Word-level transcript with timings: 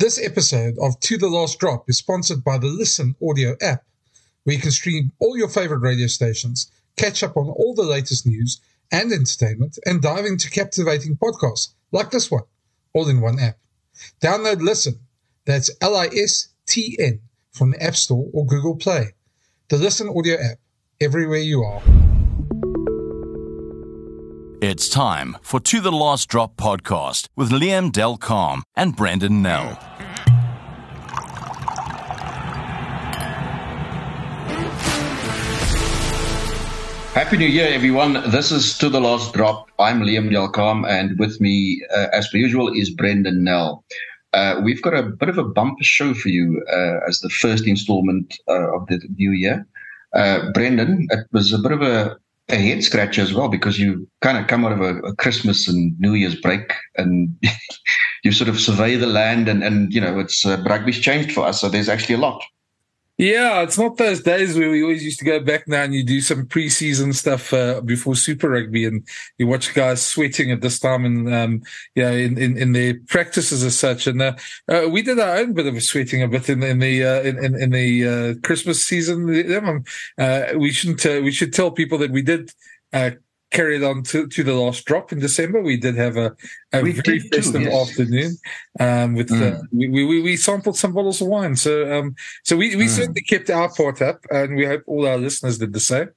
This 0.00 0.18
episode 0.18 0.78
of 0.80 0.98
To 1.00 1.18
the 1.18 1.28
Last 1.28 1.58
Drop 1.58 1.84
is 1.90 1.98
sponsored 1.98 2.42
by 2.42 2.56
the 2.56 2.68
Listen 2.68 3.14
audio 3.22 3.54
app, 3.60 3.84
where 4.44 4.56
you 4.56 4.62
can 4.62 4.70
stream 4.70 5.12
all 5.18 5.36
your 5.36 5.50
favorite 5.50 5.80
radio 5.80 6.06
stations, 6.06 6.72
catch 6.96 7.22
up 7.22 7.36
on 7.36 7.50
all 7.50 7.74
the 7.74 7.82
latest 7.82 8.26
news 8.26 8.62
and 8.90 9.12
entertainment, 9.12 9.78
and 9.84 10.00
dive 10.00 10.24
into 10.24 10.48
captivating 10.48 11.18
podcasts 11.18 11.74
like 11.92 12.10
this 12.10 12.30
one, 12.30 12.44
all 12.94 13.10
in 13.10 13.20
one 13.20 13.38
app. 13.38 13.58
Download 14.22 14.62
Listen, 14.62 15.00
that's 15.44 15.70
L 15.82 15.94
I 15.94 16.06
S 16.06 16.48
T 16.66 16.96
N, 16.98 17.20
from 17.52 17.72
the 17.72 17.82
App 17.82 17.94
Store 17.94 18.26
or 18.32 18.46
Google 18.46 18.76
Play. 18.76 19.08
The 19.68 19.76
Listen 19.76 20.08
audio 20.08 20.36
app, 20.36 20.60
everywhere 20.98 21.40
you 21.40 21.62
are. 21.62 21.82
It's 24.62 24.90
time 24.90 25.38
for 25.40 25.58
To 25.58 25.80
the 25.80 25.90
Last 25.90 26.28
Drop 26.28 26.54
podcast 26.56 27.28
with 27.34 27.50
Liam 27.50 27.90
Del 27.90 28.18
Carme 28.18 28.62
and 28.76 28.94
Brendan 28.94 29.40
Nel. 29.40 29.68
Happy 37.14 37.38
New 37.38 37.46
Year, 37.46 37.68
everyone. 37.72 38.22
This 38.30 38.52
is 38.52 38.76
To 38.76 38.90
the 38.90 39.00
Last 39.00 39.32
Drop. 39.32 39.70
I'm 39.78 40.02
Liam 40.02 40.30
Del 40.30 40.50
Carme, 40.50 40.84
and 40.84 41.18
with 41.18 41.40
me, 41.40 41.82
uh, 41.96 42.08
as 42.12 42.28
per 42.28 42.36
usual, 42.36 42.70
is 42.70 42.90
Brendan 42.90 43.42
Nel. 43.42 43.82
Uh, 44.34 44.60
we've 44.62 44.82
got 44.82 44.92
a 44.92 45.04
bit 45.04 45.30
of 45.30 45.38
a 45.38 45.44
bumper 45.44 45.84
show 45.84 46.12
for 46.12 46.28
you 46.28 46.62
uh, 46.70 46.98
as 47.08 47.20
the 47.20 47.30
first 47.30 47.66
installment 47.66 48.38
uh, 48.46 48.76
of 48.76 48.86
the 48.88 49.00
new 49.16 49.30
year. 49.30 49.66
Uh, 50.12 50.52
Brendan, 50.52 51.06
it 51.10 51.26
was 51.32 51.54
a 51.54 51.58
bit 51.58 51.72
of 51.72 51.80
a, 51.80 52.18
a 52.52 52.56
head 52.56 52.82
scratcher 52.84 53.22
as 53.22 53.32
well 53.32 53.48
because 53.48 53.78
you 53.78 54.08
kind 54.20 54.38
of 54.38 54.46
come 54.46 54.64
out 54.64 54.72
of 54.72 54.80
a, 54.80 54.98
a 55.00 55.14
Christmas 55.16 55.68
and 55.68 55.98
New 55.98 56.14
Year's 56.14 56.34
break 56.34 56.72
and 56.96 57.34
you 58.24 58.32
sort 58.32 58.48
of 58.48 58.60
survey 58.60 58.96
the 58.96 59.06
land 59.06 59.48
and, 59.48 59.62
and 59.62 59.92
you 59.92 60.00
know, 60.00 60.18
it's 60.18 60.44
uh, 60.44 60.62
rugby's 60.66 60.98
changed 60.98 61.32
for 61.32 61.44
us. 61.44 61.60
So 61.60 61.68
there's 61.68 61.88
actually 61.88 62.16
a 62.16 62.18
lot. 62.18 62.42
Yeah, 63.20 63.60
it's 63.60 63.76
not 63.76 63.98
those 63.98 64.22
days 64.22 64.56
where 64.56 64.70
we 64.70 64.82
always 64.82 65.04
used 65.04 65.18
to 65.18 65.26
go 65.26 65.40
back 65.40 65.68
now 65.68 65.82
and 65.82 65.92
you 65.92 66.02
do 66.02 66.22
some 66.22 66.46
preseason 66.46 67.14
stuff 67.14 67.52
uh, 67.52 67.82
before 67.82 68.14
Super 68.16 68.48
Rugby 68.48 68.86
and 68.86 69.06
you 69.36 69.46
watch 69.46 69.74
guys 69.74 70.00
sweating 70.00 70.50
at 70.50 70.62
this 70.62 70.78
time 70.78 71.04
and 71.04 71.34
um, 71.34 71.62
yeah, 71.94 72.12
in, 72.12 72.38
in, 72.38 72.56
in 72.56 72.72
their 72.72 72.94
practices 73.08 73.62
as 73.62 73.78
such. 73.78 74.06
And 74.06 74.22
uh, 74.22 74.36
uh, 74.70 74.88
we 74.90 75.02
did 75.02 75.20
our 75.20 75.36
own 75.36 75.52
bit 75.52 75.66
of 75.66 75.82
sweating 75.82 76.22
a 76.22 76.28
bit 76.28 76.48
in, 76.48 76.62
in 76.62 76.78
the 76.78 77.04
uh, 77.04 77.20
in, 77.20 77.60
in 77.60 77.70
the 77.72 78.08
uh, 78.08 78.34
Christmas 78.42 78.86
season. 78.86 79.28
Uh, 80.16 80.42
we 80.56 80.70
shouldn't 80.70 81.04
we 81.22 81.30
should 81.30 81.52
tell 81.52 81.70
people 81.70 81.98
that 81.98 82.12
we 82.12 82.22
did 82.22 82.54
carried 83.50 83.82
on 83.82 84.02
to, 84.04 84.26
to 84.28 84.44
the 84.44 84.54
last 84.54 84.84
drop 84.84 85.12
in 85.12 85.18
December. 85.18 85.60
We 85.60 85.76
did 85.76 85.96
have 85.96 86.16
a, 86.16 86.34
a 86.72 86.82
very 86.82 87.18
festive 87.18 87.62
yes. 87.62 87.88
afternoon. 87.88 88.36
Um, 88.78 89.14
with 89.14 89.28
mm. 89.28 89.54
uh, 89.54 89.62
we, 89.72 89.88
we, 89.88 90.22
we 90.22 90.36
sampled 90.36 90.76
some 90.76 90.92
bottles 90.92 91.20
of 91.20 91.28
wine. 91.28 91.56
So 91.56 91.92
um, 91.92 92.14
so 92.44 92.56
we, 92.56 92.76
we 92.76 92.86
mm. 92.86 92.88
certainly 92.88 93.22
kept 93.22 93.50
our 93.50 93.72
part 93.74 94.00
up, 94.02 94.24
and 94.30 94.56
we 94.56 94.66
hope 94.66 94.82
all 94.86 95.06
our 95.06 95.18
listeners 95.18 95.58
did 95.58 95.72
the 95.72 95.80
same. 95.80 96.08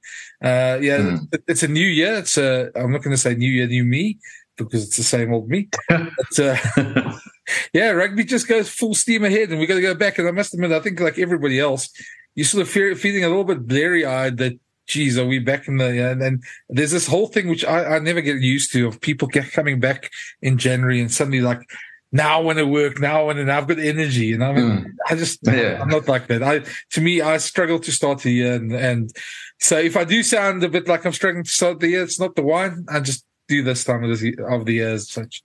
Uh, 0.42 0.78
yeah, 0.80 0.98
mm. 0.98 1.42
it's 1.48 1.62
a 1.62 1.68
new 1.68 1.86
year. 1.86 2.14
It's 2.14 2.38
a 2.38 2.70
I'm 2.76 2.92
not 2.92 3.02
going 3.02 3.14
to 3.14 3.20
say 3.20 3.34
new 3.34 3.50
year, 3.50 3.66
new 3.66 3.84
me 3.84 4.18
because 4.56 4.84
it's 4.84 4.96
the 4.96 5.02
same 5.02 5.32
old 5.32 5.48
me. 5.48 5.68
but, 5.88 6.38
uh, 6.38 6.56
yeah, 7.72 7.90
rugby 7.90 8.24
just 8.24 8.48
goes 8.48 8.68
full 8.68 8.94
steam 8.94 9.24
ahead, 9.24 9.50
and 9.50 9.58
we 9.58 9.66
got 9.66 9.74
to 9.74 9.80
go 9.80 9.94
back. 9.94 10.18
And 10.18 10.28
I 10.28 10.30
must 10.30 10.54
admit, 10.54 10.72
I 10.72 10.80
think 10.80 11.00
like 11.00 11.18
everybody 11.18 11.58
else, 11.58 11.90
you're 12.34 12.44
sort 12.44 12.62
of 12.62 12.68
fear, 12.68 12.94
feeling 12.94 13.24
a 13.24 13.28
little 13.28 13.44
bit 13.44 13.66
blurry 13.66 14.04
eyed 14.04 14.36
that 14.38 14.58
geez, 14.86 15.18
are 15.18 15.26
we 15.26 15.38
back 15.38 15.68
in 15.68 15.78
the, 15.78 16.10
and 16.10 16.20
then 16.20 16.40
there's 16.68 16.90
this 16.90 17.06
whole 17.06 17.26
thing 17.26 17.48
which 17.48 17.64
I, 17.64 17.96
I 17.96 17.98
never 17.98 18.20
get 18.20 18.40
used 18.40 18.72
to 18.72 18.86
of 18.86 19.00
people 19.00 19.28
get, 19.28 19.52
coming 19.52 19.80
back 19.80 20.10
in 20.42 20.58
January 20.58 21.00
and 21.00 21.10
suddenly 21.10 21.40
like, 21.40 21.60
now 22.12 22.38
I 22.38 22.42
want 22.42 22.58
to 22.58 22.66
work, 22.66 23.00
now 23.00 23.20
I 23.20 23.22
want 23.24 23.38
to, 23.38 23.52
I've 23.52 23.66
got 23.66 23.80
energy. 23.80 24.32
And 24.32 24.44
I 24.44 24.52
mean, 24.52 24.64
mm. 24.64 24.86
I 25.08 25.16
just, 25.16 25.40
yeah. 25.42 25.80
I'm 25.80 25.88
not 25.88 26.06
like 26.06 26.28
that. 26.28 26.42
I, 26.42 26.62
to 26.90 27.00
me, 27.00 27.20
I 27.20 27.38
struggle 27.38 27.80
to 27.80 27.90
start 27.90 28.20
the 28.20 28.30
year. 28.30 28.54
And, 28.54 28.72
and 28.72 29.10
so 29.58 29.78
if 29.78 29.96
I 29.96 30.04
do 30.04 30.22
sound 30.22 30.62
a 30.62 30.68
bit 30.68 30.86
like 30.86 31.04
I'm 31.04 31.12
struggling 31.12 31.44
to 31.44 31.50
start 31.50 31.80
the 31.80 31.88
year, 31.88 32.04
it's 32.04 32.20
not 32.20 32.36
the 32.36 32.42
wine. 32.42 32.86
I 32.88 33.00
just 33.00 33.26
do 33.48 33.64
this 33.64 33.82
time 33.84 34.04
of 34.04 34.20
the, 34.20 34.36
of 34.48 34.64
the 34.64 34.74
year 34.74 34.90
as 34.90 35.10
such. 35.10 35.42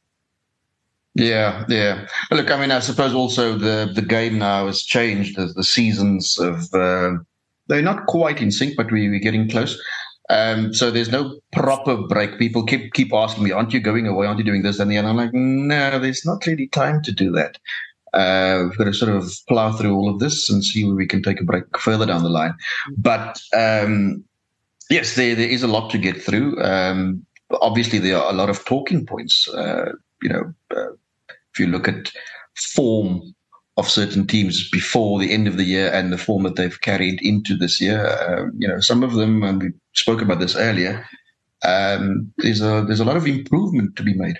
Yeah, 1.16 1.66
yeah. 1.68 2.08
Look, 2.30 2.52
I 2.52 2.60
mean, 2.62 2.72
I 2.72 2.80
suppose 2.80 3.14
also 3.14 3.58
the 3.58 3.92
the 3.94 4.02
game 4.02 4.38
now 4.38 4.68
has 4.68 4.84
changed. 4.84 5.40
as 5.40 5.54
the 5.56 5.64
seasons 5.64 6.38
of 6.40 6.72
uh, 6.74 7.18
they're 7.70 7.82
not 7.82 8.08
quite 8.08 8.42
in 8.42 8.52
sync, 8.52 8.76
but 8.76 8.92
we, 8.92 9.10
we're 9.10 9.20
getting 9.20 9.50
close. 9.50 9.80
Um, 10.30 10.74
so 10.74 10.92
there's 10.92 11.12
no 11.12 11.40
proper 11.54 11.98
break. 11.98 12.38
People 12.38 12.64
keep 12.64 12.94
keep 12.94 13.14
asking 13.14 13.44
me, 13.44 13.52
"Aren't 13.52 13.74
you 13.74 13.80
going 13.80 14.08
away? 14.08 14.28
Aren't 14.28 14.40
you 14.40 14.46
doing 14.46 14.62
this?" 14.62 14.80
And 14.80 14.92
the 14.92 14.98
I'm 14.98 15.16
like, 15.16 15.34
"No, 15.34 15.98
there's 15.98 16.26
not 16.26 16.46
really 16.46 16.68
time 16.68 17.02
to 17.04 17.12
do 17.12 17.32
that. 17.32 17.58
Uh, 18.14 18.66
we've 18.66 18.78
got 18.78 18.86
to 18.86 18.94
sort 18.94 19.16
of 19.16 19.32
plow 19.48 19.72
through 19.72 19.96
all 19.96 20.10
of 20.10 20.20
this 20.20 20.50
and 20.50 20.64
see 20.64 20.84
where 20.86 20.96
we 20.96 21.08
can 21.08 21.24
take 21.24 21.40
a 21.40 21.44
break 21.44 21.64
further 21.80 22.06
down 22.06 22.24
the 22.24 22.30
line." 22.30 22.54
But 22.98 23.42
um, 23.56 24.24
yes, 24.92 25.16
there 25.16 25.34
there 25.34 25.50
is 25.50 25.64
a 25.64 25.68
lot 25.68 25.90
to 25.92 25.98
get 25.98 26.22
through. 26.22 26.62
Um, 26.62 27.26
obviously, 27.62 27.98
there 27.98 28.18
are 28.18 28.32
a 28.32 28.36
lot 28.36 28.52
of 28.52 28.64
talking 28.66 29.08
points. 29.08 29.48
Uh, 29.48 29.94
you 30.22 30.30
know, 30.30 30.54
uh, 30.76 30.92
if 31.54 31.60
you 31.60 31.66
look 31.66 31.88
at 31.88 32.12
form 32.56 33.34
of 33.80 33.90
certain 33.90 34.28
teams 34.28 34.70
before 34.70 35.20
the 35.20 35.32
end 35.32 35.48
of 35.48 35.58
the 35.58 35.64
year 35.64 35.92
and 35.92 36.12
the 36.12 36.18
form 36.18 36.44
that 36.44 36.56
they've 36.56 36.82
carried 36.82 37.22
into 37.22 37.56
this 37.56 37.80
year. 37.80 38.06
Uh, 38.06 38.52
you 38.58 38.68
know, 38.68 38.80
some 38.80 39.04
of 39.04 39.14
them, 39.14 39.42
and 39.44 39.62
we 39.62 39.72
spoke 39.94 40.22
about 40.22 40.40
this 40.40 40.56
earlier. 40.56 41.08
Um, 41.64 42.32
there's 42.38 42.62
a 42.62 42.84
there's 42.86 43.00
a 43.00 43.06
lot 43.06 43.18
of 43.18 43.28
improvement 43.28 43.96
to 43.96 44.04
be 44.04 44.14
made. 44.14 44.38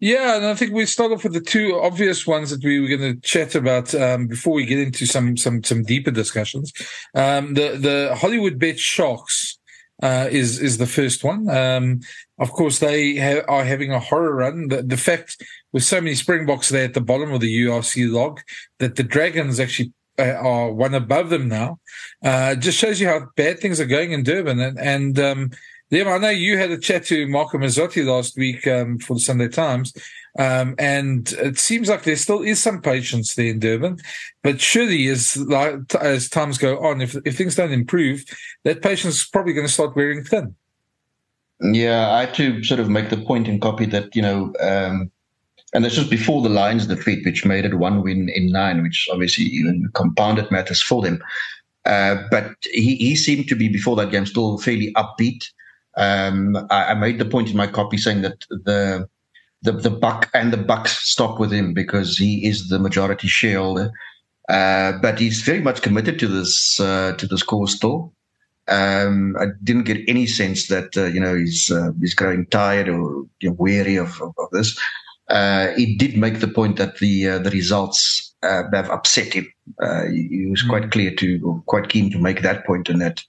Yeah, 0.00 0.36
and 0.36 0.46
I 0.46 0.54
think 0.54 0.72
we 0.72 0.84
start 0.86 1.12
off 1.12 1.22
with 1.22 1.32
the 1.32 1.40
two 1.40 1.78
obvious 1.80 2.26
ones 2.26 2.50
that 2.50 2.64
we 2.64 2.80
were 2.80 2.88
going 2.88 3.14
to 3.14 3.20
chat 3.20 3.54
about 3.54 3.94
um, 3.94 4.26
before 4.26 4.52
we 4.54 4.66
get 4.66 4.80
into 4.80 5.06
some 5.06 5.36
some 5.36 5.62
some 5.62 5.84
deeper 5.84 6.10
discussions. 6.10 6.72
Um, 7.14 7.54
the 7.54 7.76
the 7.78 8.16
Hollywoodbets 8.16 8.80
Sharks 8.80 9.58
uh, 10.02 10.28
is 10.30 10.60
is 10.60 10.78
the 10.78 10.86
first 10.86 11.22
one. 11.22 11.48
Um, 11.48 12.00
of 12.42 12.50
course, 12.50 12.80
they 12.80 13.16
ha- 13.16 13.44
are 13.46 13.64
having 13.64 13.92
a 13.92 14.00
horror 14.00 14.34
run. 14.34 14.66
The, 14.66 14.82
the, 14.82 14.96
fact 14.96 15.40
with 15.72 15.84
so 15.84 16.00
many 16.00 16.16
Springboks 16.16 16.70
there 16.70 16.84
at 16.84 16.94
the 16.94 17.00
bottom 17.00 17.32
of 17.32 17.40
the 17.40 17.66
URC 17.66 18.10
log 18.10 18.40
that 18.80 18.96
the 18.96 19.04
Dragons 19.04 19.60
actually 19.60 19.92
uh, 20.18 20.32
are 20.32 20.72
one 20.72 20.92
above 20.92 21.30
them 21.30 21.46
now 21.46 21.78
uh, 22.24 22.56
just 22.56 22.78
shows 22.78 23.00
you 23.00 23.06
how 23.06 23.28
bad 23.36 23.60
things 23.60 23.80
are 23.80 23.86
going 23.86 24.10
in 24.10 24.24
Durban. 24.24 24.58
And, 24.58 24.78
and 24.80 25.18
um, 25.20 25.50
Liam, 25.92 26.12
I 26.12 26.18
know 26.18 26.30
you 26.30 26.58
had 26.58 26.72
a 26.72 26.78
chat 26.78 27.04
to 27.06 27.28
Marco 27.28 27.58
Masotti 27.58 28.04
last 28.04 28.36
week 28.36 28.66
um, 28.66 28.98
for 28.98 29.14
the 29.14 29.20
Sunday 29.20 29.48
Times. 29.48 29.92
Um, 30.36 30.74
and 30.78 31.30
it 31.34 31.58
seems 31.58 31.88
like 31.88 32.02
there 32.02 32.16
still 32.16 32.42
is 32.42 32.60
some 32.60 32.82
patience 32.82 33.36
there 33.36 33.50
in 33.50 33.60
Durban, 33.60 33.98
but 34.42 34.60
surely 34.60 35.06
as 35.08 35.38
as 36.00 36.30
times 36.30 36.56
go 36.56 36.78
on, 36.78 37.02
if 37.02 37.14
if 37.26 37.36
things 37.36 37.54
don't 37.54 37.70
improve, 37.70 38.24
that 38.64 38.80
patience 38.80 39.16
is 39.16 39.28
probably 39.28 39.52
going 39.52 39.66
to 39.66 39.72
start 39.72 39.94
wearing 39.94 40.24
thin. 40.24 40.56
Yeah, 41.62 42.10
I 42.10 42.20
had 42.20 42.34
to 42.34 42.62
sort 42.64 42.80
of 42.80 42.90
make 42.90 43.10
the 43.10 43.16
point 43.16 43.46
in 43.46 43.60
copy 43.60 43.86
that 43.86 44.14
you 44.16 44.22
know, 44.22 44.52
um, 44.60 45.10
and 45.72 45.84
this 45.84 45.96
was 45.96 46.08
before 46.08 46.42
the 46.42 46.48
Lions 46.48 46.86
defeat, 46.86 47.24
which 47.24 47.44
made 47.44 47.64
it 47.64 47.74
one 47.74 48.02
win 48.02 48.28
in 48.28 48.50
nine, 48.50 48.82
which 48.82 49.08
obviously 49.12 49.44
even 49.44 49.88
compounded 49.94 50.50
matters 50.50 50.82
for 50.82 51.02
them. 51.02 51.22
Uh, 51.84 52.16
but 52.30 52.54
he, 52.72 52.96
he 52.96 53.16
seemed 53.16 53.48
to 53.48 53.56
be 53.56 53.68
before 53.68 53.96
that 53.96 54.10
game 54.10 54.26
still 54.26 54.58
fairly 54.58 54.92
upbeat. 54.94 55.44
Um, 55.96 56.56
I, 56.70 56.86
I, 56.86 56.94
made 56.94 57.18
the 57.18 57.24
point 57.24 57.50
in 57.50 57.56
my 57.56 57.66
copy 57.66 57.96
saying 57.98 58.22
that 58.22 58.44
the 58.48 59.08
the, 59.62 59.72
the 59.72 59.90
buck 59.90 60.30
and 60.34 60.52
the 60.52 60.56
bucks 60.56 61.08
stop 61.08 61.38
with 61.38 61.52
him 61.52 61.74
because 61.74 62.16
he 62.16 62.46
is 62.46 62.68
the 62.68 62.78
majority 62.78 63.28
shareholder. 63.28 63.92
Uh, 64.48 64.92
but 65.00 65.18
he's 65.18 65.42
very 65.42 65.60
much 65.60 65.82
committed 65.82 66.18
to 66.18 66.26
this 66.26 66.80
uh, 66.80 67.12
to 67.18 67.26
this 67.26 67.42
cause 67.42 67.74
still. 67.74 68.12
Um, 68.68 69.36
I 69.38 69.46
didn't 69.62 69.84
get 69.84 70.08
any 70.08 70.26
sense 70.26 70.68
that 70.68 70.96
uh, 70.96 71.06
you 71.06 71.20
know 71.20 71.34
he's 71.34 71.70
uh, 71.70 71.90
he's 72.00 72.14
growing 72.14 72.46
tired 72.46 72.88
or 72.88 73.24
you 73.40 73.50
know, 73.50 73.56
weary 73.58 73.96
of, 73.96 74.20
of, 74.20 74.34
of 74.38 74.50
this. 74.52 74.78
Uh, 75.28 75.68
he 75.76 75.96
did 75.96 76.16
make 76.16 76.40
the 76.40 76.48
point 76.48 76.76
that 76.76 76.98
the 76.98 77.28
uh, 77.28 77.38
the 77.38 77.50
results 77.50 78.34
have 78.42 78.90
upset 78.90 79.32
him. 79.32 79.52
He, 80.10 80.28
he, 80.30 80.46
was 80.46 80.62
quite 80.62 80.84
mm. 80.84 80.90
clear 80.90 81.14
to, 81.14 81.62
quite 81.66 81.88
keen 81.88 82.10
to 82.10 82.18
make 82.18 82.42
that 82.42 82.66
point. 82.66 82.88
and 82.88 83.00
that 83.00 83.22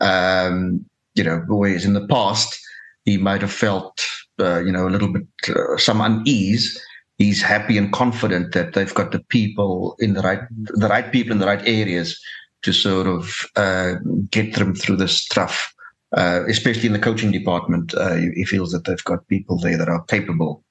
um, 0.00 0.84
you 1.14 1.24
know, 1.24 1.42
whereas 1.48 1.84
in 1.84 1.94
the 1.94 2.06
past 2.08 2.58
he 3.04 3.16
might 3.16 3.40
have 3.40 3.52
felt 3.52 4.00
uh, 4.40 4.60
you 4.60 4.72
know, 4.72 4.88
a 4.88 4.90
little 4.90 5.12
bit 5.12 5.26
uh, 5.48 5.76
some 5.76 6.00
unease, 6.00 6.80
he's 7.18 7.42
happy 7.42 7.76
and 7.76 7.92
confident 7.92 8.52
that 8.52 8.72
they've 8.72 8.94
got 8.94 9.12
the 9.12 9.22
people 9.28 9.96
in 9.98 10.14
the 10.14 10.22
right, 10.22 10.40
the 10.50 10.88
right 10.88 11.12
people 11.12 11.32
in 11.32 11.38
the 11.38 11.46
right 11.46 11.66
areas 11.66 12.18
to 12.62 12.72
sort 12.72 13.06
of 13.06 13.34
uh, 13.56 13.94
get 14.30 14.54
them 14.54 14.74
through 14.74 14.96
this 14.96 15.26
tough. 15.26 15.74
Uh, 16.16 16.42
especially 16.48 16.86
in 16.86 16.92
the 16.92 16.98
coaching 16.98 17.30
department, 17.30 17.94
uh, 17.94 18.14
he 18.14 18.44
feels 18.44 18.72
that 18.72 18.84
they've 18.84 19.04
got 19.04 19.28
people 19.28 19.56
there 19.58 19.78
that 19.78 19.88
are 19.88 20.02
capable, 20.04 20.64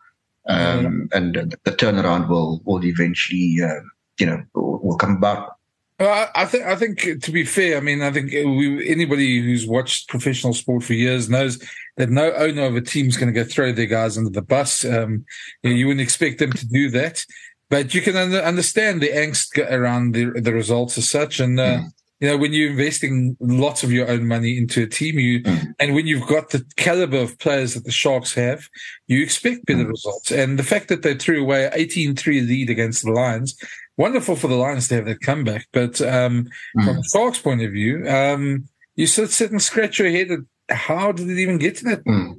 um, 0.49 0.57
mm-hmm. 0.57 1.05
and 1.13 1.55
the 1.63 1.71
turnaround 1.71 2.27
will 2.27 2.61
will 2.65 2.83
eventually, 2.83 3.55
uh, 3.63 3.79
you 4.17 4.25
know, 4.25 4.43
will, 4.53 4.79
will 4.79 4.97
come 4.97 5.15
about. 5.15 5.53
Well, 5.99 6.29
I 6.33 6.45
think 6.45 6.65
I 6.65 6.75
think 6.77 7.23
to 7.23 7.31
be 7.31 7.43
fair, 7.43 7.75
I 7.75 7.81
mean, 7.81 8.01
I 8.01 8.11
think 8.11 8.31
we, 8.31 8.89
anybody 8.89 9.41
who's 9.41 9.67
watched 9.67 10.07
professional 10.07 10.53
sport 10.53 10.83
for 10.83 10.93
years 10.93 11.29
knows 11.29 11.61
that 11.97 12.09
no 12.09 12.31
owner 12.33 12.63
of 12.63 12.77
a 12.77 12.81
team 12.81 13.07
is 13.07 13.17
going 13.17 13.33
to 13.33 13.37
go 13.37 13.43
throw 13.43 13.73
their 13.73 13.85
guys 13.85 14.17
under 14.17 14.29
the 14.29 14.41
bus. 14.41 14.85
Um, 14.85 15.25
you, 15.61 15.69
know, 15.69 15.75
you, 15.75 15.87
wouldn't 15.87 16.01
expect 16.01 16.39
them 16.39 16.53
to 16.53 16.65
do 16.65 16.89
that. 16.91 17.25
But 17.69 17.93
you 17.93 18.01
can 18.01 18.15
under, 18.15 18.39
understand 18.39 19.01
the 19.01 19.09
angst 19.09 19.57
around 19.71 20.13
the 20.13 20.31
the 20.41 20.53
results 20.53 20.97
as 20.97 21.09
such, 21.09 21.39
and. 21.39 21.59
Uh, 21.59 21.77
mm. 21.77 21.89
You 22.21 22.27
know, 22.27 22.37
when 22.37 22.51
you're 22.51 22.71
investing 22.71 23.37
lots 23.39 23.81
of 23.81 23.93
your 23.93 24.09
own 24.09 24.27
money 24.27 24.57
into 24.57 24.83
a 24.83 24.87
team, 24.87 25.17
you 25.19 25.41
mm. 25.41 25.73
and 25.79 25.95
when 25.95 26.05
you've 26.05 26.27
got 26.27 26.49
the 26.49 26.65
caliber 26.75 27.15
of 27.15 27.39
players 27.39 27.75
that 27.75 27.85
the 27.85 27.93
Sharks 27.93 28.33
have, 28.33 28.67
you 29.07 29.23
expect 29.23 29.65
better 29.65 29.85
mm. 29.85 29.91
results. 29.91 30.29
And 30.29 30.59
the 30.59 30.63
fact 30.63 30.89
that 30.89 31.01
they 31.01 31.15
threw 31.15 31.41
away 31.41 31.69
18-3 31.73 32.45
lead 32.45 32.69
against 32.69 33.05
the 33.05 33.13
Lions, 33.13 33.57
wonderful 33.95 34.35
for 34.35 34.49
the 34.49 34.55
Lions 34.55 34.89
to 34.89 34.95
have 34.95 35.05
that 35.05 35.21
comeback. 35.21 35.67
But 35.71 36.01
um, 36.01 36.49
mm. 36.77 36.83
from 36.83 36.97
the 36.97 37.09
Sharks' 37.09 37.39
point 37.39 37.61
of 37.61 37.71
view, 37.71 38.05
um, 38.09 38.67
you 38.97 39.07
sit, 39.07 39.29
sit 39.29 39.51
and 39.51 39.61
scratch 39.61 39.97
your 39.97 40.09
head 40.09 40.29
at 40.29 40.39
how 40.69 41.13
did 41.13 41.29
it 41.29 41.39
even 41.39 41.57
get 41.57 41.77
to 41.77 41.85
that? 41.85 42.03
Mm. 42.03 42.35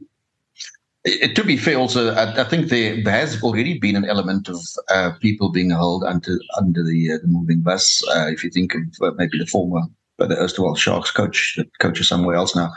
It, 1.05 1.35
to 1.37 1.45
be 1.45 1.57
fair, 1.57 1.79
also, 1.79 2.13
I, 2.13 2.43
I, 2.43 2.45
think 2.45 2.69
there 2.69 3.03
has 3.07 3.43
already 3.43 3.79
been 3.79 3.97
an 3.97 4.05
element 4.05 4.51
of 4.51 4.61
uh, 4.91 5.13
people 5.21 5.51
being 5.51 5.71
held 5.71 6.05
under 6.05 6.39
under 6.59 6.83
the, 6.83 7.13
uh, 7.13 7.19
the 7.23 7.27
moving 7.27 7.63
bus. 7.63 8.07
Uh, 8.09 8.27
if 8.29 8.45
you 8.45 8.51
think 8.51 8.75
of 8.75 8.83
uh, 9.01 9.13
maybe 9.17 9.39
the 9.39 9.47
former, 9.47 9.81
uh, 10.19 10.27
the 10.27 10.37
Erstwhile 10.37 10.75
Sharks 10.75 11.11
coach 11.11 11.55
that 11.57 11.71
coaches 11.79 12.07
somewhere 12.07 12.37
else 12.37 12.55
now. 12.55 12.71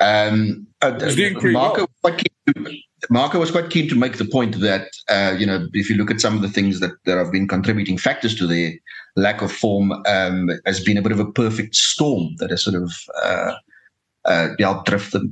Um, 0.00 0.66
uh, 0.80 0.98
Marco, 1.42 1.86
well. 2.02 2.16
to, 2.16 2.78
Marco, 3.10 3.38
was 3.38 3.50
quite 3.50 3.68
keen 3.68 3.86
to 3.90 3.96
make 3.96 4.16
the 4.16 4.24
point 4.24 4.60
that 4.60 4.88
you 5.38 5.44
know 5.44 5.68
if 5.74 5.90
you 5.90 5.96
look 5.96 6.10
at 6.10 6.22
some 6.22 6.36
of 6.36 6.40
the 6.40 6.48
things 6.48 6.80
that, 6.80 6.92
that 7.04 7.18
have 7.18 7.32
been 7.32 7.46
contributing 7.46 7.98
factors 7.98 8.34
to 8.36 8.46
their 8.46 8.72
lack 9.16 9.42
of 9.42 9.52
form, 9.52 9.92
um, 10.06 10.50
has 10.64 10.82
been 10.82 10.96
a 10.96 11.02
bit 11.02 11.12
of 11.12 11.20
a 11.20 11.30
perfect 11.32 11.74
storm 11.74 12.34
that 12.38 12.48
has 12.48 12.64
sort 12.64 12.82
of 12.82 12.92
helped 14.58 14.88
drift 14.88 15.12
them 15.12 15.30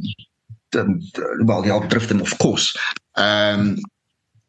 um, 0.76 1.00
well, 1.42 1.62
he 1.62 1.68
helped 1.68 1.88
drift 1.88 2.08
them, 2.08 2.20
of 2.20 2.38
course. 2.38 2.76
Um, 3.16 3.78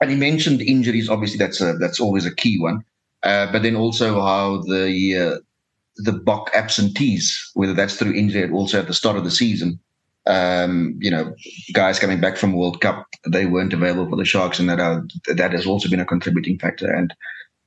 and 0.02 0.12
he 0.12 0.16
mentioned 0.16 0.62
injuries. 0.62 1.10
Obviously, 1.10 1.38
that's 1.38 1.62
a, 1.62 1.74
that's 1.74 2.00
always 2.00 2.26
a 2.26 2.36
key 2.36 2.60
one. 2.60 2.84
Uh, 3.24 3.52
but 3.52 3.64
then 3.64 3.76
also 3.76 4.22
how 4.22 4.62
the 4.64 5.18
uh, 5.18 5.40
the 5.98 6.14
Bok 6.14 6.52
absentees, 6.54 7.52
whether 7.56 7.74
that's 7.74 7.96
through 7.96 8.14
injury 8.14 8.50
also 8.52 8.80
at 8.80 8.88
the 8.88 8.94
start 8.94 9.18
of 9.18 9.24
the 9.24 9.32
season, 9.32 9.80
um, 10.28 10.98
you 11.00 11.10
know, 11.10 11.34
guys 11.74 12.00
coming 12.00 12.22
back 12.22 12.38
from 12.38 12.54
World 12.54 12.82
Cup, 12.82 13.08
they 13.28 13.46
weren't 13.46 13.74
available 13.74 14.10
for 14.10 14.18
the 14.18 14.26
Sharks, 14.26 14.60
and 14.60 14.70
that 14.70 14.80
are, 14.80 15.04
that 15.28 15.54
has 15.54 15.66
also 15.66 15.90
been 15.90 16.00
a 16.00 16.06
contributing 16.06 16.60
factor. 16.60 16.92
And 16.94 17.14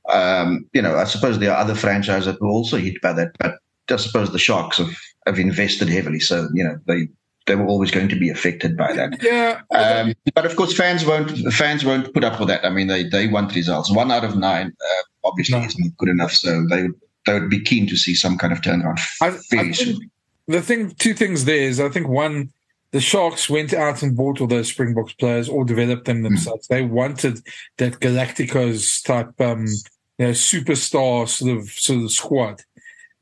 um, 0.09 0.69
you 0.73 0.83
know, 0.83 0.97
I 0.97 1.05
suppose 1.05 1.39
there 1.39 1.53
are 1.53 1.61
other 1.61 1.75
franchises 1.75 2.27
that 2.27 2.41
were 2.41 2.49
also 2.49 2.77
hit 2.77 3.01
by 3.03 3.13
that, 3.15 3.33
but 3.39 3.57
I 3.89 3.97
suppose 3.97 4.31
the 4.31 4.39
Sharks 4.39 4.79
have, 4.79 4.95
have 5.27 5.39
invested 5.39 5.89
heavily, 5.89 6.21
so 6.21 6.49
you 6.55 6.63
know 6.63 6.79
they 6.87 7.09
they 7.51 7.57
were 7.57 7.67
always 7.67 7.91
going 7.91 8.09
to 8.09 8.17
be 8.17 8.31
affected 8.31 8.77
by 8.77 8.93
that. 8.93 9.21
Yeah. 9.21 9.61
Um, 9.73 10.15
but 10.37 10.47
of 10.47 10.55
course, 10.55 10.73
fans 10.73 11.05
won't 11.05 11.31
fans 11.53 11.85
won't 11.85 12.15
put 12.15 12.23
up 12.23 12.39
with 12.39 12.49
that. 12.49 12.65
I 12.65 12.71
mean, 12.71 12.87
they 12.87 13.03
they 13.03 13.27
want 13.27 13.55
results. 13.57 13.91
One 13.91 14.13
out 14.13 14.25
of 14.25 14.37
nine 14.37 14.69
uh, 14.69 15.03
obviously 15.25 15.59
no. 15.59 15.67
isn't 15.67 15.97
good 15.97 16.09
enough, 16.09 16.33
so 16.33 16.65
they 16.71 16.83
would 16.83 17.01
they 17.27 17.35
would 17.35 17.51
be 17.51 17.61
keen 17.61 17.89
to 17.89 17.97
see 17.97 18.15
some 18.15 18.39
kind 18.39 18.53
of 18.53 18.61
turnaround 18.61 19.01
very 19.51 19.75
soon. 19.75 20.11
The 20.47 20.63
thing, 20.63 20.91
two 20.93 21.15
things 21.15 21.45
there 21.45 21.57
is, 21.57 21.79
I 21.79 21.89
think 21.89 22.09
one, 22.09 22.53
the 22.93 23.01
Sharks 23.01 23.51
went 23.51 23.73
out 23.73 24.03
and 24.03 24.17
bought 24.17 24.41
all 24.41 24.47
those 24.47 24.69
Springboks 24.69 25.13
players 25.13 25.49
or 25.49 25.65
developed 25.65 26.07
them 26.07 26.19
hmm. 26.19 26.25
themselves. 26.25 26.67
Mm. 26.67 26.71
They 26.71 26.83
wanted 26.83 27.41
that 27.77 28.01
Galacticos 28.01 29.05
type, 29.05 29.39
um, 29.41 29.67
you 30.19 30.27
know, 30.27 30.31
superstar 30.33 31.29
sort 31.29 31.57
of 31.59 31.69
sort 31.71 32.05
of 32.05 32.11
squad, 32.11 32.63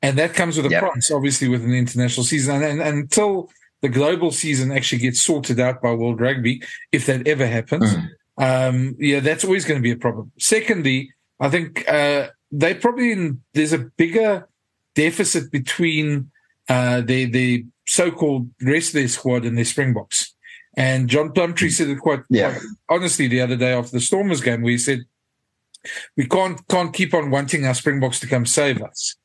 and 0.03 0.19
that 0.19 0.35
comes 0.35 0.57
with 0.57 0.67
a 0.67 0.71
yep. 0.71 0.83
price, 0.83 1.11
obviously, 1.11 1.49
with 1.49 1.65
an 1.65 1.75
international 1.75 2.25
season. 2.25 2.57
And, 2.57 2.65
and, 2.65 2.81
and 2.81 2.99
until 2.99 3.51
the 3.81 3.89
global 3.89 4.31
season 4.31 4.73
actually 4.73 4.99
gets 4.99 5.21
sorted 5.21 5.61
out 5.61 5.81
by 5.81 5.93
World 5.93 6.21
Rugby, 6.21 6.63
if 6.93 7.07
that 7.07 7.27
ever 7.27 7.47
happens, 7.47 7.95
mm. 7.95 8.09
um, 8.39 8.97
yeah, 8.99 9.21
that's 9.21 9.45
always 9.45 9.65
going 9.65 9.79
to 9.79 9.83
be 9.83 9.93
a 9.93 9.97
problem. 9.97 10.33
Secondly, 10.39 11.13
I 11.41 11.49
think 11.49 11.89
uh, 11.89 12.29
they 12.51 12.75
probably 12.75 13.13
in, 13.13 13.43
there's 13.55 13.73
a 13.73 13.79
bigger 13.79 14.49
deficit 14.95 15.53
between 15.53 16.31
uh, 16.69 17.01
the 17.01 17.27
the 17.27 17.65
so-called 17.87 18.51
rest 18.61 18.89
of 18.89 18.95
their 18.95 19.09
squad 19.09 19.45
and 19.45 19.57
their 19.57 19.65
Springboks. 19.65 20.35
And 20.77 21.09
John 21.09 21.33
Plumtree 21.33 21.71
said 21.71 21.89
it 21.89 21.99
quite, 21.99 22.21
yeah. 22.29 22.53
quite 22.53 22.63
honestly 22.89 23.27
the 23.27 23.41
other 23.41 23.57
day 23.57 23.73
after 23.73 23.93
the 23.93 24.01
Stormers 24.01 24.41
game, 24.41 24.63
where 24.63 24.73
he 24.73 24.79
said 24.79 25.01
we 26.17 26.27
can't 26.27 26.67
can't 26.69 26.93
keep 26.93 27.15
on 27.15 27.31
wanting 27.31 27.67
our 27.67 27.75
Springboks 27.75 28.21
to 28.21 28.27
come 28.27 28.47
save 28.47 28.83
us. 28.83 29.17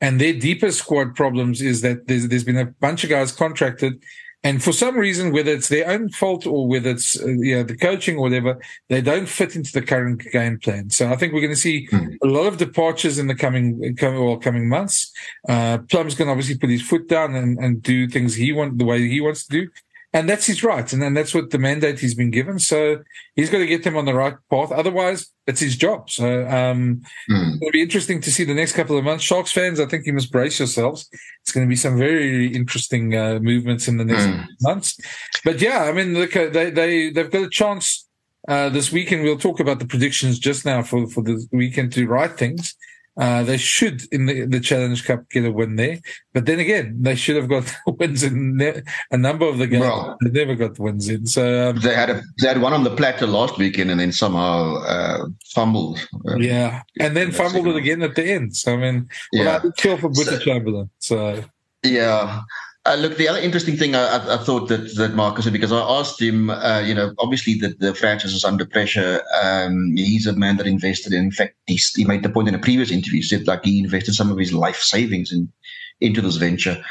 And 0.00 0.20
their 0.20 0.32
deeper 0.32 0.70
squad 0.72 1.14
problems 1.14 1.60
is 1.60 1.82
that 1.82 2.06
there's, 2.06 2.28
there's 2.28 2.44
been 2.44 2.56
a 2.56 2.66
bunch 2.66 3.04
of 3.04 3.10
guys 3.10 3.32
contracted. 3.32 4.02
And 4.42 4.62
for 4.62 4.72
some 4.72 4.96
reason, 4.96 5.32
whether 5.32 5.52
it's 5.52 5.68
their 5.68 5.90
own 5.90 6.08
fault 6.08 6.46
or 6.46 6.66
whether 6.66 6.90
it's 6.90 7.20
uh, 7.20 7.26
you 7.26 7.56
know, 7.56 7.62
the 7.62 7.76
coaching 7.76 8.16
or 8.16 8.22
whatever, 8.22 8.58
they 8.88 9.02
don't 9.02 9.28
fit 9.28 9.54
into 9.54 9.70
the 9.70 9.82
current 9.82 10.22
game 10.32 10.58
plan. 10.58 10.88
So 10.88 11.12
I 11.12 11.16
think 11.16 11.34
we're 11.34 11.42
going 11.42 11.52
to 11.52 11.60
see 11.60 11.86
mm. 11.88 12.16
a 12.22 12.26
lot 12.26 12.46
of 12.46 12.56
departures 12.56 13.18
in 13.18 13.26
the 13.26 13.34
coming 13.34 13.94
coming, 13.96 14.24
well, 14.24 14.38
coming 14.38 14.66
months. 14.66 15.12
Uh, 15.46 15.78
Plum's 15.90 16.14
going 16.14 16.28
to 16.28 16.32
obviously 16.32 16.56
put 16.56 16.70
his 16.70 16.80
foot 16.80 17.06
down 17.06 17.34
and, 17.34 17.58
and 17.58 17.82
do 17.82 18.08
things 18.08 18.34
he 18.34 18.52
want 18.52 18.78
the 18.78 18.86
way 18.86 19.06
he 19.06 19.20
wants 19.20 19.44
to 19.46 19.50
do 19.50 19.70
and 20.12 20.28
that's 20.28 20.46
his 20.46 20.64
right, 20.64 20.92
and 20.92 21.00
then 21.00 21.14
that's 21.14 21.32
what 21.32 21.50
the 21.50 21.58
mandate 21.58 22.00
he's 22.00 22.16
been 22.16 22.30
given. 22.30 22.58
So 22.58 23.02
he's 23.36 23.48
got 23.48 23.58
to 23.58 23.66
get 23.66 23.84
them 23.84 23.96
on 23.96 24.06
the 24.06 24.14
right 24.14 24.34
path. 24.50 24.72
Otherwise, 24.72 25.30
it's 25.46 25.60
his 25.60 25.76
job. 25.76 26.10
So 26.10 26.46
um, 26.48 27.02
mm. 27.30 27.56
it'll 27.60 27.72
be 27.72 27.82
interesting 27.82 28.20
to 28.22 28.32
see 28.32 28.42
the 28.42 28.54
next 28.54 28.72
couple 28.72 28.98
of 28.98 29.04
months. 29.04 29.22
Sharks 29.22 29.52
fans, 29.52 29.78
I 29.78 29.86
think 29.86 30.06
you 30.06 30.12
must 30.12 30.32
brace 30.32 30.58
yourselves. 30.58 31.08
It's 31.42 31.52
going 31.52 31.64
to 31.64 31.68
be 31.68 31.76
some 31.76 31.96
very 31.96 32.48
interesting 32.48 33.14
uh, 33.14 33.38
movements 33.40 33.86
in 33.86 33.98
the 33.98 34.04
next 34.04 34.26
mm. 34.26 34.46
months. 34.62 34.98
But 35.44 35.60
yeah, 35.60 35.84
I 35.84 35.92
mean, 35.92 36.14
look, 36.14 36.36
uh, 36.36 36.48
they 36.48 36.70
they 36.70 37.10
they've 37.10 37.30
got 37.30 37.42
a 37.42 37.50
chance 37.50 38.08
uh, 38.48 38.68
this 38.68 38.90
weekend. 38.90 39.22
We'll 39.22 39.38
talk 39.38 39.60
about 39.60 39.78
the 39.78 39.86
predictions 39.86 40.40
just 40.40 40.64
now 40.64 40.82
for 40.82 41.06
for 41.06 41.22
the 41.22 41.46
weekend 41.52 41.92
to 41.92 42.06
write 42.08 42.36
things. 42.36 42.74
Uh, 43.18 43.42
they 43.42 43.56
should 43.56 44.02
in 44.12 44.26
the, 44.26 44.46
the 44.46 44.60
Challenge 44.60 45.04
Cup 45.04 45.28
get 45.30 45.44
a 45.44 45.50
win 45.50 45.76
there, 45.76 45.98
but 46.32 46.46
then 46.46 46.60
again, 46.60 46.96
they 47.00 47.14
should 47.14 47.36
have 47.36 47.48
got 47.48 47.70
wins 47.98 48.22
in 48.22 48.56
ne- 48.56 48.82
a 49.10 49.16
number 49.16 49.46
of 49.46 49.58
the 49.58 49.66
games. 49.66 49.82
Well, 49.82 50.16
they 50.22 50.30
never 50.30 50.54
got 50.54 50.78
wins 50.78 51.08
in. 51.08 51.26
So 51.26 51.70
um, 51.70 51.80
they 51.80 51.94
had 51.94 52.08
a 52.08 52.22
they 52.40 52.48
had 52.48 52.62
one 52.62 52.72
on 52.72 52.84
the 52.84 52.94
platter 52.94 53.26
last 53.26 53.58
weekend, 53.58 53.90
and 53.90 54.00
then 54.00 54.12
somehow 54.12 54.76
uh, 54.76 55.26
fumbled. 55.52 56.06
Um, 56.28 56.40
yeah, 56.40 56.82
and 57.00 57.16
then 57.16 57.32
fumbled 57.32 57.66
it 57.66 57.76
again 57.76 58.02
at 58.02 58.14
the 58.14 58.24
end. 58.24 58.56
So 58.56 58.74
I 58.74 58.76
mean, 58.76 59.08
well, 59.32 59.44
yeah. 59.44 59.56
I 59.56 59.58
did 59.58 60.00
for 60.00 60.08
Boeta 60.08 60.24
so, 60.24 60.38
Chamberlain. 60.38 60.90
So 60.98 61.44
yeah, 61.84 62.42
uh, 62.86 62.94
look, 62.94 63.16
the 63.18 63.28
other 63.28 63.38
interesting 63.38 63.76
thing 63.76 63.94
I, 63.94 64.16
I, 64.16 64.38
thought 64.38 64.68
that, 64.68 64.94
that 64.96 65.12
Marcus 65.12 65.44
said, 65.44 65.52
because 65.52 65.72
I 65.72 65.80
asked 65.80 66.20
him, 66.20 66.48
uh, 66.48 66.80
you 66.80 66.94
know, 66.94 67.12
obviously 67.18 67.54
the, 67.54 67.74
the 67.78 67.94
franchise 67.94 68.32
is 68.32 68.44
under 68.44 68.64
pressure. 68.64 69.22
Um, 69.42 69.94
he's 69.96 70.26
a 70.26 70.32
man 70.32 70.56
that 70.56 70.66
invested 70.66 71.12
in, 71.12 71.24
in 71.24 71.30
fact, 71.30 71.56
he, 71.66 71.78
he, 71.94 72.06
made 72.06 72.22
the 72.22 72.30
point 72.30 72.48
in 72.48 72.54
a 72.54 72.58
previous 72.58 72.90
interview, 72.90 73.20
said 73.20 73.46
like 73.46 73.64
he 73.64 73.80
invested 73.80 74.14
some 74.14 74.32
of 74.32 74.38
his 74.38 74.54
life 74.54 74.80
savings 74.80 75.30
in, 75.30 75.52
into 76.00 76.22
this 76.22 76.36
venture. 76.36 76.82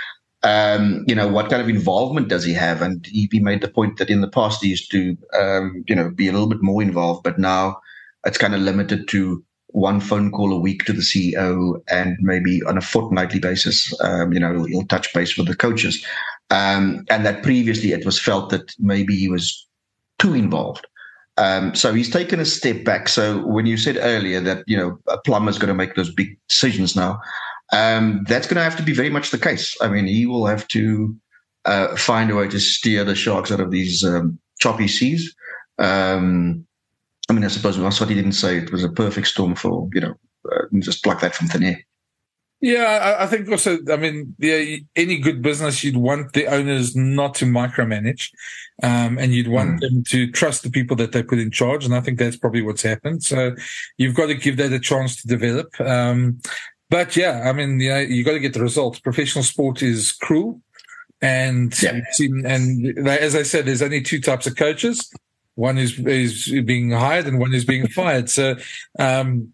Um, 0.43 1.05
you 1.07 1.15
know, 1.15 1.27
what 1.27 1.49
kind 1.49 1.61
of 1.61 1.69
involvement 1.69 2.27
does 2.27 2.43
he 2.43 2.53
have? 2.53 2.83
And 2.83 3.03
he, 3.07 3.27
he 3.31 3.39
made 3.39 3.61
the 3.61 3.67
point 3.67 3.97
that 3.97 4.11
in 4.11 4.21
the 4.21 4.29
past 4.29 4.61
he 4.61 4.69
used 4.69 4.91
to, 4.91 5.17
um, 5.33 5.83
you 5.87 5.95
know, 5.95 6.11
be 6.11 6.27
a 6.27 6.31
little 6.31 6.47
bit 6.47 6.61
more 6.61 6.83
involved, 6.83 7.23
but 7.23 7.39
now 7.39 7.81
it's 8.25 8.37
kind 8.37 8.53
of 8.53 8.61
limited 8.61 9.07
to 9.09 9.43
one 9.71 9.99
phone 9.99 10.31
call 10.31 10.53
a 10.53 10.59
week 10.59 10.85
to 10.85 10.93
the 10.93 11.01
CEO 11.01 11.81
and 11.89 12.17
maybe 12.19 12.63
on 12.63 12.77
a 12.77 12.81
fortnightly 12.81 13.39
basis, 13.39 13.93
um, 14.01 14.33
you 14.33 14.39
know, 14.39 14.63
he'll, 14.63 14.85
touch 14.85 15.13
base 15.13 15.37
with 15.37 15.47
the 15.47 15.55
coaches. 15.55 16.03
Um, 16.49 17.05
and 17.09 17.25
that 17.25 17.43
previously 17.43 17.91
it 17.91 18.05
was 18.05 18.19
felt 18.19 18.49
that 18.49 18.73
maybe 18.79 19.15
he 19.15 19.29
was 19.29 19.67
too 20.17 20.33
involved. 20.33 20.87
Um, 21.37 21.73
so 21.75 21.93
he's 21.93 22.09
taken 22.09 22.39
a 22.39 22.45
step 22.45 22.83
back. 22.83 23.07
So 23.07 23.45
when 23.45 23.65
you 23.65 23.77
said 23.77 23.97
earlier 24.01 24.41
that, 24.41 24.63
you 24.67 24.75
know, 24.75 24.99
a 25.07 25.17
plumber's 25.19 25.57
going 25.57 25.69
to 25.69 25.73
make 25.73 25.95
those 25.95 26.13
big 26.13 26.37
decisions 26.49 26.95
now, 26.95 27.21
um, 27.71 28.25
that's 28.27 28.47
going 28.47 28.55
to 28.55 28.63
have 28.63 28.75
to 28.77 28.83
be 28.83 28.93
very 28.93 29.09
much 29.09 29.29
the 29.29 29.37
case. 29.37 29.77
I 29.81 29.87
mean, 29.87 30.07
he 30.07 30.25
will 30.25 30.47
have 30.47 30.67
to 30.69 31.15
uh, 31.65 31.95
find 31.95 32.31
a 32.31 32.35
way 32.35 32.47
to 32.47 32.59
steer 32.59 33.03
the 33.03 33.15
sharks 33.15 33.51
out 33.51 33.59
of 33.59 33.71
these 33.71 34.03
um, 34.03 34.39
choppy 34.59 34.87
seas. 34.87 35.33
Um, 35.77 36.65
I 37.29 37.33
mean, 37.33 37.43
I 37.43 37.47
suppose 37.47 37.77
that's 37.77 37.99
what 37.99 38.09
he 38.09 38.15
didn't 38.15 38.33
say. 38.33 38.57
It 38.57 38.71
was 38.71 38.83
a 38.83 38.89
perfect 38.89 39.27
storm 39.27 39.55
for, 39.55 39.87
you 39.93 40.01
know, 40.01 40.15
uh, 40.51 40.65
just 40.79 41.03
pluck 41.03 41.21
that 41.21 41.35
from 41.35 41.47
thin 41.47 41.63
air. 41.63 41.85
Yeah, 42.61 43.15
I, 43.19 43.23
I 43.23 43.27
think 43.27 43.49
also, 43.49 43.77
I 43.89 43.95
mean, 43.95 44.35
yeah, 44.37 44.77
any 44.95 45.17
good 45.19 45.41
business, 45.41 45.81
you'd 45.81 45.95
want 45.95 46.33
the 46.33 46.47
owners 46.47 46.93
not 46.93 47.35
to 47.35 47.45
micromanage, 47.45 48.31
um, 48.83 49.17
and 49.17 49.33
you'd 49.33 49.47
want 49.47 49.77
mm. 49.77 49.79
them 49.79 50.03
to 50.09 50.29
trust 50.31 50.63
the 50.63 50.69
people 50.69 50.97
that 50.97 51.13
they 51.13 51.23
put 51.23 51.39
in 51.39 51.51
charge. 51.51 51.85
And 51.85 51.95
I 51.95 52.01
think 52.01 52.19
that's 52.19 52.35
probably 52.35 52.61
what's 52.61 52.81
happened. 52.81 53.23
So 53.23 53.55
you've 53.97 54.15
got 54.15 54.25
to 54.25 54.35
give 54.35 54.57
that 54.57 54.73
a 54.73 54.79
chance 54.79 55.21
to 55.21 55.27
develop. 55.27 55.79
Um, 55.79 56.41
but 56.89 57.15
yeah, 57.15 57.43
I 57.45 57.53
mean, 57.53 57.79
yeah, 57.79 57.99
you 57.99 58.25
got 58.25 58.33
to 58.33 58.39
get 58.39 58.53
the 58.53 58.61
results. 58.61 58.99
Professional 58.99 59.43
sport 59.43 59.81
is 59.81 60.11
cruel. 60.11 60.61
And, 61.21 61.81
yeah. 61.81 62.01
and 62.19 63.07
as 63.07 63.35
I 63.35 63.43
said, 63.43 63.65
there's 63.65 63.81
only 63.81 64.01
two 64.01 64.19
types 64.19 64.47
of 64.47 64.55
coaches 64.55 65.09
one 65.59 65.77
is 65.77 65.99
is 65.99 66.49
being 66.63 66.91
hired 66.91 67.27
and 67.27 67.37
one 67.37 67.53
is 67.53 67.65
being 67.65 67.87
fired. 67.99 68.29
So, 68.29 68.55
um, 68.97 69.53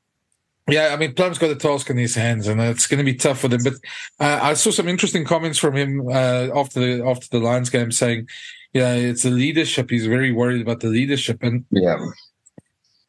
yeah, 0.70 0.90
I 0.94 0.98
mean, 0.98 1.14
Plum's 1.14 1.38
got 1.38 1.50
a 1.50 1.56
task 1.56 1.90
in 1.90 1.98
his 1.98 2.16
hands, 2.16 2.48
and 2.48 2.62
it's 2.62 2.88
going 2.88 3.00
to 3.00 3.04
be 3.04 3.16
tough 3.16 3.40
for 3.40 3.48
them. 3.48 3.62
But 3.64 3.74
uh, 4.20 4.40
I 4.42 4.54
saw 4.54 4.72
some 4.72 4.88
interesting 4.88 5.26
comments 5.26 5.58
from 5.58 5.76
him 5.76 6.08
uh, 6.08 6.50
after 6.56 6.80
the 6.80 7.06
after 7.06 7.28
the 7.30 7.40
Lions 7.40 7.70
game, 7.70 7.92
saying, 7.92 8.28
"Yeah, 8.74 8.94
it's 8.94 9.24
the 9.24 9.32
leadership. 9.32 9.90
He's 9.90 10.08
very 10.08 10.32
worried 10.32 10.62
about 10.62 10.80
the 10.80 10.88
leadership." 10.88 11.42
And 11.42 11.66
yeah, 11.72 11.98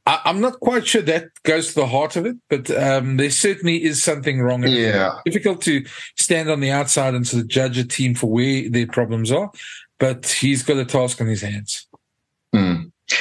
I, 0.07 0.21
am 0.25 0.41
not 0.41 0.61
quite 0.61 0.87
sure 0.87 1.03
that 1.03 1.29
goes 1.43 1.69
to 1.69 1.75
the 1.75 1.87
heart 1.87 2.17
of 2.17 2.27
it, 2.27 2.37
but 2.49 2.71
um, 2.71 3.17
there 3.17 3.31
certainly 3.31 3.85
is 3.85 4.03
something 4.03 4.41
wrong. 4.41 4.63
Yeah. 4.63 5.19
It's 5.25 5.35
difficult 5.35 5.63
to 5.63 5.85
stand 6.17 6.49
on 6.49 6.61
the 6.61 6.71
outside 6.71 7.15
and 7.15 7.27
sort 7.27 7.43
of 7.43 7.49
judge 7.49 7.77
a 7.77 7.85
team 7.85 8.15
for 8.15 8.31
where 8.31 8.69
their 8.71 8.87
problems 8.87 9.33
are, 9.33 9.51
but 9.99 10.27
he's 10.27 10.63
got 10.63 10.77
a 10.79 10.85
task 10.85 11.21
on 11.21 11.27
his 11.27 11.43
hands. 11.43 11.87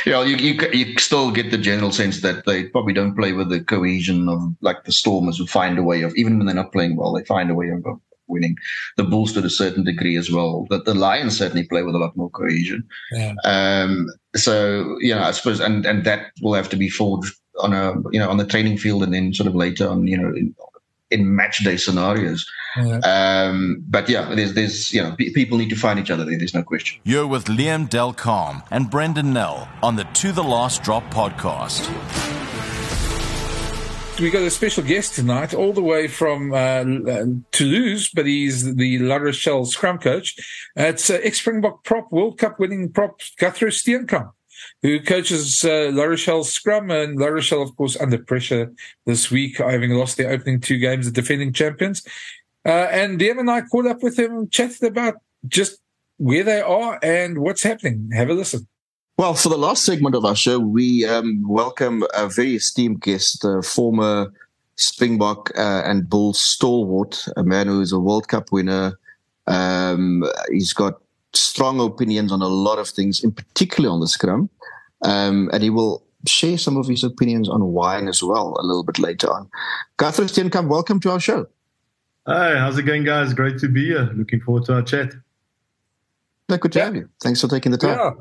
Yeah, 0.05 0.23
you, 0.23 0.35
you 0.37 0.59
you 0.73 0.97
still 0.97 1.31
get 1.31 1.51
the 1.51 1.57
general 1.57 1.91
sense 1.91 2.21
that 2.21 2.45
they 2.45 2.65
probably 2.65 2.93
don't 2.93 3.15
play 3.15 3.33
with 3.33 3.49
the 3.49 3.59
cohesion 3.59 4.27
of 4.27 4.41
like 4.61 4.83
the 4.83 4.91
Stormers 4.91 5.37
who 5.37 5.45
find 5.45 5.77
a 5.77 5.83
way 5.83 6.01
of 6.01 6.15
even 6.15 6.37
when 6.37 6.47
they're 6.47 6.55
not 6.55 6.71
playing 6.71 6.95
well, 6.95 7.13
they 7.13 7.23
find 7.25 7.51
a 7.51 7.55
way 7.55 7.69
of 7.69 7.83
winning. 8.27 8.55
The 8.97 9.03
Bulls 9.03 9.33
to 9.33 9.43
a 9.43 9.49
certain 9.49 9.83
degree 9.83 10.17
as 10.17 10.31
well. 10.31 10.65
That 10.69 10.85
the 10.85 10.95
Lions 10.95 11.37
certainly 11.37 11.67
play 11.67 11.83
with 11.83 11.95
a 11.95 11.99
lot 11.99 12.17
more 12.17 12.29
cohesion. 12.31 12.83
Yeah. 13.11 13.33
Um, 13.43 14.07
so 14.35 14.97
you 14.99 15.13
know, 15.13 15.21
I 15.21 15.31
suppose, 15.31 15.59
and 15.59 15.85
and 15.85 16.03
that 16.05 16.31
will 16.41 16.53
have 16.53 16.69
to 16.69 16.77
be 16.77 16.89
forged 16.89 17.35
on 17.59 17.73
a 17.73 17.93
you 18.11 18.19
know 18.19 18.29
on 18.29 18.37
the 18.37 18.45
training 18.45 18.77
field 18.77 19.03
and 19.03 19.13
then 19.13 19.33
sort 19.33 19.47
of 19.47 19.55
later 19.55 19.87
on 19.87 20.07
you 20.07 20.17
know 20.17 20.29
in, 20.29 20.55
in 21.11 21.35
match 21.35 21.63
day 21.63 21.77
scenarios. 21.77 22.45
Yeah. 22.77 22.99
Um, 22.99 23.83
but 23.87 24.09
yeah, 24.09 24.33
there's, 24.33 24.53
there's, 24.53 24.93
you 24.93 25.01
know, 25.01 25.15
p- 25.15 25.31
people 25.31 25.57
need 25.57 25.69
to 25.69 25.75
find 25.75 25.99
each 25.99 26.11
other 26.11 26.25
there. 26.25 26.37
There's 26.37 26.53
no 26.53 26.63
question. 26.63 26.99
You're 27.03 27.27
with 27.27 27.45
Liam 27.45 27.89
Del 27.89 28.13
Carme 28.13 28.63
and 28.71 28.89
Brendan 28.89 29.33
Nel 29.33 29.67
on 29.81 29.95
the 29.95 30.03
To 30.03 30.31
the 30.31 30.43
Last 30.43 30.83
Drop 30.83 31.03
podcast. 31.05 31.89
We 34.19 34.29
got 34.29 34.43
a 34.43 34.49
special 34.49 34.81
guest 34.81 35.15
tonight, 35.15 35.53
all 35.53 35.73
the 35.73 35.81
way 35.81 36.07
from 36.07 36.53
uh, 36.53 36.85
Toulouse, 37.51 38.09
but 38.13 38.25
he's 38.25 38.75
the 38.75 38.99
La 38.99 39.17
Rochelle 39.17 39.65
scrum 39.65 39.97
coach. 39.97 40.35
Uh, 40.79 40.83
it's 40.83 41.09
uh, 41.09 41.19
ex-Springbok 41.21 41.83
prop, 41.83 42.09
World 42.11 42.37
Cup 42.37 42.57
winning 42.57 42.91
prop 42.91 43.19
Gurthrö 43.39 43.67
Steenkamp 43.67 44.31
who 44.81 44.99
coaches 45.01 45.63
uh, 45.65 45.89
La 45.93 46.03
Rochelle 46.03 46.43
Scrum. 46.43 46.91
And 46.91 47.17
La 47.19 47.27
Rochelle, 47.27 47.61
of 47.61 47.75
course, 47.75 47.99
under 47.99 48.17
pressure 48.17 48.73
this 49.05 49.31
week, 49.31 49.57
having 49.57 49.91
lost 49.91 50.17
their 50.17 50.31
opening 50.31 50.61
two 50.61 50.77
games, 50.77 51.05
the 51.05 51.11
defending 51.11 51.53
champions. 51.53 52.03
Uh, 52.65 52.87
and 52.91 53.19
Liam 53.19 53.39
and 53.39 53.51
I 53.51 53.61
caught 53.61 53.85
up 53.85 54.01
with 54.01 54.17
him 54.17 54.31
and 54.31 54.51
chatted 54.51 54.83
about 54.83 55.15
just 55.47 55.79
where 56.17 56.43
they 56.43 56.61
are 56.61 56.99
and 57.03 57.39
what's 57.39 57.63
happening. 57.63 58.09
Have 58.13 58.29
a 58.29 58.33
listen. 58.33 58.67
Well, 59.17 59.33
for 59.33 59.49
the 59.49 59.57
last 59.57 59.85
segment 59.85 60.15
of 60.15 60.25
our 60.25 60.35
show, 60.35 60.59
we 60.59 61.05
um, 61.05 61.43
welcome 61.47 62.03
a 62.13 62.27
very 62.27 62.55
esteemed 62.55 63.01
guest, 63.01 63.45
a 63.45 63.61
former 63.61 64.33
Springbok 64.75 65.51
uh, 65.57 65.83
and 65.85 66.09
Bull 66.09 66.33
stalwart, 66.33 67.25
a 67.37 67.43
man 67.43 67.67
who 67.67 67.79
is 67.81 67.93
a 67.93 67.99
World 67.99 68.27
Cup 68.27 68.51
winner. 68.51 68.99
Um, 69.47 70.25
he's 70.51 70.73
got 70.73 70.99
strong 71.33 71.79
opinions 71.79 72.31
on 72.31 72.41
a 72.41 72.47
lot 72.47 72.79
of 72.79 72.89
things, 72.89 73.23
in 73.23 73.31
particular 73.31 73.89
on 73.89 73.99
the 73.99 74.07
scrum. 74.07 74.49
Um, 75.03 75.49
and 75.53 75.63
he 75.63 75.69
will 75.69 76.03
share 76.27 76.57
some 76.57 76.75
of 76.75 76.87
his 76.87 77.03
opinions 77.03 77.47
on 77.47 77.61
wine 77.71 78.07
as 78.07 78.23
well 78.23 78.55
a 78.59 78.65
little 78.65 78.83
bit 78.83 78.99
later 78.99 79.31
on. 79.31 79.49
Gurthrö 79.97 80.27
Steenkamp, 80.27 80.67
welcome 80.67 80.99
to 81.01 81.11
our 81.11 81.19
show. 81.19 81.47
Hi, 82.27 82.57
how's 82.57 82.77
it 82.77 82.83
going, 82.83 83.03
guys? 83.03 83.35
Great 83.35 83.59
to 83.59 83.67
be 83.67 83.85
here. 83.85 84.09
Looking 84.15 84.41
forward 84.41 84.65
to 84.65 84.73
our 84.73 84.81
chat. 84.81 85.13
No, 86.49 86.57
good 86.57 86.71
to 86.71 86.79
yeah. 86.79 86.85
have 86.85 86.95
you. 86.95 87.09
Thanks 87.21 87.41
for 87.41 87.47
taking 87.47 87.71
the 87.71 87.77
time. 87.77 87.97
Yeah. 87.97 88.11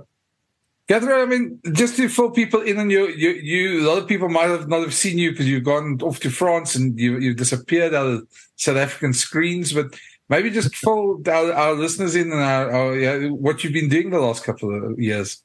Catherine, 0.86 1.22
I 1.22 1.24
mean, 1.24 1.60
just 1.72 1.96
to 1.96 2.10
fill 2.10 2.30
people 2.30 2.60
in 2.60 2.78
on 2.78 2.90
you, 2.90 3.06
you, 3.08 3.30
you, 3.30 3.82
a 3.82 3.88
lot 3.88 3.96
of 3.96 4.06
people 4.06 4.28
might 4.28 4.50
have 4.50 4.68
not 4.68 4.82
have 4.82 4.92
seen 4.92 5.16
you 5.16 5.30
because 5.30 5.48
you've 5.48 5.64
gone 5.64 5.98
off 6.02 6.20
to 6.20 6.30
France 6.30 6.74
and 6.74 6.98
you, 6.98 7.18
you've 7.18 7.38
disappeared 7.38 7.94
out 7.94 8.06
of 8.06 8.28
South 8.56 8.76
African 8.76 9.14
screens, 9.14 9.72
but 9.72 9.98
maybe 10.28 10.50
just 10.50 10.76
fill 10.76 11.22
our, 11.26 11.52
our 11.54 11.72
listeners 11.72 12.14
in 12.14 12.30
and 12.30 12.40
our, 12.42 12.70
our, 12.70 12.96
yeah, 12.98 13.28
what 13.28 13.64
you've 13.64 13.72
been 13.72 13.88
doing 13.88 14.10
the 14.10 14.18
last 14.18 14.44
couple 14.44 14.92
of 14.92 14.98
years. 15.00 15.42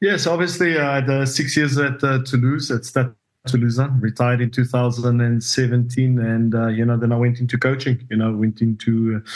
Yes, 0.00 0.26
obviously, 0.26 0.76
I 0.76 0.96
had 0.96 1.08
uh, 1.08 1.24
six 1.24 1.56
years 1.56 1.78
at 1.78 2.02
uh, 2.02 2.24
Toulouse 2.24 2.72
at 2.72 2.84
Stade 2.84 3.12
Toulouse, 3.46 3.78
retired 4.00 4.40
in 4.40 4.50
2017. 4.50 6.18
And, 6.18 6.54
uh, 6.54 6.68
you 6.68 6.84
know, 6.84 6.96
then 6.96 7.12
I 7.12 7.16
went 7.16 7.40
into 7.40 7.58
coaching, 7.58 8.06
you 8.10 8.16
know, 8.16 8.32
went 8.32 8.60
into 8.60 9.16
uh, 9.16 9.28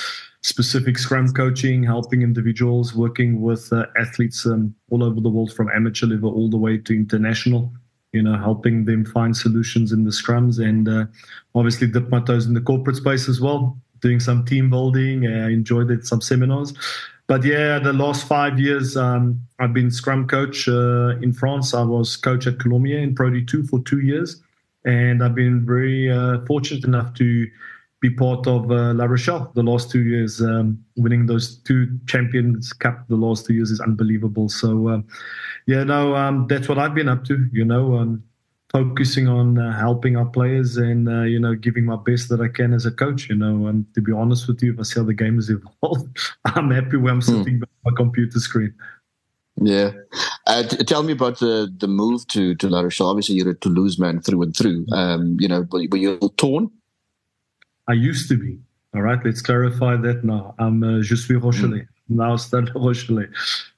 specific 0.43 0.99
scrum 0.99 1.33
coaching, 1.33 1.83
helping 1.83 2.23
individuals, 2.23 2.95
working 2.95 3.41
with 3.41 3.73
uh, 3.73 3.87
athletes 3.99 4.47
um, 4.47 4.75
all 4.91 5.03
over 5.03 5.21
the 5.21 5.29
world 5.29 5.53
from 5.53 5.69
amateur 5.75 6.07
level 6.07 6.33
all 6.33 6.49
the 6.49 6.57
way 6.57 6.79
to 6.79 6.95
international, 6.95 7.73
you 8.13 8.23
know, 8.23 8.39
helping 8.39 8.85
them 8.85 9.05
find 9.05 9.37
solutions 9.37 9.93
in 9.93 10.05
the 10.05 10.11
scrums 10.11 10.65
and 10.65 10.89
uh, 10.89 11.07
obviously 11.55 11.87
dip 11.87 12.09
my 12.09 12.21
toes 12.21 12.47
in 12.47 12.55
the 12.55 12.61
corporate 12.61 12.97
space 12.97 13.29
as 13.29 13.41
well, 13.41 13.77
doing 14.01 14.21
some 14.21 14.45
team 14.45 14.71
building. 14.71 15.27
I 15.27 15.51
enjoyed 15.51 15.91
it, 15.91 16.07
some 16.07 16.21
seminars 16.21 16.75
but 17.27 17.45
yeah, 17.45 17.79
the 17.79 17.93
last 17.93 18.27
five 18.27 18.59
years, 18.61 18.97
um, 18.97 19.41
I've 19.59 19.73
been 19.73 19.91
scrum 19.91 20.29
coach 20.29 20.69
uh, 20.69 21.19
in 21.21 21.33
France. 21.33 21.75
I 21.75 21.83
was 21.83 22.17
coach 22.17 22.47
at 22.47 22.59
Colomiers 22.59 23.03
in 23.03 23.15
Pro 23.15 23.31
D2 23.31 23.69
for 23.69 23.81
two 23.81 24.01
years. 24.01 24.43
And 24.85 25.25
I've 25.25 25.35
been 25.35 25.67
very 25.67 26.11
uh, 26.11 26.45
fortunate 26.47 26.85
enough 26.85 27.15
to 27.15 27.49
be 28.01 28.11
part 28.11 28.47
of 28.47 28.71
uh, 28.71 28.93
La 28.95 29.07
Rochelle 29.07 29.51
the 29.55 29.63
last 29.63 29.91
two 29.91 30.05
years. 30.05 30.41
Um, 30.41 30.85
winning 30.97 31.27
those 31.27 31.57
two 31.57 31.99
Champions 32.07 32.73
Cup 32.73 33.09
the 33.09 33.17
last 33.17 33.47
two 33.47 33.55
years 33.55 33.73
is 33.73 33.81
unbelievable. 33.81 34.49
So, 34.49 34.89
um, 34.91 35.07
yeah, 35.67 35.83
no, 35.83 36.15
um, 36.15 36.47
that's 36.47 36.69
what 36.69 36.79
I've 36.79 36.95
been 36.95 37.09
up 37.09 37.25
to, 37.25 37.49
you 37.53 37.65
know. 37.65 38.21
Focusing 38.77 39.27
on 39.27 39.59
uh, 39.59 39.79
helping 39.79 40.17
our 40.19 40.27
players 40.27 40.77
and 40.77 41.09
uh, 41.09 41.23
you 41.23 41.41
know 41.41 41.55
giving 41.55 41.87
my 41.87 41.97
best 41.97 42.29
that 42.29 42.43
I 42.43 42.49
can 42.49 42.75
as 42.75 42.85
a 42.85 42.91
coach. 42.91 43.29
You 43.31 43.37
know, 43.37 43.69
and 43.69 43.87
to 43.95 44.03
be 44.03 44.13
honest 44.13 44.47
with 44.49 44.63
you, 44.63 44.75
if 44.75 44.81
I 44.81 44.83
see 44.83 45.01
how 45.01 45.07
the 45.07 45.15
game 45.15 45.37
has 45.37 45.49
evolved, 45.49 46.19
I'm 46.45 46.71
happy 46.71 46.99
where 46.99 47.13
I'm 47.13 47.23
hmm. 47.23 47.39
sitting 47.39 47.57
mm. 47.57 47.61
behind 47.61 47.85
my 47.87 47.93
computer 47.97 48.39
screen. 48.39 48.75
Yeah, 49.57 49.93
uh, 50.47 50.65
t- 50.65 50.85
tell 50.85 51.03
me 51.03 51.15
about 51.15 51.39
the 51.39 51.73
the 51.75 51.89
move 51.89 52.27
to 52.29 52.55
to 52.57 52.69
La 52.69 52.81
Rochelle. 52.81 53.09
Obviously, 53.09 53.37
you're 53.37 53.51
a 53.51 53.55
Toulouse 53.55 53.99
man 53.99 54.21
through 54.21 54.43
and 54.43 54.55
through. 54.55 54.85
Um, 54.93 55.39
you 55.41 55.49
know, 55.49 55.67
were, 55.71 55.83
were 55.91 55.97
you 55.97 56.19
torn? 56.37 56.71
I 57.89 57.95
used 57.95 58.29
to 58.29 58.37
be. 58.37 58.59
All 58.95 59.01
right, 59.01 59.25
let's 59.25 59.41
clarify 59.41 59.97
that 59.97 60.23
now. 60.23 60.55
I'm 60.59 60.83
uh, 60.83 61.01
je 61.01 61.17
suis 61.17 61.37
Rochelais. 61.37 61.85
Mm 61.85 61.96
now 62.09 62.37
Stade 62.37 62.67
Rochelais. 62.75 63.29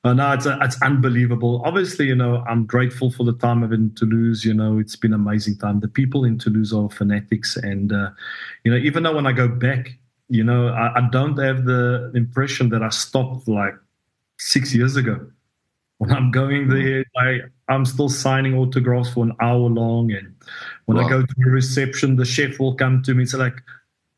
Uh, 0.04 0.14
no, 0.14 0.32
it's, 0.32 0.46
uh, 0.46 0.58
it's 0.60 0.80
unbelievable. 0.82 1.62
Obviously, 1.64 2.06
you 2.06 2.14
know, 2.14 2.44
I'm 2.48 2.66
grateful 2.66 3.10
for 3.10 3.24
the 3.24 3.32
time 3.32 3.62
I've 3.62 3.70
been 3.70 3.84
in 3.84 3.94
Toulouse. 3.94 4.44
You 4.44 4.54
know, 4.54 4.78
it's 4.78 4.96
been 4.96 5.12
amazing 5.12 5.56
time. 5.58 5.80
The 5.80 5.88
people 5.88 6.24
in 6.24 6.38
Toulouse 6.38 6.72
are 6.72 6.90
fanatics. 6.90 7.56
And, 7.56 7.92
uh, 7.92 8.10
you 8.64 8.70
know, 8.70 8.78
even 8.78 9.02
though 9.02 9.14
when 9.14 9.26
I 9.26 9.32
go 9.32 9.48
back, 9.48 9.98
you 10.28 10.44
know, 10.44 10.68
I, 10.68 10.98
I 10.98 11.08
don't 11.10 11.38
have 11.38 11.64
the 11.64 12.12
impression 12.14 12.68
that 12.70 12.82
I 12.82 12.90
stopped 12.90 13.48
like 13.48 13.74
six 14.38 14.74
years 14.74 14.96
ago. 14.96 15.26
When 15.96 16.12
I'm 16.12 16.30
going 16.30 16.68
there, 16.68 17.04
I, 17.16 17.40
I'm 17.68 17.84
still 17.84 18.08
signing 18.08 18.54
autographs 18.54 19.10
for 19.10 19.24
an 19.24 19.32
hour 19.40 19.68
long. 19.68 20.12
And 20.12 20.32
when 20.84 20.96
wow. 20.96 21.06
I 21.06 21.08
go 21.08 21.22
to 21.22 21.34
the 21.36 21.50
reception, 21.50 22.14
the 22.16 22.24
chef 22.24 22.60
will 22.60 22.74
come 22.74 23.02
to 23.02 23.14
me 23.14 23.22
and 23.22 23.30
say, 23.30 23.38
like, 23.38 23.60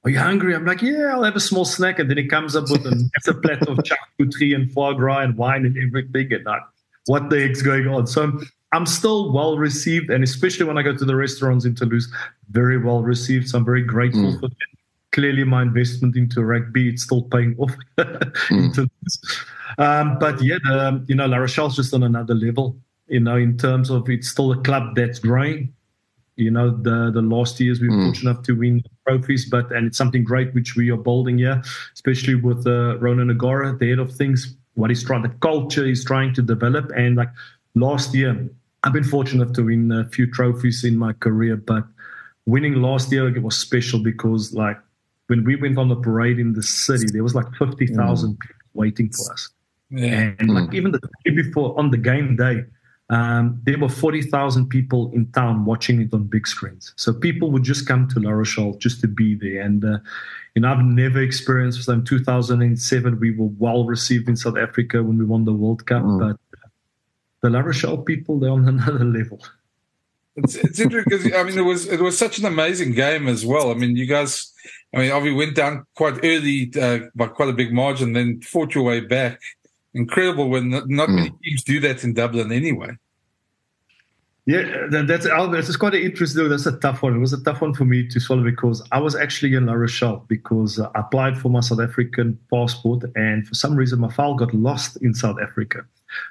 are 0.05 0.11
you 0.11 0.19
hungry? 0.19 0.55
I'm 0.55 0.65
like, 0.65 0.81
yeah, 0.81 1.11
I'll 1.13 1.25
have 1.25 1.37
a 1.37 1.41
small 1.41 1.65
snack. 1.65 1.99
And 1.99 2.09
then 2.09 2.17
he 2.17 2.27
comes 2.27 2.57
up 2.57 2.71
with 2.71 2.87
a 2.87 2.91
massive 3.15 3.43
plate 3.43 3.63
of 3.63 3.79
charcuterie 3.79 4.55
and 4.55 4.73
foie 4.73 4.95
gras 4.95 5.21
and 5.21 5.37
wine 5.37 5.67
and 5.67 5.77
everything. 5.77 6.33
And 6.33 6.45
like, 6.45 6.63
what 7.07 7.29
the 7.29 7.47
heck's 7.47 7.61
going 7.61 7.87
on? 7.87 8.07
So 8.07 8.41
I'm 8.73 8.87
still 8.87 9.33
well 9.33 9.59
received. 9.59 10.11
And 10.11 10.25
especially 10.25 10.65
when 10.65 10.79
I 10.79 10.83
go 10.83 10.97
to 10.97 11.05
the 11.05 11.17
restaurants 11.17 11.67
in 11.67 11.75
Toulouse, 11.75 12.11
very 12.51 12.79
well 12.79 13.03
received. 13.03 13.51
So 13.51 13.59
I'm 13.59 13.65
very 13.65 13.83
grateful 13.83 14.23
mm. 14.23 14.41
for 14.41 14.49
that. 14.49 14.57
Clearly, 15.13 15.45
my 15.45 15.63
investment 15.63 16.17
into 16.17 16.45
rugby, 16.45 16.89
it's 16.89 17.03
still 17.03 17.23
paying 17.23 17.57
off 17.59 17.73
mm. 17.99 18.89
Um, 19.79 20.19
but 20.19 20.41
yeah, 20.43 20.59
the, 20.63 21.05
you 21.09 21.15
know, 21.15 21.27
La 21.27 21.39
Rochelle's 21.39 21.77
just 21.77 21.93
on 21.93 22.03
another 22.03 22.35
level, 22.35 22.77
you 23.09 23.21
know, 23.21 23.37
in 23.37 23.57
terms 23.57 23.91
of 23.91 24.09
it's 24.09 24.29
still 24.29 24.53
a 24.53 24.57
club 24.63 24.95
that's 24.95 25.19
growing 25.19 25.73
you 26.37 26.51
know 26.51 26.71
the 26.71 27.11
the 27.13 27.23
last 27.23 27.61
years 27.61 27.81
we 27.81 27.89
were 27.89 27.97
mm. 27.97 28.07
fortunate 28.07 28.31
enough 28.31 28.43
to 28.45 28.53
win 28.53 28.83
trophies 29.07 29.49
but 29.49 29.71
and 29.73 29.87
it's 29.87 29.99
something 29.99 30.25
great 30.25 30.55
which 30.55 30.77
we 30.77 30.91
are 30.91 30.97
building 30.97 31.39
here 31.39 31.63
especially 31.95 32.35
with 32.35 32.67
uh, 32.67 32.99
Ronan 32.99 33.31
O'Gara 33.31 33.77
the 33.77 33.91
head 33.91 33.99
of 33.99 34.13
things 34.13 34.57
what 34.75 34.91
he's 34.91 35.05
trying 35.05 35.23
the 35.23 35.29
culture 35.41 35.87
he's 35.87 36.05
trying 36.05 36.33
to 36.35 36.43
develop 36.43 36.91
and 36.97 37.17
like 37.17 37.31
last 37.75 38.15
year 38.15 38.49
I've 38.83 38.93
been 38.93 39.05
fortunate 39.05 39.43
enough 39.43 39.57
to 39.57 39.65
win 39.65 39.93
a 39.93 40.09
few 40.09 40.31
trophies 40.31 40.85
in 40.85 40.97
my 40.97 41.13
career 41.13 41.57
but 41.57 41.85
winning 42.47 42.75
last 42.75 43.13
year 43.13 43.29
it 43.35 43.43
was 43.43 43.57
special 43.57 44.03
because 44.03 44.55
like 44.55 44.79
when 45.27 45.45
we 45.45 45.57
went 45.57 45.79
on 45.79 45.89
the 45.89 45.97
parade 45.97 46.39
in 46.39 46.55
the 46.55 46.63
city 46.63 47.07
there 47.13 47.23
was 47.23 47.35
like 47.35 47.53
50,000 47.57 48.31
mm. 48.31 48.41
people 48.41 48.57
waiting 48.75 49.11
for 49.11 49.33
us 49.33 49.51
yeah. 49.91 50.33
and 50.39 50.51
like 50.51 50.71
mm. 50.71 50.75
even 50.75 50.93
the 50.93 51.01
day 51.25 51.35
before 51.35 51.79
on 51.79 51.91
the 51.91 51.99
game 51.99 52.37
day 52.37 52.65
um, 53.11 53.61
there 53.65 53.77
were 53.77 53.89
40,000 53.89 54.69
people 54.69 55.11
in 55.13 55.27
town 55.33 55.65
watching 55.65 56.01
it 56.01 56.15
on 56.15 56.25
big 56.25 56.47
screens. 56.47 56.95
So 56.97 57.13
people 57.13 57.51
would 57.51 57.65
just 57.65 57.87
come 57.87 58.07
to 58.09 58.21
La 58.21 58.31
Rochelle 58.31 58.75
just 58.75 59.01
to 59.01 59.09
be 59.09 59.35
there. 59.35 59.63
And, 59.63 59.85
uh, 59.85 59.99
you 60.55 60.63
know, 60.63 60.71
I've 60.71 60.85
never 60.85 61.21
experienced 61.21 61.89
In 61.89 62.05
2007, 62.05 63.19
we 63.19 63.33
were 63.33 63.51
well 63.59 63.85
received 63.85 64.29
in 64.29 64.37
South 64.37 64.57
Africa 64.57 65.03
when 65.03 65.19
we 65.19 65.25
won 65.25 65.45
the 65.45 65.53
World 65.53 65.87
Cup. 65.87 66.05
Mm. 66.05 66.21
But 66.21 66.59
uh, 66.59 66.69
the 67.43 67.51
La 67.51 67.61
Rochelle 67.61 67.99
people, 67.99 68.39
they're 68.39 68.51
on 68.51 68.69
another 68.69 69.05
level. 69.05 69.41
It's, 70.37 70.55
it's 70.55 70.79
interesting 70.79 71.11
because 71.11 71.33
I 71.35 71.43
mean 71.43 71.59
it 71.59 71.63
was 71.63 71.89
it 71.89 72.01
was 72.01 72.17
such 72.17 72.39
an 72.39 72.47
amazing 72.47 72.93
game 72.93 73.27
as 73.27 73.45
well. 73.45 73.73
I 73.73 73.75
mean 73.75 73.97
you 73.97 74.07
guys, 74.07 74.53
I 74.95 74.99
mean 74.99 75.11
obviously 75.11 75.37
went 75.37 75.57
down 75.57 75.85
quite 75.97 76.25
early 76.25 76.73
uh, 76.81 77.01
by 77.17 77.27
quite 77.27 77.49
a 77.49 77.53
big 77.53 77.73
margin, 77.73 78.13
then 78.13 78.41
fought 78.41 78.73
your 78.77 78.85
way 78.85 79.01
back 79.01 79.41
incredible 79.95 80.49
when 80.49 80.71
not, 80.71 80.89
not 80.89 81.09
mm. 81.09 81.17
many 81.17 81.31
teams 81.43 81.65
do 81.65 81.81
that 81.81 82.05
in 82.05 82.15
Dublin 82.15 82.53
anyway. 82.53 82.97
Yeah, 84.47 84.87
that's 84.91 85.27
that's 85.27 85.77
quite 85.77 85.95
an 85.95 86.03
interesting. 86.03 86.49
That's 86.49 86.67
a 86.67 86.77
tough 86.79 87.03
one. 87.03 87.15
It 87.15 87.19
was 87.19 87.33
a 87.33 87.43
tough 87.45 87.61
one 87.61 87.75
for 87.75 87.85
me 87.85 88.09
to 88.09 88.19
swallow 88.19 88.43
because 88.43 88.83
I 88.91 88.99
was 88.99 89.15
actually 89.15 89.55
in 89.55 89.67
La 89.67 89.75
Rochelle 89.75 90.25
because 90.29 90.81
I 90.81 90.91
applied 90.95 91.39
for 91.39 91.51
my 91.51 91.61
South 91.61 91.79
African 91.79 92.39
passport, 92.53 93.05
and 93.15 93.47
for 93.47 93.55
some 93.55 93.77
reason 93.77 94.01
my 94.01 94.11
file 94.11 94.35
got 94.35 94.53
lost 94.55 94.97
in 95.03 95.15
South 95.15 95.37
Africa. 95.41 95.85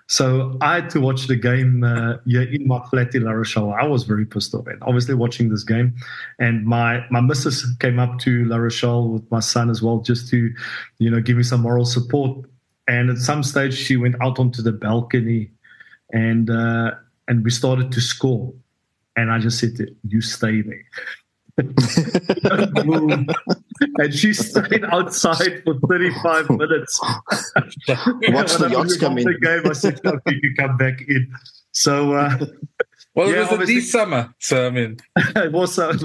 So 0.08 0.58
I 0.60 0.76
had 0.76 0.90
to 0.90 1.00
watch 1.00 1.28
the 1.28 1.36
game 1.36 1.84
uh, 1.84 2.18
yeah, 2.26 2.42
in 2.42 2.68
my 2.68 2.84
flat 2.90 3.16
in 3.16 3.24
La 3.24 3.32
Rochelle. 3.32 3.72
I 3.72 3.86
was 3.86 4.04
very 4.04 4.26
pissed 4.26 4.54
off, 4.54 4.68
and 4.68 4.82
obviously 4.82 5.14
watching 5.14 5.50
this 5.50 5.64
game, 5.64 5.96
and 6.40 6.66
my 6.66 7.06
my 7.12 7.22
missus 7.22 7.66
came 7.78 8.00
up 8.00 8.20
to 8.20 8.44
La 8.46 8.58
Rochelle 8.58 9.08
with 9.08 9.32
my 9.32 9.40
son 9.40 9.70
as 9.70 9.82
well, 9.82 10.00
just 10.00 10.30
to, 10.32 10.54
you 10.98 11.10
know, 11.10 11.22
give 11.22 11.38
me 11.38 11.44
some 11.44 11.62
moral 11.62 11.86
support. 11.86 12.46
And 12.90 13.10
at 13.10 13.20
some 13.20 13.44
stage, 13.44 13.78
she 13.78 13.96
went 13.96 14.16
out 14.22 14.38
onto 14.38 14.62
the 14.62 14.74
balcony, 14.74 15.52
and. 16.12 16.50
Uh, 16.50 16.92
and 17.30 17.46
we 17.46 17.52
started 17.52 17.92
to 17.94 18.02
score. 18.02 18.52
And 19.16 19.32
I 19.32 19.40
just 19.40 19.60
said, 19.60 19.78
"You 20.08 20.20
stay 20.22 20.62
there." 20.62 20.86
and 23.98 24.14
she 24.14 24.34
stayed 24.34 24.86
outside 24.86 25.62
for 25.64 25.78
35 25.88 26.50
minutes. 26.58 27.00
Watch 27.02 28.56
the 28.58 28.70
yachts 28.72 28.98
come 28.98 29.18
in. 29.18 29.26
The 29.26 29.38
game, 29.40 29.62
I 29.66 29.74
said, 29.74 30.00
"Okay, 30.06 30.40
you 30.42 30.54
come 30.58 30.78
back 30.78 31.02
in." 31.08 31.34
So, 31.72 32.14
uh, 32.14 32.38
well, 33.20 33.32
yeah, 33.32 33.44
it 33.44 33.52
was 33.52 33.60
a 33.60 33.66
deep 33.66 33.84
summer, 33.84 34.34
so 34.40 34.68
I 34.68 34.70
mean, 34.70 34.98
it 35.18 35.52
was 35.52 35.76
summer. 35.76 35.98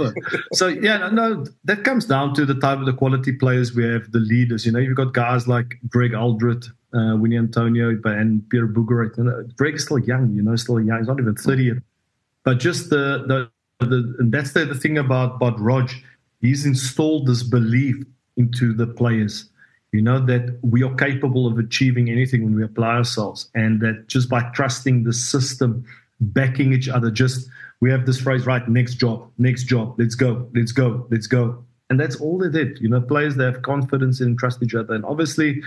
So, 0.53 0.67
yeah, 0.67 0.99
no, 0.99 1.11
no, 1.11 1.47
that 1.65 1.85
comes 1.85 2.07
down 2.07 2.35
to 2.35 2.45
the 2.45 2.55
type 2.55 2.81
of 2.81 2.87
the 2.87 2.93
quality 2.93 3.33
players 3.33 3.73
we 3.75 3.85
have, 3.85 4.11
the 4.11 4.19
leaders. 4.19 4.67
You 4.67 4.73
know, 4.73 4.81
you've 4.81 4.97
got 4.97 5.15
guys 5.15 5.47
like 5.47 5.79
Greg 5.89 6.11
Alldritt, 6.11 6.67
uh, 6.93 7.17
Uini 7.17 7.49
Atonio, 7.49 8.05
and 8.05 8.49
Pierre 8.51 8.67
Bourgarit. 8.67 9.17
You 9.17 9.25
know, 9.25 9.49
Greg's 9.57 9.85
still 9.85 10.01
young, 10.01 10.35
you 10.35 10.43
know, 10.43 10.57
still 10.57 10.81
young. 10.81 10.99
He's 10.99 11.07
not 11.07 11.21
even 11.21 11.37
30 11.37 11.63
yet. 11.63 11.77
But 12.43 12.59
just 12.59 12.91
the, 12.91 13.25
the, 13.79 13.87
the 13.87 14.17
and 14.19 14.33
that's 14.33 14.53
the, 14.53 14.65
the 14.65 14.75
thing 14.75 14.99
about, 14.99 15.37
about 15.37 15.59
Rog. 15.61 15.91
He's 16.41 16.67
installed 16.67 17.27
this 17.27 17.43
belief 17.43 17.97
into 18.37 18.75
the 18.75 18.87
players, 18.87 19.49
you 19.93 20.03
know, 20.03 20.19
that 20.27 20.59
we 20.63 20.83
are 20.83 20.95
capable 20.97 21.47
of 21.47 21.59
achieving 21.59 22.11
anything 22.11 22.43
when 22.43 22.55
we 22.55 22.65
apply 22.65 22.97
ourselves. 22.97 23.49
And 23.55 23.81
that 23.81 24.09
just 24.09 24.29
by 24.29 24.43
trusting 24.53 25.05
the 25.05 25.13
system, 25.13 25.87
backing 26.21 26.73
each 26.73 26.89
other, 26.89 27.11
just 27.11 27.49
we 27.81 27.91
have 27.91 28.07
this 28.07 28.21
phrase, 28.21 28.47
right? 28.47 28.67
Next 28.69 28.95
job, 28.95 29.31
next 29.39 29.65
job, 29.65 29.95
let's 29.99 30.15
go, 30.15 30.49
let's 30.55 30.73
go, 30.73 31.07
let's 31.11 31.27
go. 31.27 31.65
And 31.91 32.01
that's 32.01 32.17
all 32.17 32.39
they 32.39 32.49
did. 32.49 32.79
You 32.81 32.89
know, 32.89 33.01
players 33.01 33.37
that 33.37 33.53
have 33.53 33.63
confidence 33.63 34.21
and 34.21 34.39
trust 34.39 34.63
each 34.63 34.75
other. 34.75 34.95
And 34.95 35.05
obviously, 35.05 35.63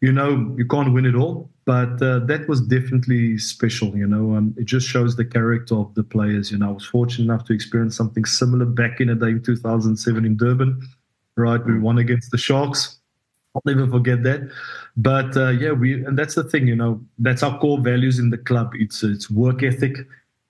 you 0.00 0.12
know 0.12 0.54
you 0.56 0.66
can't 0.66 0.92
win 0.92 1.06
it 1.06 1.14
all 1.14 1.50
but 1.64 2.00
uh, 2.02 2.18
that 2.20 2.46
was 2.48 2.60
definitely 2.60 3.38
special 3.38 3.96
you 3.96 4.06
know 4.06 4.36
um, 4.36 4.54
it 4.58 4.64
just 4.64 4.86
shows 4.86 5.16
the 5.16 5.24
character 5.24 5.74
of 5.74 5.94
the 5.94 6.02
players 6.02 6.50
you 6.50 6.58
know 6.58 6.68
i 6.68 6.72
was 6.72 6.84
fortunate 6.84 7.24
enough 7.24 7.44
to 7.44 7.52
experience 7.52 7.96
something 7.96 8.24
similar 8.24 8.66
back 8.66 9.00
in 9.00 9.08
the 9.08 9.14
day 9.14 9.28
in 9.28 9.42
2007 9.42 10.24
in 10.24 10.36
durban 10.36 10.80
right 11.36 11.64
we 11.64 11.78
won 11.78 11.98
against 11.98 12.30
the 12.30 12.38
sharks 12.38 12.95
i'll 13.56 13.74
never 13.74 13.86
forget 13.88 14.22
that. 14.22 14.50
But 14.96 15.36
uh, 15.36 15.48
yeah 15.48 15.72
we 15.72 16.04
and 16.04 16.18
that's 16.18 16.34
the 16.34 16.44
thing 16.44 16.66
you 16.66 16.76
know 16.76 17.00
that's 17.18 17.42
our 17.42 17.58
core 17.58 17.80
values 17.80 18.18
in 18.18 18.30
the 18.30 18.38
club. 18.38 18.72
It's 18.74 19.02
it's 19.02 19.30
work 19.30 19.62
ethic 19.62 19.96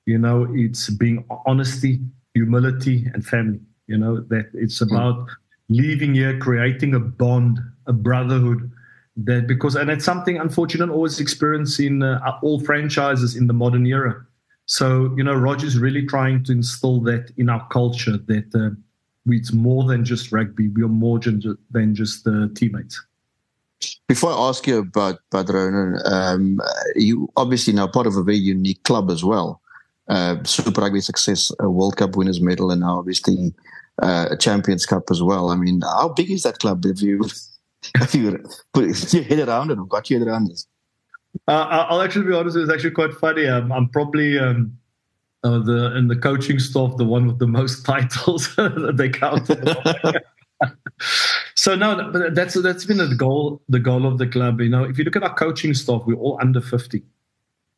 you 0.06 0.18
know 0.18 0.46
it's 0.52 0.90
being 0.90 1.25
honesty 1.46 2.00
humility 2.34 3.06
and 3.12 3.26
family 3.26 3.60
you 3.86 3.98
know 3.98 4.20
that 4.20 4.46
it's 4.54 4.80
about 4.80 5.28
leaving 5.68 6.14
here 6.14 6.38
creating 6.38 6.94
a 6.94 7.00
bond 7.00 7.58
a 7.86 7.92
brotherhood 7.92 8.70
that 9.16 9.46
because 9.46 9.75
and 9.76 9.90
it's 9.90 10.04
something 10.04 10.38
unfortunate 10.38 10.90
always 10.90 11.20
experience 11.20 11.80
in 11.80 12.02
uh, 12.02 12.38
all 12.42 12.60
franchises 12.60 13.34
in 13.34 13.46
the 13.46 13.52
modern 13.52 13.86
era. 13.86 14.25
So 14.66 15.14
you 15.16 15.25
know 15.25 15.34
roger's 15.34 15.78
really 15.78 16.04
trying 16.04 16.44
to 16.44 16.52
instill 16.52 17.00
that 17.02 17.32
in 17.36 17.48
our 17.48 17.66
culture 17.68 18.18
that 18.18 18.54
uh, 18.54 18.76
it's 19.28 19.52
more 19.52 19.85
than 19.85 20.04
just 20.04 20.33
rugby 20.33 20.68
we 20.68 20.83
are 20.83 20.88
more 20.88 21.18
than 21.18 21.94
just 21.94 22.27
uh, 22.27 22.48
teammates 22.55 23.05
before 24.09 24.33
I 24.33 24.48
ask 24.48 24.66
you 24.66 24.79
about 24.79 25.18
Padron, 25.31 25.98
um, 26.07 26.61
you 26.94 27.29
obviously 27.37 27.72
now 27.72 27.87
part 27.87 28.07
of 28.07 28.16
a 28.16 28.22
very 28.22 28.38
unique 28.38 28.83
club 28.85 29.11
as 29.11 29.24
well. 29.24 29.61
Uh, 30.09 30.42
Super 30.44 30.81
Rugby 30.81 31.00
success, 31.00 31.53
a 31.59 31.68
World 31.68 31.96
Cup 31.96 32.16
winners 32.16 32.40
medal, 32.40 32.70
and 32.70 32.81
now 32.81 32.98
obviously 32.98 33.53
uh, 34.03 34.29
a 34.31 34.37
Champions 34.37 34.87
Cup 34.87 35.11
as 35.11 35.22
well. 35.22 35.50
I 35.50 35.57
mean, 35.57 35.81
how 35.83 36.11
big 36.11 36.31
is 36.31 36.44
that 36.44 36.61
club? 36.61 36.85
Have 36.85 37.00
you 37.00 37.24
have 37.96 38.14
you 38.14 38.44
put 38.72 39.12
your 39.12 39.24
head 39.24 39.48
around 39.48 39.70
it 39.70 39.79
or 39.79 39.87
got 39.87 40.09
your 40.09 40.20
head 40.20 40.29
around 40.29 40.48
this? 40.48 40.66
Uh, 41.48 41.66
I'll 41.90 42.00
actually 42.00 42.27
be 42.27 42.35
honest. 42.35 42.57
It's 42.57 42.72
actually 42.72 42.92
quite 42.92 43.12
funny. 43.14 43.48
I'm, 43.48 43.70
I'm 43.72 43.88
probably 43.88 44.38
um, 44.38 44.79
uh, 45.44 45.59
the 45.59 45.96
in 45.96 46.09
the 46.09 46.16
coaching 46.16 46.59
staff 46.59 46.96
the 46.96 47.05
one 47.05 47.27
with 47.27 47.38
the 47.38 47.46
most 47.46 47.85
titles 47.87 48.53
that 48.57 48.94
they 48.96 49.09
count. 49.09 49.46
so 51.55 51.75
no, 51.75 52.11
but 52.12 52.35
that's 52.35 52.61
that's 52.62 52.85
been 52.85 52.99
the 52.99 53.14
goal 53.14 53.62
the 53.68 53.81
goal 53.81 54.07
of 54.07 54.18
the 54.18 54.27
club. 54.27 54.61
You 54.61 54.68
know, 54.68 54.85
if 54.85 54.99
you 54.99 55.05
look 55.05 55.16
at 55.16 55.22
our 55.22 55.35
coaching 55.35 55.75
staff, 55.75 56.03
we're 56.07 56.14
all 56.14 56.38
under 56.40 56.61
fifty. 56.61 57.03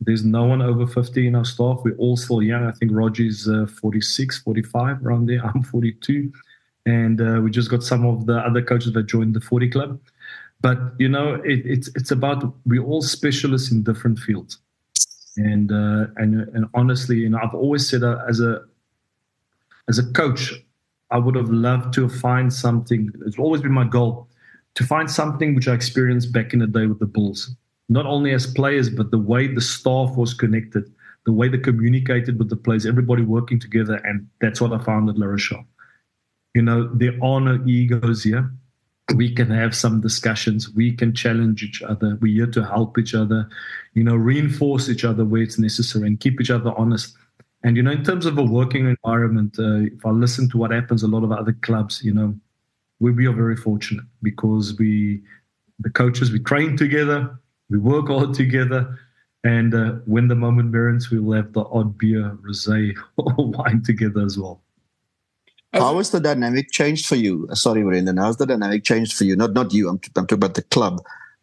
There's 0.01 0.25
no 0.25 0.44
one 0.44 0.62
over 0.62 0.87
50 0.87 1.27
in 1.27 1.35
our 1.35 1.44
staff. 1.44 1.81
We're 1.85 1.97
all 1.97 2.16
still 2.16 2.40
young. 2.40 2.64
I 2.64 2.71
think 2.71 2.92
Roger's 2.94 3.49
uh, 3.49 3.66
46, 3.66 4.38
45, 4.42 5.05
around 5.05 5.27
there. 5.27 5.44
I'm 5.44 5.64
42 5.64 6.31
and 6.88 7.21
uh, 7.21 7.40
we 7.42 7.51
just 7.51 7.71
got 7.71 7.83
some 7.83 8.07
of 8.07 8.27
the 8.27 8.38
other 8.38 8.62
coaches 8.62 8.92
that 8.92 9.05
joined 9.05 9.35
the 9.35 9.40
40 9.40 9.68
club. 9.68 10.01
But 10.61 10.79
you 10.99 11.09
know, 11.09 11.35
it, 11.35 11.62
it's 11.64 11.88
it's 11.94 12.11
about 12.11 12.53
we're 12.66 12.83
all 12.83 13.03
specialists 13.03 13.71
in 13.71 13.85
different 13.85 14.18
fields, 14.18 14.59
and 15.38 15.72
uh, 15.72 16.07
and 16.16 16.48
and 16.55 16.66
honestly, 16.74 17.16
you 17.16 17.31
know, 17.31 17.38
I've 17.42 17.55
always 17.55 17.88
said 17.88 18.03
uh, 18.03 18.18
as 18.29 18.40
a 18.40 18.64
as 19.88 19.98
a 19.98 20.12
coach, 20.12 20.53
I 21.11 21.18
would 21.18 21.35
have 21.35 21.51
loved 21.51 21.94
to 21.94 22.09
find 22.09 22.53
something. 22.53 23.11
It's 23.27 23.38
always 23.38 23.62
been 23.62 23.72
my 23.72 23.85
goal 23.85 24.29
to 24.74 24.85
find 24.85 25.11
something 25.11 25.55
which 25.55 25.68
I 25.68 25.74
experienced 25.74 26.33
back 26.33 26.53
in 26.53 26.59
the 26.59 26.66
day 26.66 26.87
with 26.87 26.98
the 26.98 27.07
Bulls, 27.07 27.51
not 27.88 28.07
only 28.07 28.33
as 28.33 28.46
players, 28.46 28.90
but 28.90 29.11
the 29.11 29.18
way 29.18 29.46
the 29.46 29.61
staff 29.61 30.16
was 30.16 30.35
connected, 30.35 30.85
the 31.24 31.33
way 31.33 31.48
they 31.48 31.59
communicated 31.59 32.38
with 32.38 32.48
the 32.48 32.57
players, 32.57 32.87
everybody 32.87 33.22
working 33.22 33.59
together, 33.59 33.96
and 34.05 34.29
that's 34.40 34.61
what 34.61 34.72
I 34.72 34.79
found 34.79 35.09
at 35.09 35.18
La 35.18 35.27
Rochelle. 35.27 35.64
You 36.55 36.62
know, 36.62 36.88
there 36.94 37.16
are 37.22 37.40
no 37.40 37.62
egos 37.66 38.22
here. 38.22 38.51
We 39.14 39.35
can 39.35 39.51
have 39.51 39.75
some 39.75 40.01
discussions. 40.01 40.71
We 40.71 40.92
can 40.92 41.14
challenge 41.14 41.62
each 41.62 41.83
other. 41.83 42.18
We're 42.21 42.44
here 42.44 42.53
to 42.53 42.64
help 42.64 42.99
each 42.99 43.14
other, 43.14 43.49
you 43.94 44.05
know, 44.05 44.14
reinforce 44.14 44.88
each 44.88 45.05
other 45.05 45.25
where 45.25 45.42
it's 45.42 45.59
necessary 45.59 46.07
and 46.07 46.21
keep 46.21 46.40
each 46.40 46.51
other 46.51 46.73
honest. 46.77 47.16
And, 47.64 47.77
you 47.77 47.83
know, 47.83 47.90
in 47.90 48.05
terms 48.05 48.27
of 48.27 48.38
a 48.38 48.42
working 48.42 48.87
environment, 48.87 49.59
uh, 49.59 49.81
if 49.81 50.05
I 50.05 50.11
listen 50.11 50.49
to 50.51 50.59
what 50.59 50.71
happens, 50.71 51.03
a 51.03 51.09
lot 51.09 51.25
of 51.25 51.33
other 51.33 51.53
clubs, 51.53 52.03
you 52.05 52.12
know, 52.12 52.35
we, 53.01 53.11
we 53.11 53.27
are 53.27 53.33
very 53.33 53.57
fortunate 53.57 54.05
because 54.23 54.77
we, 54.79 55.23
the 55.79 55.90
coaches, 55.90 56.31
we 56.31 56.40
train 56.40 56.77
together, 56.77 57.38
we 57.71 57.79
work 57.79 58.11
all 58.11 58.33
together. 58.33 58.99
And 59.44 59.75
uh, 59.75 59.92
when 60.05 60.29
the 60.29 60.35
moment 60.35 60.71
merits, 60.71 61.11
we 61.11 61.18
will 61.18 61.35
have 61.35 61.53
the 61.53 61.64
odd 61.64 61.97
beer, 61.97 62.37
rosé, 62.47 62.94
or 63.16 63.35
wine 63.38 63.83
together 63.83 64.25
as 64.25 64.38
well. 64.38 64.61
How 65.72 65.98
has 65.98 66.11
the 66.11 66.20
dynamic 66.20 66.70
changed 66.70 67.07
for 67.07 67.16
you? 67.16 67.46
Sorry, 67.52 67.83
Brendan. 67.83 68.16
How's 68.16 68.38
the 68.38 68.46
dynamic 68.46 68.85
changed 68.85 69.12
for 69.12 69.24
you? 69.24 69.37
Not 69.37 69.52
not 69.52 69.72
you. 69.72 69.88
I'm, 69.88 70.00
I'm 70.16 70.26
talking 70.26 70.37
about 70.37 70.54
the 70.54 70.62
club, 70.62 71.00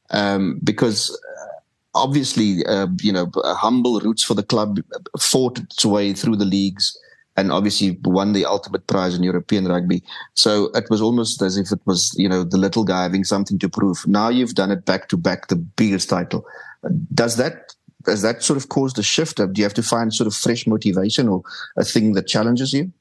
um, 0.09 0.59
because 0.63 1.11
uh, 1.11 1.59
obviously, 1.93 2.65
uh, 2.65 2.88
you 3.01 3.13
know, 3.13 3.29
humble 3.35 3.99
roots 3.99 4.23
for 4.23 4.33
the 4.33 4.43
club 4.43 4.79
fought 5.19 5.59
its 5.59 5.85
way 5.85 6.13
through 6.13 6.38
the 6.38 6.45
leagues 6.45 6.97
and 7.38 7.51
obviously 7.51 7.99
won 8.03 8.33
the 8.33 8.45
ultimate 8.45 8.88
prize 8.88 9.15
in 9.15 9.23
European 9.23 9.67
rugby. 9.67 10.01
So 10.35 10.69
it 10.73 10.85
was 10.89 11.01
almost 11.01 11.41
as 11.41 11.57
if 11.57 11.71
it 11.71 11.81
was, 11.85 12.13
you 12.17 12.29
know, 12.29 12.43
the 12.43 12.57
little 12.57 12.85
guy 12.85 13.03
having 13.03 13.25
something 13.25 13.59
to 13.59 13.69
prove. 13.69 14.07
Now 14.07 14.29
you've 14.29 14.55
done 14.55 14.71
it 14.71 14.85
back 14.85 15.09
to 15.09 15.17
back, 15.17 15.47
the 15.47 15.55
biggest 15.55 16.09
title. 16.09 16.45
Does 17.13 17.38
that 17.38 17.73
has 18.05 18.21
that 18.21 18.43
sort 18.43 18.57
of 18.57 18.69
caused 18.69 18.99
a 18.99 19.03
shift? 19.03 19.38
Do 19.38 19.51
you 19.55 19.63
have 19.63 19.73
to 19.73 19.83
find 19.83 20.13
sort 20.13 20.27
of 20.27 20.35
fresh 20.35 20.67
motivation 20.67 21.27
or 21.27 21.41
a 21.75 21.83
thing 21.83 22.13
that 22.13 22.27
challenges 22.27 22.71
you? 22.71 22.91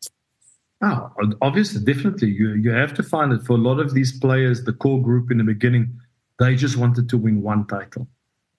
Oh, 0.86 1.10
obviously, 1.40 1.82
definitely. 1.82 2.28
You 2.28 2.50
you 2.54 2.70
have 2.70 2.92
to 2.94 3.02
find 3.02 3.32
it 3.32 3.42
for 3.46 3.54
a 3.54 3.64
lot 3.68 3.80
of 3.80 3.94
these 3.94 4.12
players. 4.18 4.64
The 4.64 4.74
core 4.74 5.00
group 5.00 5.30
in 5.30 5.38
the 5.38 5.44
beginning, 5.44 5.98
they 6.38 6.54
just 6.56 6.76
wanted 6.76 7.08
to 7.08 7.16
win 7.16 7.40
one 7.40 7.66
title, 7.66 8.06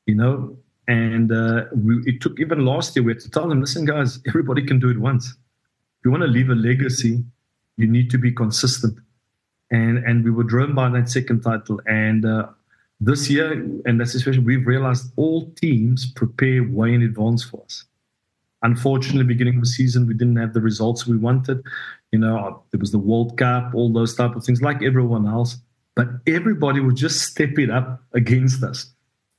you 0.08 0.16
know. 0.16 0.58
And 0.88 1.32
uh, 1.32 1.66
we, 1.76 2.02
it 2.08 2.22
took 2.22 2.40
even 2.40 2.66
last 2.66 2.96
year. 2.96 3.04
We 3.04 3.12
had 3.12 3.20
to 3.22 3.30
tell 3.30 3.48
them, 3.48 3.62
listen, 3.62 3.86
guys, 3.86 4.20
everybody 4.28 4.66
can 4.66 4.80
do 4.80 4.90
it 4.90 4.98
once. 4.98 5.28
If 5.28 6.06
you 6.06 6.12
want 6.12 6.24
to 6.24 6.28
leave 6.28 6.50
a 6.50 6.56
legacy, 6.56 7.24
you 7.78 7.86
need 7.86 8.10
to 8.10 8.18
be 8.18 8.32
consistent. 8.32 8.98
And 9.70 10.00
and 10.00 10.26
we 10.26 10.32
were 10.32 10.44
driven 10.44 10.74
by 10.74 10.90
that 10.90 11.10
second 11.10 11.42
title. 11.42 11.80
And 11.86 12.26
uh, 12.26 12.48
this 13.00 13.30
year, 13.30 13.52
and 13.86 14.00
that's 14.00 14.16
especially, 14.16 14.40
we've 14.40 14.66
realized 14.66 15.12
all 15.16 15.52
teams 15.52 16.12
prepare 16.12 16.64
way 16.64 16.92
in 16.92 17.04
advance 17.04 17.44
for 17.44 17.62
us. 17.66 17.86
Unfortunately, 18.66 19.24
beginning 19.24 19.58
of 19.58 19.62
the 19.62 19.68
season, 19.68 20.08
we 20.08 20.16
didn't 20.16 20.38
have 20.38 20.54
the 20.54 20.62
results 20.62 21.06
we 21.06 21.18
wanted. 21.18 21.64
You 22.12 22.20
know, 22.20 22.63
there 22.72 22.80
was 22.80 22.91
the 22.91 23.00
World 23.00 23.38
Cup, 23.38 23.74
all 23.74 23.91
those 23.91 24.15
type 24.15 24.36
of 24.36 24.44
things, 24.44 24.62
like 24.62 24.82
everyone 24.84 25.28
else. 25.28 25.58
But 25.96 26.08
everybody 26.28 26.80
would 26.80 26.96
just 26.96 27.22
step 27.22 27.58
it 27.58 27.70
up 27.70 28.04
against 28.13 28.63
us. 28.63 28.91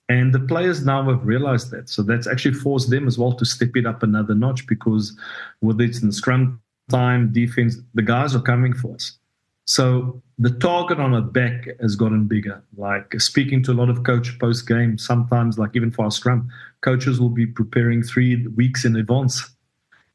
And 0.09 0.33
the 0.33 0.41
players 0.41 0.85
now 0.85 1.09
have 1.11 1.27
realized 1.27 1.71
that. 1.73 1.89
So 1.89 2.03
that's 2.03 2.27
actually 2.27 2.55
forced 2.55 2.91
them 2.91 3.07
as 3.07 3.19
well 3.19 3.33
to 3.33 3.45
step 3.45 3.71
it 3.75 3.87
up 3.87 4.03
another 4.03 4.35
notch 4.35 4.67
because 4.67 5.17
whether 5.61 5.83
it's 5.83 6.01
in 6.01 6.07
the 6.07 6.13
scrum 6.13 6.61
time, 6.91 7.33
defense, 7.33 7.79
the 7.95 8.03
guys 8.03 8.35
are 8.35 8.43
coming 8.43 8.73
for 8.73 8.95
us. 8.95 9.19
So 9.65 10.23
the 10.39 10.51
target 10.51 11.01
on 11.01 11.13
our 11.13 11.23
back 11.23 11.67
has 11.81 11.97
gotten 11.97 12.27
bigger. 12.27 12.63
Like 12.77 13.21
speaking 13.21 13.63
to 13.65 13.73
a 13.73 13.75
lot 13.75 13.91
of 13.91 14.05
coach 14.05 14.39
post 14.39 14.69
game, 14.69 14.97
sometimes 14.97 15.59
like 15.59 15.75
even 15.75 15.91
for 15.91 16.05
our 16.05 16.11
scrum, 16.13 16.49
coaches 16.83 17.21
will 17.21 17.31
be 17.31 17.47
preparing 17.47 18.03
three 18.03 18.47
weeks 18.49 18.85
in 18.85 18.95
advance. 18.95 19.56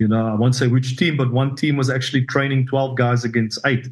You 0.02 0.08
know, 0.08 0.26
I 0.26 0.34
won't 0.34 0.56
say 0.56 0.66
which 0.66 0.98
team, 0.98 1.16
but 1.16 1.32
one 1.32 1.56
team 1.56 1.78
was 1.78 1.92
actually 1.92 2.26
training 2.26 2.66
12 2.66 2.98
guys 2.98 3.24
against 3.24 3.60
eight 3.68 3.88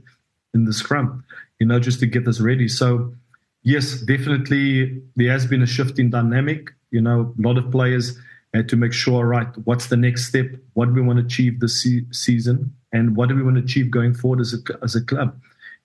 in 0.55 0.65
the 0.65 0.73
scrum, 0.73 1.23
you 1.59 1.67
know, 1.67 1.79
just 1.79 1.99
to 1.99 2.07
get 2.07 2.27
us 2.27 2.39
ready. 2.39 2.67
So 2.67 3.13
yes, 3.61 4.01
definitely 4.01 5.03
there 5.15 5.31
has 5.31 5.45
been 5.45 5.61
a 5.61 5.67
shift 5.67 5.99
in 5.99 6.09
dynamic. 6.09 6.71
You 6.89 7.01
know, 7.01 7.35
a 7.37 7.47
lot 7.47 7.59
of 7.59 7.69
players 7.69 8.17
had 8.55 8.67
to 8.69 8.75
make 8.75 8.91
sure, 8.91 9.23
right, 9.27 9.55
what's 9.65 9.85
the 9.85 9.97
next 9.97 10.25
step? 10.25 10.47
What 10.73 10.87
do 10.87 10.93
we 10.93 11.01
want 11.01 11.19
to 11.19 11.25
achieve 11.25 11.59
this 11.59 11.83
se- 11.83 12.07
season? 12.11 12.73
And 12.91 13.15
what 13.15 13.29
do 13.29 13.35
we 13.35 13.43
want 13.43 13.57
to 13.57 13.63
achieve 13.63 13.91
going 13.91 14.15
forward 14.15 14.39
as 14.39 14.55
a, 14.55 14.83
as 14.83 14.95
a 14.95 15.05
club? 15.05 15.39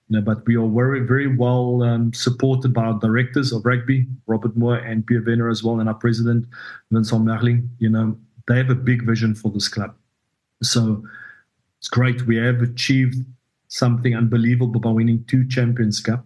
You 0.09 0.15
know, 0.15 0.21
but 0.23 0.43
we 0.47 0.57
are 0.57 0.67
very, 0.67 1.01
very 1.01 1.27
well 1.27 1.83
um, 1.83 2.11
supported 2.15 2.73
by 2.73 2.85
our 2.85 2.99
directors 2.99 3.51
of 3.51 3.63
rugby, 3.63 4.07
Robert 4.25 4.57
Moore 4.57 4.77
and 4.77 5.05
Pierre 5.05 5.21
Venner 5.21 5.51
as 5.51 5.63
well, 5.63 5.79
and 5.79 5.87
our 5.87 5.93
president, 5.93 6.47
Vincent 6.89 7.23
Merling. 7.23 7.67
You 7.77 7.89
know, 7.89 8.17
they 8.47 8.57
have 8.57 8.71
a 8.71 8.75
big 8.75 9.05
vision 9.05 9.35
for 9.35 9.51
this 9.51 9.67
club. 9.67 9.93
So 10.61 11.03
it's 11.79 11.87
great. 11.87 12.25
We 12.25 12.37
have 12.37 12.61
achieved 12.61 13.25
something 13.67 14.15
unbelievable 14.15 14.79
by 14.79 14.91
winning 14.91 15.25
two 15.27 15.47
Champions 15.47 15.99
Cup, 15.99 16.25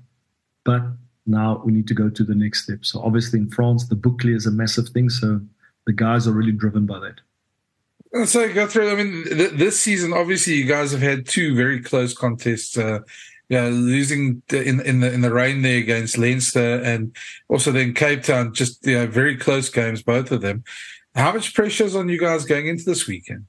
but 0.64 0.84
now 1.26 1.62
we 1.66 1.72
need 1.72 1.88
to 1.88 1.94
go 1.94 2.10
to 2.10 2.24
the 2.24 2.36
next 2.36 2.64
step. 2.64 2.86
So 2.86 3.02
obviously 3.02 3.40
in 3.40 3.50
France, 3.50 3.88
the 3.88 3.96
Bouclier 3.96 4.36
is 4.36 4.46
a 4.46 4.52
massive 4.52 4.90
thing. 4.90 5.10
So 5.10 5.42
the 5.86 5.94
guys 5.94 6.28
are 6.28 6.32
really 6.32 6.52
driven 6.52 6.86
by 6.86 7.00
that. 7.00 8.28
So 8.28 8.50
Gurthrö, 8.50 8.92
I 8.92 8.96
mean, 8.96 9.24
th- 9.26 9.52
this 9.52 9.80
season, 9.80 10.14
obviously, 10.14 10.54
you 10.54 10.66
guys 10.66 10.92
have 10.92 11.02
had 11.02 11.28
two 11.28 11.56
very 11.56 11.80
close 11.80 12.14
contests. 12.14 12.76
Uh, 12.76 13.00
yeah, 13.50 13.66
losing 13.66 14.42
in 14.52 14.80
in 14.82 15.00
the 15.00 15.12
in 15.12 15.22
the 15.22 15.34
rain 15.34 15.62
there 15.62 15.78
against 15.78 16.18
Leinster, 16.18 16.82
and 16.82 17.16
also 17.50 17.72
then 17.72 17.94
Cape 17.94 18.24
Town, 18.24 18.54
just 18.54 18.86
you 18.86 18.98
know, 18.98 19.08
very 19.08 19.36
close 19.36 19.70
games, 19.70 20.02
both 20.02 20.32
of 20.32 20.42
them. 20.42 20.64
How 21.16 21.34
much 21.34 21.54
pressure 21.54 21.84
is 21.84 21.96
on 21.96 22.10
you 22.10 22.20
guys 22.20 22.46
going 22.46 22.68
into 22.68 22.84
this 22.84 23.08
weekend? 23.08 23.46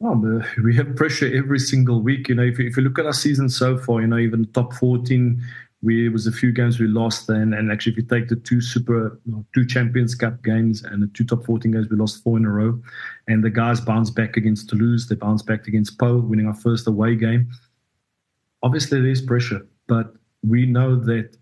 Well, 0.00 0.42
we 0.64 0.76
have 0.76 0.96
pressure 0.96 1.30
every 1.34 1.58
single 1.58 2.00
week. 2.00 2.28
You 2.28 2.36
know, 2.36 2.44
if 2.44 2.58
you, 2.58 2.66
if 2.66 2.76
you 2.76 2.82
look 2.82 2.98
at 2.98 3.06
our 3.06 3.12
season 3.12 3.48
so 3.48 3.76
far, 3.76 4.00
you 4.00 4.06
know, 4.06 4.18
even 4.18 4.42
the 4.42 4.48
top 4.48 4.74
14, 4.74 5.42
we 5.80 6.06
it 6.06 6.12
was 6.12 6.26
a 6.26 6.32
few 6.32 6.50
games 6.52 6.80
we 6.80 6.88
lost 6.88 7.28
then. 7.28 7.52
And 7.52 7.70
actually, 7.70 7.92
if 7.92 7.98
you 7.98 8.04
take 8.04 8.28
the 8.28 8.36
two 8.36 8.60
super, 8.60 9.20
two 9.54 9.64
Champions 9.64 10.14
Cup 10.14 10.42
games 10.42 10.82
and 10.82 11.02
the 11.02 11.06
two 11.08 11.24
top 11.24 11.44
14 11.44 11.70
games, 11.70 11.88
we 11.88 11.96
lost 11.96 12.22
four 12.22 12.36
in 12.36 12.44
a 12.44 12.50
row. 12.50 12.80
And 13.28 13.44
the 13.44 13.50
guys 13.50 13.80
bounced 13.80 14.14
back 14.14 14.36
against 14.36 14.68
Toulouse. 14.68 15.06
They 15.06 15.14
bounced 15.14 15.46
back 15.46 15.68
against 15.68 15.98
Pau, 15.98 16.16
winning 16.16 16.46
our 16.46 16.54
first 16.54 16.86
away 16.88 17.14
game. 17.14 17.48
Obviously, 18.62 19.00
there's 19.00 19.22
pressure, 19.22 19.66
but 19.86 20.14
we 20.42 20.66
know 20.66 20.96
that 20.96 21.36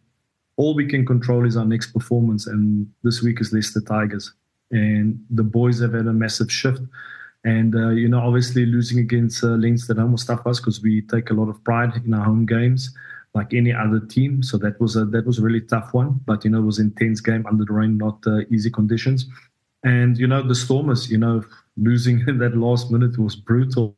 all 0.57 0.75
we 0.75 0.87
can 0.87 1.07
control 1.07 1.47
is 1.47 1.57
our 1.57 1.65
next 1.65 1.93
performance. 1.93 2.47
And 2.47 2.91
this 3.03 3.23
week 3.23 3.41
is 3.41 3.53
Leicester 3.53 3.81
Tigers. 3.81 4.33
And 4.71 5.25
the 5.31 5.45
boys 5.45 5.81
have 5.81 5.95
had 5.95 6.07
a 6.07 6.13
massive 6.13 6.53
shift 6.53 6.83
and, 7.47 7.77
uh, 7.77 7.91
you 7.91 8.09
know, 8.09 8.19
obviously 8.19 8.67
losing 8.67 8.99
against 8.99 9.45
uh, 9.45 9.51
Leinster 9.51 9.95
home 9.95 10.11
was 10.11 10.25
tough 10.25 10.45
us 10.49 10.59
because 10.59 10.83
we 10.83 11.03
take 11.03 11.31
a 11.31 11.33
lot 11.33 11.49
of 11.49 11.63
pride 11.63 11.93
in 12.05 12.13
our 12.13 12.25
home 12.25 12.45
games 12.45 12.93
like 13.35 13.55
any 13.55 13.73
other 13.73 14.01
team. 14.01 14.43
So 14.43 14.59
that 14.59 14.81
was 14.81 14.97
a, 14.97 15.05
that 15.05 15.25
was 15.25 15.39
a 15.39 15.43
really 15.43 15.61
tough 15.61 15.95
one. 15.95 16.21
But, 16.27 16.45
you 16.45 16.51
know, 16.51 16.59
it 16.59 16.67
was 16.67 16.81
an 16.81 16.87
intense 16.87 17.21
game 17.21 17.47
under 17.47 17.65
the 17.65 17.73
rain, 17.73 17.99
not 17.99 18.19
uh, 18.27 18.41
easy 18.51 18.69
conditions. 18.69 19.27
And, 19.85 20.19
you 20.19 20.27
know, 20.27 20.43
the 20.43 20.57
Stormers, 20.57 21.09
you 21.09 21.19
know, 21.19 21.45
losing 21.77 22.25
in 22.27 22.39
that 22.43 22.57
last 22.57 22.91
minute 22.91 23.17
was 23.17 23.37
brutal. 23.37 23.97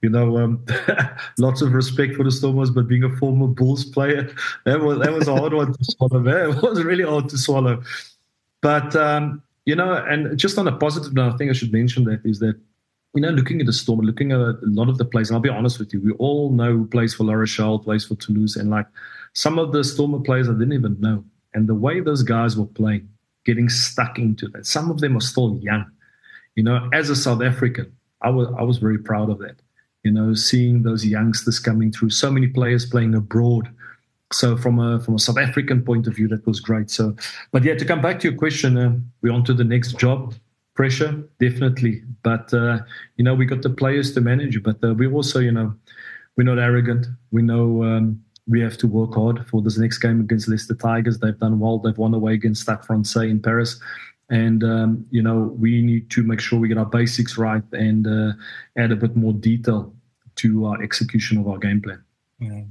You 0.00 0.08
know, 0.08 0.38
um, 0.38 0.64
lots 1.38 1.60
of 1.60 1.74
respect 1.74 2.14
for 2.14 2.24
the 2.24 2.30
Stormers, 2.30 2.70
but 2.70 2.88
being 2.88 3.04
a 3.04 3.14
former 3.16 3.48
Bulls 3.48 3.84
player, 3.84 4.32
that 4.64 4.80
was 4.80 5.00
that 5.00 5.12
was 5.12 5.28
a 5.28 5.36
hard 5.36 5.52
one 5.52 5.74
to 5.74 5.84
swallow. 5.84 6.20
Man. 6.20 6.50
It 6.56 6.62
was 6.62 6.82
really 6.82 7.04
hard 7.04 7.28
to 7.28 7.36
swallow. 7.36 7.82
But 8.62 8.96
um, 8.96 9.42
you 9.66 9.74
know, 9.74 9.92
and 9.92 10.38
just 10.38 10.56
on 10.56 10.68
a 10.68 10.76
positive 10.76 11.12
note, 11.12 11.34
I 11.34 11.36
think 11.36 11.50
I 11.50 11.52
should 11.52 11.72
mention 11.72 12.04
that 12.04 12.24
is 12.24 12.38
that 12.38 12.56
you 13.14 13.20
know, 13.20 13.30
looking 13.30 13.60
at 13.60 13.66
the 13.66 13.72
storm, 13.72 14.00
looking 14.00 14.32
at 14.32 14.38
a 14.38 14.58
lot 14.62 14.88
of 14.88 14.98
the 14.98 15.04
players, 15.04 15.30
and 15.30 15.36
I'll 15.36 15.42
be 15.42 15.48
honest 15.48 15.78
with 15.78 15.92
you, 15.92 16.00
we 16.00 16.12
all 16.12 16.50
know 16.50 16.72
who 16.72 16.86
plays 16.86 17.12
for 17.12 17.24
La 17.24 17.32
Rochelle, 17.32 17.78
plays 17.78 18.04
for 18.04 18.14
Toulouse, 18.14 18.56
and 18.56 18.70
like 18.70 18.86
some 19.32 19.58
of 19.58 19.72
the 19.72 19.82
Stormer 19.82 20.20
players 20.20 20.48
I 20.48 20.52
didn't 20.52 20.72
even 20.72 21.00
know. 21.00 21.24
And 21.52 21.68
the 21.68 21.74
way 21.74 22.00
those 22.00 22.22
guys 22.22 22.56
were 22.56 22.66
playing, 22.66 23.08
getting 23.44 23.68
stuck 23.68 24.18
into 24.18 24.46
that. 24.48 24.66
Some 24.66 24.90
of 24.90 25.00
them 25.00 25.16
are 25.16 25.20
still 25.20 25.58
young. 25.60 25.90
You 26.54 26.62
know, 26.62 26.88
as 26.92 27.10
a 27.10 27.16
South 27.16 27.42
African, 27.42 27.92
I 28.22 28.30
was 28.30 28.48
I 28.56 28.62
was 28.62 28.78
very 28.78 28.98
proud 28.98 29.30
of 29.30 29.38
that. 29.38 29.56
You 30.04 30.12
know, 30.12 30.32
seeing 30.34 30.82
those 30.82 31.04
youngsters 31.04 31.58
coming 31.58 31.90
through, 31.90 32.10
so 32.10 32.30
many 32.30 32.46
players 32.46 32.86
playing 32.86 33.14
abroad. 33.14 33.68
So 34.32 34.56
from 34.56 34.78
a 34.78 35.00
from 35.00 35.16
a 35.16 35.18
South 35.18 35.38
African 35.38 35.82
point 35.82 36.06
of 36.06 36.14
view, 36.14 36.28
that 36.28 36.46
was 36.46 36.60
great. 36.60 36.90
So, 36.90 37.16
but 37.50 37.64
yeah, 37.64 37.74
to 37.74 37.84
come 37.84 38.00
back 38.00 38.20
to 38.20 38.28
your 38.28 38.38
question, 38.38 38.76
uh, 38.78 38.96
we're 39.20 39.32
on 39.32 39.44
to 39.44 39.54
the 39.54 39.64
next 39.64 39.98
job 39.98 40.34
pressure, 40.74 41.22
definitely. 41.38 42.02
But 42.22 42.52
uh, 42.52 42.78
you 43.16 43.24
know, 43.24 43.34
we 43.34 43.46
got 43.46 43.62
the 43.62 43.70
players 43.70 44.12
to 44.14 44.20
manage. 44.20 44.62
But 44.62 44.82
uh, 44.82 44.94
we 44.94 45.06
also, 45.06 45.38
you 45.38 45.52
know, 45.52 45.74
we're 46.36 46.44
not 46.44 46.58
arrogant. 46.58 47.06
We 47.30 47.42
know 47.42 47.84
um, 47.84 48.22
we 48.46 48.60
have 48.60 48.76
to 48.78 48.86
work 48.86 49.14
hard 49.14 49.46
for 49.48 49.62
this 49.62 49.78
next 49.78 49.98
game 49.98 50.20
against 50.20 50.48
Leicester 50.48 50.74
Tigers. 50.74 51.18
They've 51.18 51.38
done 51.38 51.58
well. 51.58 51.78
They've 51.78 51.96
won 51.96 52.14
away 52.14 52.34
against 52.34 52.62
Stade 52.62 52.84
Francais 52.84 53.30
in 53.30 53.40
Paris. 53.40 53.80
And 54.28 54.62
um, 54.62 55.06
you 55.10 55.22
know, 55.22 55.54
we 55.58 55.82
need 55.82 56.10
to 56.10 56.22
make 56.22 56.40
sure 56.40 56.58
we 56.58 56.68
get 56.68 56.78
our 56.78 56.86
basics 56.86 57.36
right 57.36 57.64
and 57.72 58.06
uh, 58.06 58.32
add 58.78 58.92
a 58.92 58.96
bit 58.96 59.16
more 59.16 59.32
detail 59.32 59.92
to 60.36 60.66
our 60.66 60.82
execution 60.82 61.38
of 61.38 61.48
our 61.48 61.58
game 61.58 61.82
plan. 61.82 62.02
Yeah. 62.38 62.62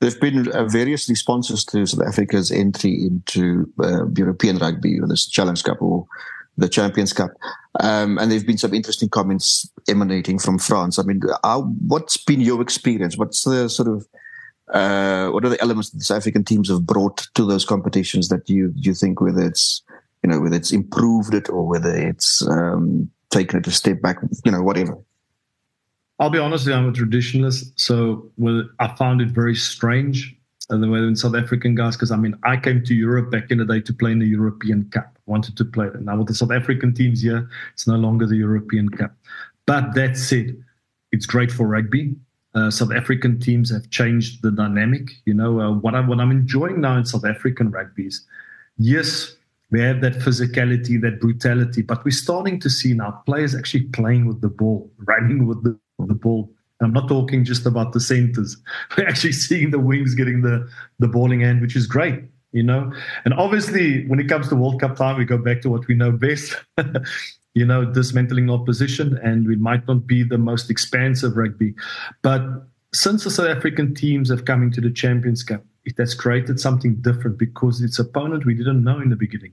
There've 0.00 0.20
been 0.20 0.48
uh, 0.48 0.64
various 0.64 1.08
responses 1.08 1.64
to 1.66 1.86
South 1.86 2.04
Africa's 2.04 2.50
entry 2.50 3.04
into 3.06 3.72
uh, 3.78 4.08
European 4.16 4.58
rugby, 4.58 4.98
or 5.00 5.06
this 5.06 5.26
Challenge 5.28 5.62
Cup, 5.62 5.80
or 5.80 6.06
the 6.56 6.68
Champions 6.68 7.12
Cup. 7.12 7.30
Um, 7.80 8.18
and 8.18 8.30
there 8.30 8.38
have 8.38 8.46
been 8.46 8.58
some 8.58 8.74
interesting 8.74 9.08
comments 9.08 9.70
emanating 9.88 10.38
from 10.38 10.58
France. 10.58 10.98
I 10.98 11.02
mean, 11.02 11.22
how, 11.42 11.62
what's 11.86 12.16
been 12.16 12.40
your 12.40 12.60
experience? 12.60 13.16
What's 13.16 13.44
the 13.44 13.68
sort 13.68 13.88
of 13.88 14.06
uh, 14.72 15.28
what 15.28 15.44
are 15.44 15.48
the 15.48 15.60
elements 15.60 15.90
that 15.90 15.98
the 15.98 16.04
South 16.04 16.18
African 16.18 16.44
teams 16.44 16.68
have 16.68 16.86
brought 16.86 17.26
to 17.34 17.44
those 17.44 17.64
competitions 17.64 18.28
that 18.28 18.48
you 18.48 18.72
you 18.76 18.94
think 18.94 19.20
whether 19.20 19.42
it's 19.42 19.82
you 20.22 20.30
know 20.30 20.40
whether 20.40 20.56
it's 20.56 20.72
improved 20.72 21.34
it 21.34 21.48
or 21.50 21.66
whether 21.66 21.94
it's 21.94 22.46
um, 22.48 23.10
taken 23.30 23.58
it 23.58 23.66
a 23.66 23.70
step 23.70 24.00
back, 24.00 24.18
you 24.44 24.52
know, 24.52 24.62
whatever. 24.62 24.96
I'll 26.18 26.30
be 26.30 26.38
honest, 26.38 26.68
I'm 26.68 26.88
a 26.88 26.92
traditionalist, 26.92 27.72
so 27.74 28.30
I 28.78 28.88
found 28.96 29.20
it 29.20 29.28
very 29.28 29.56
strange 29.56 30.36
and 30.70 30.82
the 30.82 30.88
way 30.88 30.98
in 30.98 31.16
South 31.16 31.34
African 31.34 31.74
guys, 31.74 31.96
because 31.96 32.10
I 32.10 32.16
mean, 32.16 32.36
I 32.44 32.56
came 32.56 32.84
to 32.84 32.94
Europe 32.94 33.30
back 33.30 33.50
in 33.50 33.58
the 33.58 33.64
day 33.64 33.80
to 33.80 33.92
play 33.92 34.12
in 34.12 34.18
the 34.18 34.26
European 34.26 34.88
Cup, 34.90 35.18
wanted 35.26 35.56
to 35.56 35.64
play 35.64 35.86
it. 35.86 36.00
Now 36.00 36.18
with 36.18 36.28
the 36.28 36.34
South 36.34 36.52
African 36.52 36.94
teams 36.94 37.22
here, 37.22 37.48
it's 37.72 37.86
no 37.86 37.96
longer 37.96 38.26
the 38.26 38.36
European 38.36 38.88
Cup. 38.88 39.12
But 39.66 39.94
that 39.94 40.16
said, 40.16 40.56
it's 41.10 41.26
great 41.26 41.52
for 41.52 41.66
rugby. 41.66 42.14
Uh, 42.54 42.70
South 42.70 42.92
African 42.92 43.40
teams 43.40 43.70
have 43.70 43.88
changed 43.90 44.42
the 44.42 44.50
dynamic. 44.50 45.10
You 45.24 45.34
know, 45.34 45.60
uh, 45.60 45.72
what, 45.72 45.94
I, 45.94 46.00
what 46.00 46.20
I'm 46.20 46.30
enjoying 46.30 46.80
now 46.80 46.96
in 46.96 47.04
South 47.04 47.24
African 47.24 47.70
rugby 47.70 48.06
is, 48.06 48.26
yes, 48.76 49.36
we 49.70 49.80
have 49.80 50.02
that 50.02 50.14
physicality, 50.14 51.00
that 51.00 51.18
brutality, 51.18 51.80
but 51.80 52.04
we're 52.04 52.10
starting 52.10 52.60
to 52.60 52.68
see 52.68 52.92
now 52.92 53.22
players 53.24 53.54
actually 53.54 53.84
playing 53.84 54.26
with 54.26 54.42
the 54.42 54.48
ball, 54.48 54.90
running 54.98 55.46
with 55.46 55.62
the, 55.64 55.78
the 55.98 56.14
ball 56.14 56.50
I'm 56.84 56.92
not 56.92 57.08
talking 57.08 57.44
just 57.44 57.66
about 57.66 57.92
the 57.92 58.00
centers. 58.00 58.56
We're 58.96 59.08
actually 59.08 59.32
seeing 59.32 59.70
the 59.70 59.78
wings 59.78 60.14
getting 60.14 60.42
the, 60.42 60.68
the 60.98 61.08
balling 61.08 61.42
end, 61.42 61.60
which 61.60 61.76
is 61.76 61.86
great, 61.86 62.22
you 62.52 62.62
know. 62.62 62.92
And 63.24 63.34
obviously, 63.34 64.06
when 64.06 64.20
it 64.20 64.28
comes 64.28 64.48
to 64.48 64.56
World 64.56 64.80
Cup 64.80 64.96
time, 64.96 65.18
we 65.18 65.24
go 65.24 65.38
back 65.38 65.60
to 65.62 65.70
what 65.70 65.86
we 65.86 65.94
know 65.94 66.12
best. 66.12 66.56
you 67.54 67.66
know, 67.66 67.84
dismantling 67.84 68.48
opposition, 68.48 69.18
and 69.22 69.46
we 69.46 69.56
might 69.56 69.86
not 69.86 70.06
be 70.06 70.22
the 70.22 70.38
most 70.38 70.70
expansive 70.70 71.36
rugby. 71.36 71.74
But 72.22 72.40
since 72.94 73.24
the 73.24 73.30
South 73.30 73.48
African 73.48 73.94
teams 73.94 74.30
have 74.30 74.46
come 74.46 74.62
into 74.62 74.80
the 74.80 74.90
Champions 74.90 75.42
Cup, 75.42 75.62
it 75.84 75.98
has 75.98 76.14
created 76.14 76.60
something 76.60 76.96
different 76.96 77.38
because 77.38 77.82
its 77.82 77.98
opponent 77.98 78.46
we 78.46 78.54
didn't 78.54 78.84
know 78.84 79.00
in 79.00 79.10
the 79.10 79.16
beginning. 79.16 79.52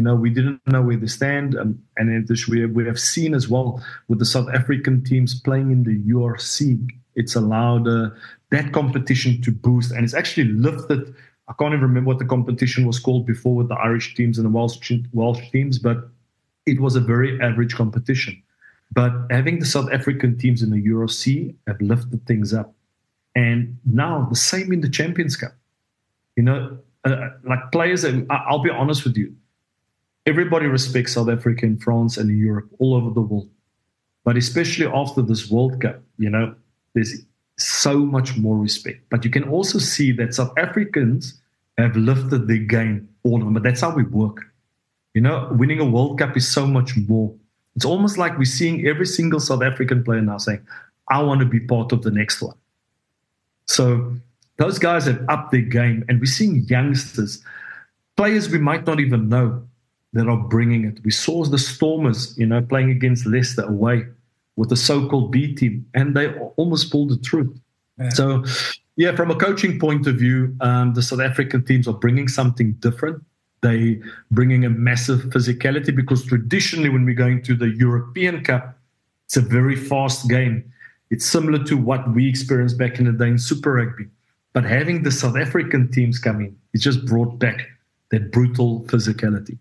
You 0.00 0.04
know, 0.04 0.14
we 0.14 0.30
didn't 0.30 0.66
know 0.66 0.80
where 0.80 0.96
they 0.96 1.06
stand, 1.06 1.58
um, 1.58 1.78
and 1.98 2.26
we 2.48 2.62
have, 2.62 2.70
we 2.70 2.86
have 2.86 2.98
seen 2.98 3.34
as 3.34 3.50
well 3.50 3.84
with 4.08 4.18
the 4.18 4.24
South 4.24 4.48
African 4.48 5.04
teams 5.04 5.38
playing 5.38 5.70
in 5.72 5.82
the 5.82 5.98
URC. 6.14 6.88
It's 7.16 7.34
allowed 7.34 7.86
uh, 7.86 8.08
that 8.50 8.72
competition 8.72 9.42
to 9.42 9.52
boost, 9.52 9.90
and 9.90 10.02
it's 10.02 10.14
actually 10.14 10.52
lifted. 10.52 11.14
I 11.48 11.52
can't 11.58 11.74
even 11.74 11.82
remember 11.82 12.08
what 12.08 12.18
the 12.18 12.24
competition 12.24 12.86
was 12.86 12.98
called 12.98 13.26
before 13.26 13.54
with 13.54 13.68
the 13.68 13.74
Irish 13.74 14.14
teams 14.14 14.38
and 14.38 14.46
the 14.46 14.50
Welsh, 14.50 14.90
Welsh 15.12 15.50
teams, 15.50 15.78
but 15.78 16.08
it 16.64 16.80
was 16.80 16.96
a 16.96 17.00
very 17.00 17.38
average 17.42 17.74
competition. 17.74 18.42
But 18.92 19.12
having 19.28 19.58
the 19.58 19.66
South 19.66 19.92
African 19.92 20.38
teams 20.38 20.62
in 20.62 20.70
the 20.70 20.82
URC 20.82 21.54
have 21.66 21.78
lifted 21.82 22.26
things 22.26 22.54
up, 22.54 22.72
and 23.34 23.78
now 23.84 24.26
the 24.30 24.36
same 24.36 24.72
in 24.72 24.80
the 24.80 24.88
Champions 24.88 25.36
Cup. 25.36 25.52
You 26.36 26.44
know, 26.44 26.78
uh, 27.04 27.28
like 27.44 27.70
players. 27.70 28.06
I'll 28.30 28.62
be 28.62 28.70
honest 28.70 29.04
with 29.04 29.18
you. 29.18 29.36
Everybody 30.30 30.66
respects 30.66 31.14
South 31.14 31.28
Africa 31.28 31.66
in 31.66 31.76
France 31.76 32.16
and 32.16 32.30
in 32.30 32.38
Europe, 32.38 32.68
all 32.78 32.94
over 32.94 33.10
the 33.10 33.20
world. 33.20 33.50
But 34.22 34.36
especially 34.36 34.86
after 34.86 35.22
this 35.22 35.50
World 35.50 35.80
Cup, 35.80 36.00
you 36.18 36.30
know, 36.30 36.54
there's 36.94 37.14
so 37.58 37.98
much 37.98 38.36
more 38.36 38.56
respect. 38.56 39.00
But 39.10 39.24
you 39.24 39.30
can 39.30 39.42
also 39.42 39.78
see 39.80 40.12
that 40.12 40.32
South 40.32 40.52
Africans 40.56 41.40
have 41.78 41.96
lifted 41.96 42.46
their 42.46 42.58
game, 42.58 43.08
all 43.24 43.38
of 43.40 43.44
them. 43.44 43.54
But 43.54 43.64
that's 43.64 43.80
how 43.80 43.92
we 43.92 44.04
work. 44.04 44.38
You 45.14 45.22
know, 45.22 45.48
winning 45.50 45.80
a 45.80 45.84
World 45.84 46.20
Cup 46.20 46.36
is 46.36 46.46
so 46.46 46.64
much 46.64 46.96
more. 47.08 47.34
It's 47.74 47.84
almost 47.84 48.16
like 48.16 48.38
we're 48.38 48.44
seeing 48.44 48.86
every 48.86 49.06
single 49.06 49.40
South 49.40 49.64
African 49.64 50.04
player 50.04 50.22
now 50.22 50.38
saying, 50.38 50.64
I 51.08 51.20
want 51.22 51.40
to 51.40 51.46
be 51.46 51.58
part 51.58 51.90
of 51.90 52.02
the 52.02 52.12
next 52.12 52.40
one. 52.40 52.56
So 53.66 54.14
those 54.58 54.78
guys 54.78 55.06
have 55.06 55.24
upped 55.28 55.50
their 55.50 55.62
game, 55.80 56.04
and 56.08 56.20
we're 56.20 56.26
seeing 56.26 56.66
youngsters, 56.68 57.42
players 58.16 58.48
we 58.48 58.58
might 58.58 58.86
not 58.86 59.00
even 59.00 59.28
know 59.28 59.66
that 60.12 60.28
are 60.28 60.36
bringing 60.36 60.84
it. 60.84 61.00
We 61.04 61.10
saw 61.10 61.44
the 61.44 61.58
Stormers, 61.58 62.36
you 62.36 62.46
know, 62.46 62.62
playing 62.62 62.90
against 62.90 63.26
Leicester 63.26 63.62
away 63.62 64.06
with 64.56 64.68
the 64.68 64.76
so-called 64.76 65.30
B 65.30 65.54
team, 65.54 65.86
and 65.94 66.16
they 66.16 66.32
almost 66.56 66.90
pulled 66.90 67.10
the 67.10 67.18
truth. 67.18 67.56
Yeah. 67.98 68.08
So, 68.10 68.44
yeah, 68.96 69.14
from 69.14 69.30
a 69.30 69.36
coaching 69.36 69.78
point 69.78 70.06
of 70.06 70.16
view, 70.16 70.56
um, 70.60 70.94
the 70.94 71.02
South 71.02 71.20
African 71.20 71.64
teams 71.64 71.86
are 71.86 71.94
bringing 71.94 72.28
something 72.28 72.72
different. 72.74 73.22
They 73.62 74.00
bringing 74.30 74.64
a 74.64 74.70
massive 74.70 75.20
physicality 75.30 75.94
because 75.94 76.24
traditionally, 76.24 76.88
when 76.88 77.04
we're 77.04 77.14
going 77.14 77.42
to 77.42 77.54
the 77.54 77.68
European 77.68 78.42
Cup, 78.42 78.76
it's 79.26 79.36
a 79.36 79.42
very 79.42 79.76
fast 79.76 80.28
game. 80.28 80.72
It's 81.10 81.26
similar 81.26 81.62
to 81.64 81.76
what 81.76 82.12
we 82.14 82.28
experienced 82.28 82.78
back 82.78 82.98
in 82.98 83.04
the 83.04 83.12
day 83.12 83.28
in 83.28 83.38
Super 83.38 83.74
Rugby. 83.74 84.06
But 84.52 84.64
having 84.64 85.02
the 85.02 85.12
South 85.12 85.36
African 85.36 85.90
teams 85.90 86.18
come 86.18 86.40
in, 86.40 86.56
it 86.72 86.78
just 86.78 87.04
brought 87.04 87.38
back 87.38 87.68
that 88.10 88.32
brutal 88.32 88.80
physicality. 88.88 89.58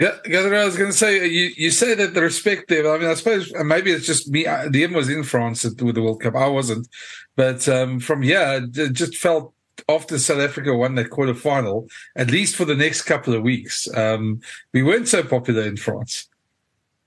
Yeah, 0.00 0.16
I 0.26 0.64
was 0.64 0.76
going 0.76 0.90
to 0.90 0.96
say, 0.96 1.28
you, 1.28 1.50
you 1.56 1.70
say 1.70 1.94
that 1.94 2.14
the 2.14 2.22
respect 2.22 2.68
there. 2.68 2.92
I 2.92 2.98
mean, 2.98 3.08
I 3.08 3.14
suppose 3.14 3.52
maybe 3.64 3.92
it's 3.92 4.06
just 4.06 4.28
me. 4.28 4.44
Liam 4.44 4.94
was 4.94 5.08
in 5.08 5.22
France 5.22 5.62
with 5.64 5.94
the 5.94 6.02
World 6.02 6.20
Cup. 6.20 6.34
I 6.34 6.48
wasn't. 6.48 6.88
But 7.36 7.68
um, 7.68 8.00
from 8.00 8.22
yeah, 8.22 8.60
it 8.74 8.92
just 8.92 9.16
felt 9.16 9.54
after 9.88 10.18
South 10.18 10.40
Africa 10.40 10.74
won 10.74 10.94
that 10.96 11.10
quarter 11.10 11.34
final, 11.34 11.88
at 12.16 12.30
least 12.30 12.56
for 12.56 12.64
the 12.64 12.74
next 12.74 13.02
couple 13.02 13.34
of 13.34 13.42
weeks, 13.42 13.88
um, 13.96 14.40
we 14.72 14.82
weren't 14.82 15.08
so 15.08 15.22
popular 15.22 15.62
in 15.62 15.76
France. 15.76 16.28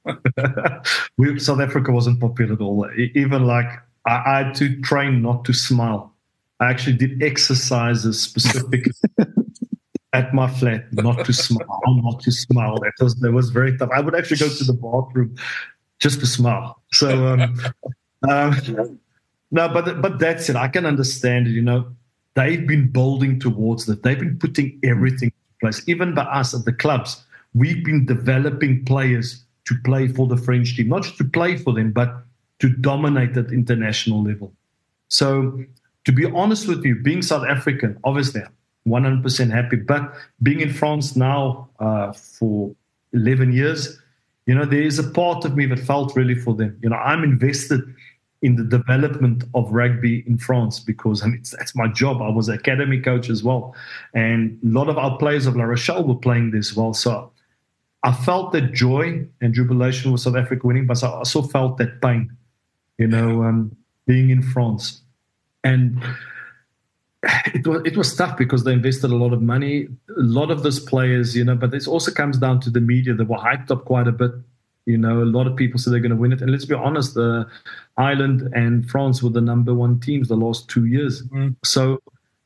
we, 1.17 1.39
South 1.39 1.59
Africa 1.59 1.91
wasn't 1.91 2.19
popular 2.19 2.53
at 2.53 2.61
all. 2.61 2.87
Even 3.15 3.45
like 3.45 3.67
I, 4.05 4.23
I, 4.25 4.43
had 4.43 4.55
to 4.55 4.79
train 4.81 5.21
not 5.21 5.45
to 5.45 5.53
smile. 5.53 6.13
I 6.59 6.69
actually 6.69 6.97
did 6.97 7.21
exercises 7.23 8.21
specifically 8.21 8.93
at 10.15 10.33
my 10.33 10.47
flat 10.47 10.81
not 10.93 11.25
to 11.25 11.33
smile, 11.33 11.81
not 11.87 12.21
to 12.21 12.31
smile. 12.31 12.79
That 12.79 12.93
was 13.01 13.15
that 13.15 13.31
was 13.31 13.49
very 13.49 13.77
tough. 13.77 13.89
I 13.93 13.99
would 13.99 14.15
actually 14.15 14.37
go 14.37 14.49
to 14.49 14.63
the 14.63 14.73
bathroom 14.73 15.35
just 15.99 16.21
to 16.21 16.25
smile. 16.25 16.81
So 16.93 17.27
um, 17.27 17.59
um, 18.29 18.99
no, 19.51 19.67
but 19.67 20.01
but 20.01 20.19
that's 20.19 20.49
it. 20.49 20.55
I 20.55 20.69
can 20.69 20.85
understand 20.85 21.47
it. 21.47 21.51
You 21.51 21.61
know, 21.61 21.87
they've 22.35 22.65
been 22.65 22.87
building 22.87 23.39
towards 23.39 23.85
that. 23.87 24.03
They've 24.03 24.19
been 24.19 24.39
putting 24.39 24.79
everything 24.83 25.31
in 25.35 25.55
place. 25.59 25.83
Even 25.87 26.15
by 26.15 26.23
us 26.23 26.53
at 26.53 26.63
the 26.63 26.73
clubs, 26.73 27.23
we've 27.53 27.83
been 27.83 28.05
developing 28.05 28.85
players 28.85 29.43
to 29.65 29.75
play 29.83 30.07
for 30.07 30.27
the 30.27 30.37
French 30.37 30.75
team, 30.75 30.89
not 30.89 31.03
just 31.03 31.17
to 31.17 31.25
play 31.25 31.57
for 31.57 31.73
them, 31.73 31.91
but 31.91 32.23
to 32.59 32.69
dominate 32.69 33.35
at 33.35 33.51
international 33.51 34.23
level. 34.23 34.53
So, 35.09 35.63
to 36.05 36.11
be 36.11 36.25
honest 36.25 36.67
with 36.67 36.85
you, 36.85 36.95
being 36.95 37.21
South 37.21 37.45
African, 37.45 37.97
obviously, 38.03 38.43
100% 38.87 39.51
happy. 39.51 39.77
But 39.77 40.13
being 40.43 40.61
in 40.61 40.73
France 40.73 41.15
now 41.15 41.69
uh, 41.79 42.13
for 42.13 42.75
11 43.13 43.53
years, 43.53 43.99
you 44.45 44.53
know, 44.53 44.65
there 44.65 44.81
is 44.81 44.99
a 44.99 45.09
part 45.09 45.43
of 45.45 45.55
me 45.55 45.65
that 45.67 45.79
felt 45.79 46.15
really 46.15 46.35
for 46.35 46.53
them. 46.53 46.77
You 46.81 46.89
know, 46.89 46.97
I'm 46.97 47.23
invested 47.23 47.81
in 48.41 48.55
the 48.55 48.63
development 48.63 49.43
of 49.55 49.71
rugby 49.71 50.23
in 50.27 50.37
France 50.37 50.79
because 50.79 51.23
I 51.23 51.27
mean, 51.27 51.41
that's 51.57 51.75
my 51.75 51.87
job. 51.87 52.21
I 52.21 52.29
was 52.29 52.47
academy 52.47 52.99
coach 52.99 53.29
as 53.29 53.43
well. 53.43 53.75
And 54.13 54.59
a 54.63 54.67
lot 54.67 54.87
of 54.87 54.99
our 54.99 55.17
players 55.17 55.47
of 55.47 55.55
La 55.55 55.63
Rochelle 55.63 56.03
were 56.03 56.15
playing 56.15 56.51
this 56.51 56.75
well. 56.75 56.93
So 56.93 57.31
I 58.03 58.11
felt 58.11 58.51
that 58.51 58.71
joy 58.71 59.25
and 59.41 59.53
jubilation 59.53 60.11
with 60.11 60.21
South 60.21 60.35
Africa 60.35 60.67
winning, 60.67 60.85
but 60.85 61.03
I 61.03 61.07
also 61.07 61.41
felt 61.41 61.77
that 61.77 62.01
pain, 62.03 62.37
you 62.99 63.07
know, 63.07 63.43
um, 63.43 63.75
being 64.05 64.29
in 64.29 64.43
France. 64.43 65.01
And 65.63 66.03
it 67.53 67.65
was 67.65 67.81
it 67.85 67.97
was 67.97 68.15
tough 68.15 68.37
because 68.37 68.63
they 68.63 68.73
invested 68.73 69.11
a 69.11 69.15
lot 69.15 69.33
of 69.33 69.41
money. 69.41 69.87
A 70.09 70.21
lot 70.21 70.51
of 70.51 70.63
those 70.63 70.79
players, 70.79 71.35
you 71.35 71.43
know, 71.43 71.55
but 71.55 71.71
this 71.71 71.87
also 71.87 72.11
comes 72.11 72.37
down 72.37 72.59
to 72.61 72.69
the 72.69 72.81
media. 72.81 73.13
They 73.13 73.23
were 73.23 73.37
hyped 73.37 73.71
up 73.71 73.85
quite 73.85 74.07
a 74.07 74.11
bit. 74.11 74.31
You 74.85 74.97
know, 74.97 75.23
a 75.23 75.25
lot 75.25 75.47
of 75.47 75.55
people 75.55 75.79
said 75.79 75.93
they're 75.93 75.99
going 75.99 76.11
to 76.11 76.15
win 76.15 76.31
it. 76.31 76.41
And 76.41 76.51
let's 76.51 76.65
be 76.65 76.75
honest, 76.75 77.15
the 77.15 77.47
Ireland 77.97 78.53
and 78.53 78.87
France 78.87 79.23
were 79.23 79.31
the 79.31 79.41
number 79.41 79.73
one 79.73 79.99
teams 79.99 80.27
the 80.27 80.35
last 80.35 80.69
two 80.69 80.85
years. 80.85 81.23
Mm. 81.23 81.55
So 81.63 82.01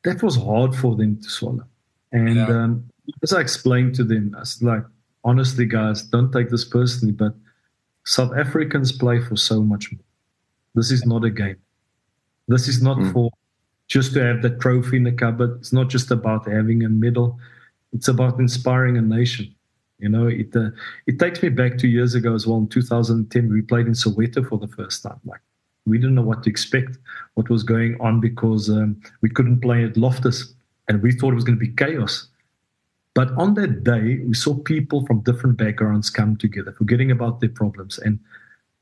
that 0.05 0.23
was 0.23 0.37
hard 0.37 0.73
for 0.73 0.95
them 0.95 1.21
to 1.21 1.29
swallow. 1.29 1.65
And 2.13 2.35
yeah. 2.37 2.47
um, 2.47 2.89
as 3.23 3.33
I 3.33 3.41
explained 3.41 3.95
to 3.95 4.05
them, 4.05 4.33
I 4.37 4.39
was 4.39 4.63
like, 4.63 4.83
honestly, 5.25 5.65
guys, 5.65 6.03
don't 6.03 6.31
take 6.31 6.49
this 6.49 6.63
personally, 6.63 7.11
but 7.11 7.33
South 8.05 8.31
Africans 8.37 8.93
play 8.93 9.19
for 9.19 9.35
so 9.35 9.61
much 9.61 9.91
more. 9.91 10.01
This 10.75 10.91
is 10.91 11.05
not 11.05 11.25
a 11.25 11.29
game. 11.29 11.57
This 12.47 12.69
is 12.69 12.81
not 12.81 12.97
mm. 12.97 13.11
for 13.11 13.31
just 13.89 14.13
to 14.13 14.23
have 14.23 14.41
the 14.41 14.51
trophy 14.51 14.97
in 14.97 15.03
the 15.03 15.11
cupboard. 15.11 15.57
It's 15.59 15.73
not 15.73 15.89
just 15.89 16.11
about 16.11 16.47
having 16.47 16.85
a 16.85 16.89
medal. 16.89 17.37
It's 17.91 18.07
about 18.07 18.39
inspiring 18.39 18.97
a 18.97 19.01
nation. 19.01 19.53
You 19.97 20.07
know, 20.07 20.27
it 20.27 20.55
uh, 20.55 20.69
it 21.07 21.19
takes 21.19 21.43
me 21.43 21.49
back 21.49 21.77
two 21.77 21.89
years 21.89 22.15
ago 22.15 22.33
as 22.33 22.47
well. 22.47 22.59
In 22.59 22.67
2010, 22.67 23.51
we 23.51 23.61
played 23.61 23.87
in 23.87 23.93
Soweto 23.93 24.47
for 24.47 24.57
the 24.57 24.67
first 24.67 25.03
time. 25.03 25.19
Like 25.25 25.41
we 25.85 25.97
didn't 25.97 26.15
know 26.15 26.21
what 26.21 26.43
to 26.43 26.49
expect, 26.49 26.97
what 27.33 27.49
was 27.49 27.63
going 27.63 27.99
on 27.99 28.21
because 28.21 28.69
um, 28.69 29.01
we 29.21 29.29
couldn't 29.29 29.59
play 29.59 29.83
at 29.83 29.97
Loftus, 29.97 30.53
and 30.87 31.01
we 31.01 31.11
thought 31.11 31.31
it 31.31 31.35
was 31.35 31.43
going 31.43 31.59
to 31.59 31.65
be 31.65 31.73
chaos. 31.73 32.27
But 33.13 33.31
on 33.37 33.55
that 33.55 33.83
day, 33.83 34.19
we 34.25 34.33
saw 34.35 34.53
people 34.55 35.05
from 35.05 35.21
different 35.21 35.57
backgrounds 35.57 36.09
come 36.09 36.37
together, 36.37 36.73
forgetting 36.77 37.11
about 37.11 37.41
their 37.41 37.49
problems, 37.49 37.97
and 37.97 38.19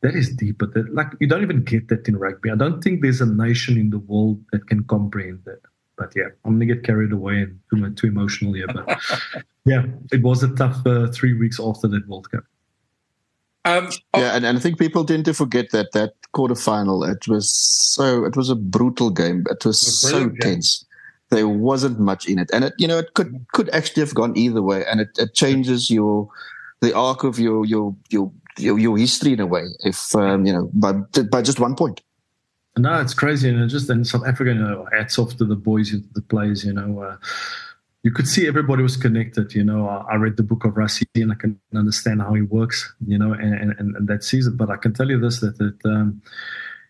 that 0.08 0.17
is 0.17 0.30
deeper. 0.30 0.65
That 0.67 0.93
like 0.93 1.08
you 1.20 1.28
don't 1.28 1.43
even 1.43 1.63
get 1.63 1.89
that 1.89 2.08
in 2.08 2.17
rugby. 2.17 2.50
I 2.50 2.56
don't 2.56 2.82
think 2.82 3.02
there's 3.02 3.22
a 3.22 3.26
nation 3.26 3.78
in 3.78 3.89
the 3.89 4.00
world 4.00 4.41
that 4.52 4.67
can 4.67 4.84
comprehend 4.86 5.41
that. 5.46 5.60
But 5.98 6.13
yeah, 6.15 6.30
I'm 6.46 6.54
gonna 6.54 6.65
get 6.65 6.84
carried 6.84 7.12
away 7.12 7.41
and 7.41 7.60
too, 7.70 7.89
too 7.96 8.08
emotional 8.08 8.54
here. 8.54 8.67
But 8.67 9.00
yeah, 9.65 9.86
it 10.12 10.22
was 10.22 10.43
a 10.43 10.56
tough 10.56 10.86
uh, 10.86 11.08
three 11.08 11.34
weeks 11.34 11.60
after 11.60 11.88
that 11.89 12.08
World 12.08 12.32
Cup. 12.32 12.43
Um, 13.65 13.89
oh. 14.13 14.20
Yeah, 14.22 14.36
and, 14.36 14.46
and 14.46 14.58
I 14.58 14.62
think 14.62 14.80
people 14.80 15.04
tend 15.04 15.26
to 15.26 15.34
forget 15.34 15.72
that 15.72 15.91
that 15.91 16.13
quarterfinal. 16.34 17.10
It 17.10 17.28
was 17.28 17.50
so 17.50 18.24
it 18.24 18.38
was 18.38 18.50
a 18.50 18.56
brutal 18.56 19.10
game. 19.10 19.46
It 19.50 19.65
was 19.65 19.80
so 19.80 20.30
tense. 20.41 20.86
There 21.30 21.50
wasn't 21.50 22.00
much 22.00 22.30
in 22.30 22.39
it, 22.39 22.50
and 22.54 22.63
it 22.63 22.74
you 22.78 22.88
know 22.88 23.00
it 23.00 23.13
could 23.13 23.46
could 23.52 23.70
actually 23.72 24.04
have 24.04 24.15
gone 24.15 24.38
either 24.38 24.62
way, 24.62 24.86
and 24.86 25.02
it, 25.02 25.10
it 25.17 25.34
changes 25.34 25.91
your 25.91 26.30
the 26.80 26.96
arc 26.96 27.26
of 27.26 27.39
your 27.39 27.65
your 27.65 27.93
your 28.10 28.32
your, 28.58 28.80
your 28.80 28.98
history 28.98 29.34
in 29.34 29.39
a 29.39 29.46
way. 29.46 29.65
If 29.84 30.15
um, 30.15 30.46
you 30.46 30.54
know 30.54 30.70
by 30.74 30.93
by 31.32 31.41
just 31.41 31.60
one 31.60 31.76
point. 31.76 32.02
No, 32.78 33.02
it's 33.02 33.13
crazy, 33.13 33.50
and 33.50 33.70
just 33.70 33.89
in 33.89 34.06
South 34.06 34.28
Africa, 34.28 34.52
you 34.52 34.60
know, 34.60 34.88
hats 34.91 35.17
off 35.17 35.36
to 35.38 35.46
the 35.46 35.56
boys, 35.56 35.93
the 36.13 36.22
players. 36.22 36.63
You 36.63 36.74
know, 36.74 37.00
uh, 37.02 37.17
you 38.04 38.12
could 38.12 38.28
see 38.28 38.48
everybody 38.48 38.84
was 38.84 38.98
connected. 38.98 39.56
You 39.56 39.63
know, 39.63 39.88
I, 39.88 40.13
I 40.13 40.15
read 40.15 40.38
the 40.38 40.43
book 40.43 40.63
of 40.63 40.74
Rassie, 40.74 41.06
and 41.15 41.32
I 41.32 41.36
can 41.36 41.60
understand 41.74 42.22
how 42.22 42.34
he 42.34 42.43
works. 42.43 42.93
You 43.06 43.17
know, 43.17 43.34
and 43.34 43.54
and, 43.54 43.96
and 43.96 44.08
that 44.08 44.24
season. 44.24 44.58
But 44.58 44.70
I 44.70 44.78
can 44.78 44.93
tell 44.93 45.10
you 45.10 45.20
this: 45.20 45.39
that 45.39 45.58
that 45.58 45.78
um, 45.86 46.22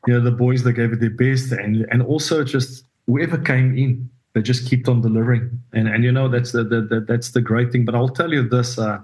you 0.05 0.13
know 0.13 0.21
the 0.21 0.31
boys 0.31 0.63
they 0.63 0.73
gave 0.73 0.91
it 0.91 0.99
their 0.99 1.09
best, 1.09 1.51
and 1.51 1.85
and 1.89 2.01
also 2.01 2.43
just 2.43 2.83
whoever 3.05 3.37
came 3.37 3.77
in, 3.77 4.09
they 4.33 4.41
just 4.41 4.69
kept 4.69 4.89
on 4.89 5.01
delivering. 5.01 5.61
And 5.73 5.87
and 5.87 6.03
you 6.03 6.11
know 6.11 6.27
that's 6.27 6.51
the, 6.51 6.63
the, 6.63 6.81
the 6.81 6.99
that's 7.07 7.31
the 7.31 7.41
great 7.41 7.71
thing. 7.71 7.85
But 7.85 7.95
I'll 7.95 8.09
tell 8.09 8.33
you 8.33 8.47
this. 8.47 8.77
Uh, 8.77 8.99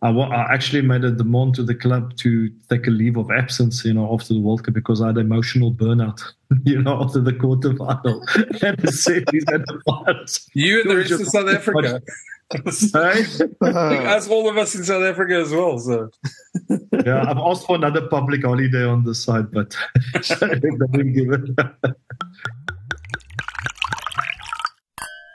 I, 0.00 0.10
I 0.10 0.54
actually 0.54 0.82
made 0.82 1.04
a 1.04 1.10
demand 1.10 1.56
to 1.56 1.64
the 1.64 1.74
club 1.74 2.16
to 2.18 2.50
take 2.70 2.86
a 2.86 2.90
leave 2.90 3.16
of 3.16 3.30
absence, 3.30 3.84
you 3.84 3.92
know, 3.92 4.12
after 4.14 4.32
the 4.32 4.40
World 4.40 4.64
Cup 4.64 4.74
because 4.74 5.02
I 5.02 5.08
had 5.08 5.18
emotional 5.18 5.72
burnout, 5.72 6.22
you 6.64 6.80
know, 6.80 7.02
after 7.02 7.20
the 7.20 7.32
quarterfinal. 7.32 8.20
and 8.62 8.78
the 8.78 8.92
semis 8.92 9.52
and 9.52 9.64
the 9.66 9.80
finals. 9.84 10.48
You 10.54 10.82
and 10.82 10.90
the 10.90 10.96
rest 10.96 11.10
of 11.10 11.26
South 11.26 11.48
Africa. 11.48 12.00
Sorry? 12.70 13.24
as 13.60 14.28
all 14.28 14.48
of 14.48 14.56
us 14.56 14.74
in 14.74 14.84
South 14.84 15.02
Africa 15.02 15.34
as 15.34 15.50
well. 15.50 15.78
So 15.78 16.10
yeah, 17.04 17.24
I've 17.28 17.36
asked 17.36 17.66
for 17.66 17.76
another 17.76 18.06
public 18.08 18.44
holiday 18.44 18.84
on 18.84 19.04
the 19.04 19.14
side, 19.14 19.50
but 19.52 19.76
they 20.40 20.60
didn't 20.60 21.12
give 21.12 21.32
it. 21.32 21.94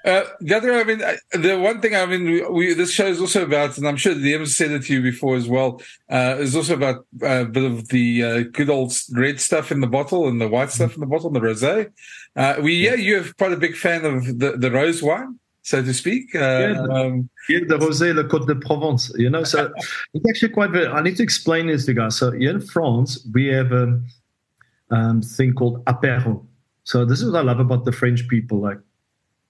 Uh, 0.06 0.24
the 0.42 0.56
other, 0.56 0.74
I 0.74 0.84
mean, 0.84 1.02
the 1.32 1.58
one 1.58 1.80
thing, 1.80 1.96
I 1.96 2.06
mean, 2.06 2.26
we, 2.26 2.46
we, 2.50 2.74
this 2.74 2.92
show 2.92 3.08
is 3.08 3.22
also 3.22 3.44
about, 3.44 3.78
and 3.78 3.88
I'm 3.88 3.96
sure 3.96 4.14
Liam 4.14 4.46
said 4.46 4.72
it 4.72 4.84
to 4.84 4.94
you 4.94 5.02
before 5.02 5.38
as 5.38 5.48
well, 5.48 5.82
uh, 6.10 6.36
is 6.40 6.56
also 6.56 6.74
about 6.74 7.06
uh, 7.22 7.42
a 7.42 7.46
bit 7.46 7.64
of 7.64 7.88
the 7.88 8.24
uh, 8.24 8.44
good 8.52 8.70
old 8.70 8.94
red 9.12 9.40
stuff 9.40 9.72
in 9.72 9.80
the 9.80 9.88
bottle 9.88 10.28
and 10.28 10.42
the 10.42 10.48
white 10.50 10.72
stuff 10.72 10.96
in 10.96 11.00
the 11.00 11.06
bottle, 11.06 11.28
and 11.28 11.36
the 11.36 11.40
rosé. 11.40 11.92
Uh, 12.36 12.56
we, 12.62 12.74
yeah, 12.74 12.96
you're 12.96 13.24
quite 13.34 13.54
a 13.54 13.58
big 13.58 13.78
fan 13.78 14.04
of 14.04 14.40
the, 14.40 14.58
the 14.58 14.72
rose 14.72 15.02
wine. 15.02 15.40
so 15.64 15.82
to 15.82 15.94
speak. 15.94 16.36
Uh, 16.36 16.40
yeah, 16.40 16.82
um, 16.82 17.30
yeah, 17.50 17.60
the 17.66 17.78
Rosé, 17.78 18.14
the 18.14 18.26
Côte 18.26 18.46
de 18.46 18.56
Provence. 18.56 19.12
You 19.16 19.30
know, 19.30 19.44
so 19.44 19.72
it's 20.14 20.30
actually 20.30 20.50
quite. 20.50 20.72
Very, 20.72 20.88
I 20.88 21.02
need 21.02 21.18
to 21.18 21.24
explain 21.24 21.68
this 21.68 21.86
to 21.86 21.94
guys. 21.94 22.18
So 22.18 22.32
here 22.32 22.52
in 22.52 22.62
France, 22.62 23.26
we 23.34 23.48
have 23.48 23.72
a 23.72 24.02
um, 24.92 25.22
thing 25.22 25.54
called 25.54 25.84
apéro. 25.86 26.46
So 26.84 27.06
this 27.06 27.22
is 27.22 27.32
what 27.32 27.40
I 27.40 27.44
love 27.44 27.60
about 27.60 27.86
the 27.86 27.94
French 27.94 28.28
people. 28.28 28.60
Like 28.60 28.80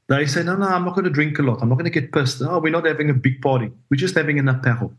they 0.10 0.26
say, 0.26 0.44
no, 0.44 0.56
no, 0.56 0.68
I'm 0.68 0.86
not 0.86 0.96
going 0.96 1.06
to 1.06 1.10
drink 1.10 1.40
a 1.40 1.44
lot. 1.44 1.62
I'm 1.62 1.70
not 1.70 1.76
going 1.76 1.92
to 1.92 2.00
get 2.00 2.12
pissed. 2.12 2.42
Oh, 2.42 2.60
we're 2.60 2.72
not 2.72 2.86
having 2.86 3.10
a 3.10 3.14
big 3.14 3.42
party. 3.42 3.72
We're 3.90 3.98
just 3.98 4.16
having 4.16 4.38
an 4.40 4.46
apéro. 4.46 4.94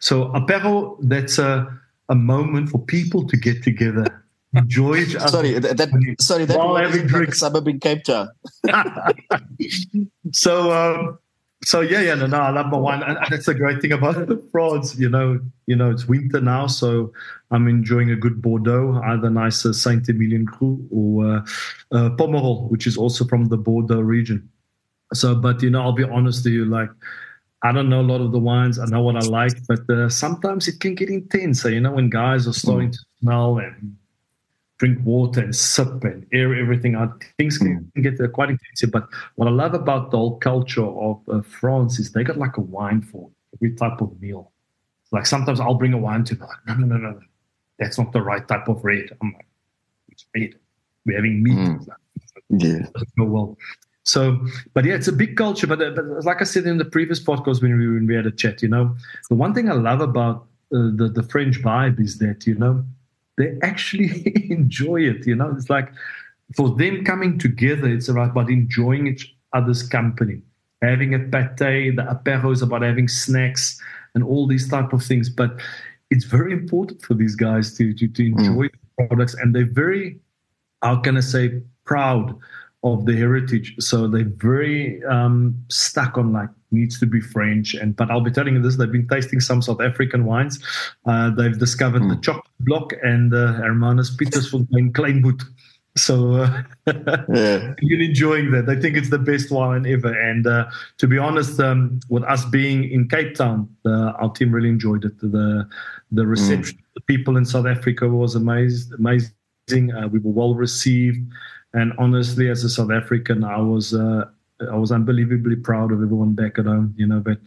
So 0.00 0.26
apéro, 0.28 0.96
that's 1.00 1.38
a, 1.38 1.68
a 2.08 2.14
moment 2.14 2.70
for 2.70 2.78
people 2.78 3.26
to 3.26 3.36
get 3.36 3.62
together 3.62 4.22
enjoy 4.56 4.96
each 4.96 5.16
other. 5.16 5.28
Sorry, 5.28 5.58
that, 5.58 5.76
that 5.76 6.16
sorry, 6.20 6.44
that 6.46 6.58
while 6.58 6.76
having 6.76 7.06
drinks. 7.06 7.40
suburb 7.40 7.68
in 7.68 7.80
Cape 7.80 8.04
Town. 8.04 8.28
so, 10.32 10.72
um, 10.72 11.18
so 11.66 11.80
yeah, 11.80 12.00
yeah, 12.00 12.14
no, 12.14 12.28
no, 12.28 12.38
I 12.38 12.50
love 12.50 12.66
my 12.66 12.78
wine, 12.78 13.02
and, 13.02 13.18
and 13.18 13.26
that's 13.28 13.46
the 13.46 13.54
great 13.54 13.82
thing 13.82 13.90
about 13.90 14.14
the 14.28 14.40
France. 14.52 14.96
You 14.96 15.08
know, 15.08 15.40
you 15.66 15.74
know, 15.74 15.90
it's 15.90 16.06
winter 16.06 16.40
now, 16.40 16.68
so 16.68 17.12
I'm 17.50 17.66
enjoying 17.66 18.12
a 18.12 18.14
good 18.14 18.40
Bordeaux, 18.40 19.00
either 19.04 19.30
nice 19.30 19.66
uh, 19.66 19.72
Saint 19.72 20.08
Emilion 20.08 20.46
Cru 20.46 20.86
or 20.92 21.26
uh, 21.26 21.40
uh, 21.90 22.10
Pomerol, 22.10 22.70
which 22.70 22.86
is 22.86 22.96
also 22.96 23.24
from 23.24 23.46
the 23.46 23.56
Bordeaux 23.56 23.98
region. 23.98 24.48
So, 25.12 25.34
but 25.34 25.60
you 25.60 25.70
know, 25.70 25.82
I'll 25.82 25.92
be 25.92 26.04
honest 26.04 26.44
to 26.44 26.50
you, 26.50 26.64
like. 26.64 26.90
I 27.62 27.72
don't 27.72 27.88
know 27.88 28.02
a 28.02 28.02
lot 28.02 28.20
of 28.20 28.30
the 28.30 28.38
wines. 28.38 28.78
I 28.78 28.84
know 28.84 29.02
what 29.02 29.16
I 29.16 29.26
like, 29.26 29.54
but 29.66 29.90
uh, 29.90 30.08
sometimes 30.10 30.68
it 30.68 30.78
can 30.78 30.94
get 30.94 31.08
intense. 31.08 31.62
So, 31.62 31.68
you 31.68 31.80
know, 31.80 31.92
when 31.92 32.10
guys 32.10 32.46
are 32.46 32.52
starting 32.52 32.90
mm. 32.90 32.92
to 32.92 32.98
smell 33.18 33.58
and 33.58 33.96
drink 34.78 34.98
water 35.04 35.40
and 35.40 35.56
sip 35.56 36.04
and 36.04 36.26
air 36.32 36.54
everything 36.54 36.94
out. 36.94 37.24
Things 37.38 37.58
can 37.58 37.90
mm. 37.96 38.02
get 38.02 38.20
uh, 38.20 38.28
quite 38.28 38.50
intensive. 38.50 38.90
But 38.90 39.08
what 39.36 39.48
I 39.48 39.50
love 39.50 39.74
about 39.74 40.10
the 40.10 40.18
whole 40.18 40.38
culture 40.38 40.84
of 40.84 41.20
uh, 41.28 41.40
France 41.42 41.98
is 41.98 42.12
they 42.12 42.24
got 42.24 42.38
like 42.38 42.56
a 42.56 42.60
wine 42.60 43.02
for 43.02 43.30
every 43.54 43.74
type 43.74 44.00
of 44.00 44.20
meal. 44.20 44.52
Like 45.12 45.26
sometimes 45.26 45.60
I'll 45.60 45.74
bring 45.74 45.94
a 45.94 45.98
wine 45.98 46.24
to 46.24 46.34
them. 46.34 46.48
Like, 46.48 46.78
no, 46.78 46.86
no, 46.86 46.86
no, 46.86 46.96
no, 46.96 47.10
no. 47.12 47.20
That's 47.78 47.98
not 47.98 48.12
the 48.12 48.22
right 48.22 48.46
type 48.46 48.68
of 48.68 48.84
red. 48.84 49.10
I'm 49.20 49.32
like, 49.32 49.46
it's 50.08 50.26
red. 50.34 50.54
We're 51.04 51.16
having 51.16 51.42
meat. 51.42 51.56
Mm. 51.56 51.88
Like, 51.88 51.98
yeah. 52.50 53.02
Go 53.18 53.24
well. 53.24 53.58
So, 54.02 54.38
but 54.72 54.84
yeah, 54.84 54.94
it's 54.94 55.08
a 55.08 55.12
big 55.12 55.36
culture. 55.36 55.66
But, 55.66 55.82
uh, 55.82 55.90
but 55.90 56.24
like 56.24 56.40
I 56.40 56.44
said 56.44 56.64
in 56.66 56.78
the 56.78 56.84
previous 56.84 57.20
podcast 57.20 57.62
when 57.62 57.78
we, 57.78 57.88
when 57.88 58.06
we 58.06 58.14
had 58.14 58.26
a 58.26 58.30
chat, 58.30 58.62
you 58.62 58.68
know, 58.68 58.94
the 59.28 59.34
one 59.34 59.52
thing 59.52 59.70
I 59.70 59.74
love 59.74 60.00
about 60.00 60.46
uh, 60.72 60.90
the, 60.94 61.10
the 61.12 61.22
French 61.22 61.60
vibe 61.60 62.00
is 62.00 62.18
that, 62.18 62.46
you 62.46 62.54
know, 62.54 62.84
they 63.36 63.56
actually 63.62 64.32
enjoy 64.50 65.02
it. 65.02 65.26
You 65.26 65.36
know, 65.36 65.54
it's 65.56 65.70
like 65.70 65.92
for 66.54 66.70
them 66.70 67.04
coming 67.04 67.38
together, 67.38 67.88
it's 67.88 68.08
about 68.08 68.50
enjoying 68.50 69.06
each 69.06 69.34
other's 69.52 69.82
company, 69.82 70.42
having 70.82 71.14
a 71.14 71.18
pate, 71.18 71.56
the 71.96 72.02
apéro 72.02 72.52
is 72.52 72.62
about 72.62 72.82
having 72.82 73.08
snacks 73.08 73.80
and 74.14 74.22
all 74.22 74.46
these 74.46 74.68
type 74.68 74.92
of 74.92 75.02
things. 75.02 75.28
But 75.28 75.60
it's 76.10 76.24
very 76.24 76.52
important 76.52 77.02
for 77.02 77.14
these 77.14 77.34
guys 77.34 77.76
to 77.78 77.92
to, 77.94 78.08
to 78.08 78.22
mm. 78.22 78.38
enjoy 78.38 78.66
mm. 78.66 78.72
the 78.72 79.06
products, 79.08 79.34
and 79.34 79.54
they're 79.54 79.70
very, 79.70 80.20
how 80.82 80.96
can 80.96 81.16
I 81.16 81.20
say, 81.20 81.62
proud 81.84 82.36
of 82.92 83.04
the 83.04 83.16
heritage. 83.16 83.74
So 83.78 84.06
they're 84.06 84.24
very 84.24 85.02
um, 85.04 85.56
stuck 85.68 86.16
on 86.16 86.32
like 86.32 86.50
needs 86.70 87.00
to 87.00 87.06
be 87.06 87.20
French. 87.20 87.74
And 87.74 87.96
but 87.96 88.10
I'll 88.10 88.20
be 88.20 88.30
telling 88.30 88.54
you 88.54 88.62
this: 88.62 88.76
they've 88.76 88.90
been 88.90 89.08
tasting 89.08 89.40
some 89.40 89.60
South 89.60 89.80
African 89.80 90.24
wines. 90.24 90.62
Uh, 91.04 91.30
they've 91.30 91.58
discovered 91.58 92.02
mm. 92.02 92.10
the 92.10 92.20
Chocolate 92.20 92.44
Block 92.60 92.92
and 93.02 93.34
uh, 93.34 93.54
Hermanuspietersfontein 93.54 94.92
Kleinboet. 94.92 95.42
So 95.96 96.34
uh, 96.34 96.62
yeah. 96.86 97.74
you're 97.80 98.02
enjoying 98.02 98.50
that. 98.52 98.68
I 98.68 98.78
think 98.78 98.96
it's 98.96 99.10
the 99.10 99.18
best 99.18 99.50
wine 99.50 99.86
ever. 99.86 100.12
And 100.12 100.46
uh, 100.46 100.66
to 100.98 101.06
be 101.06 101.16
honest, 101.18 101.58
um, 101.58 102.00
with 102.10 102.22
us 102.24 102.44
being 102.44 102.88
in 102.90 103.08
Cape 103.08 103.34
Town, 103.34 103.68
uh, 103.86 104.12
our 104.20 104.30
team 104.30 104.52
really 104.52 104.68
enjoyed 104.68 105.04
it. 105.04 105.18
The 105.18 105.68
the 106.12 106.22
hmm. 106.22 106.28
reception, 106.28 106.78
mm. 106.78 106.94
the 106.94 107.00
people 107.00 107.36
in 107.36 107.44
South 107.44 107.66
Africa 107.66 108.08
was 108.08 108.36
amazed, 108.36 108.92
amazing. 108.92 109.92
Uh, 109.92 110.06
we 110.06 110.20
were 110.20 110.30
well 110.30 110.54
received. 110.54 111.26
And 111.76 111.92
honestly, 111.98 112.48
as 112.48 112.64
a 112.64 112.70
South 112.70 112.90
African, 112.90 113.44
I 113.44 113.60
was 113.60 113.92
uh, 113.92 114.24
I 114.72 114.76
was 114.76 114.90
unbelievably 114.90 115.56
proud 115.56 115.92
of 115.92 116.02
everyone 116.02 116.32
back 116.32 116.58
at 116.58 116.64
home. 116.64 116.94
You 116.96 117.06
know, 117.06 117.20
but 117.20 117.38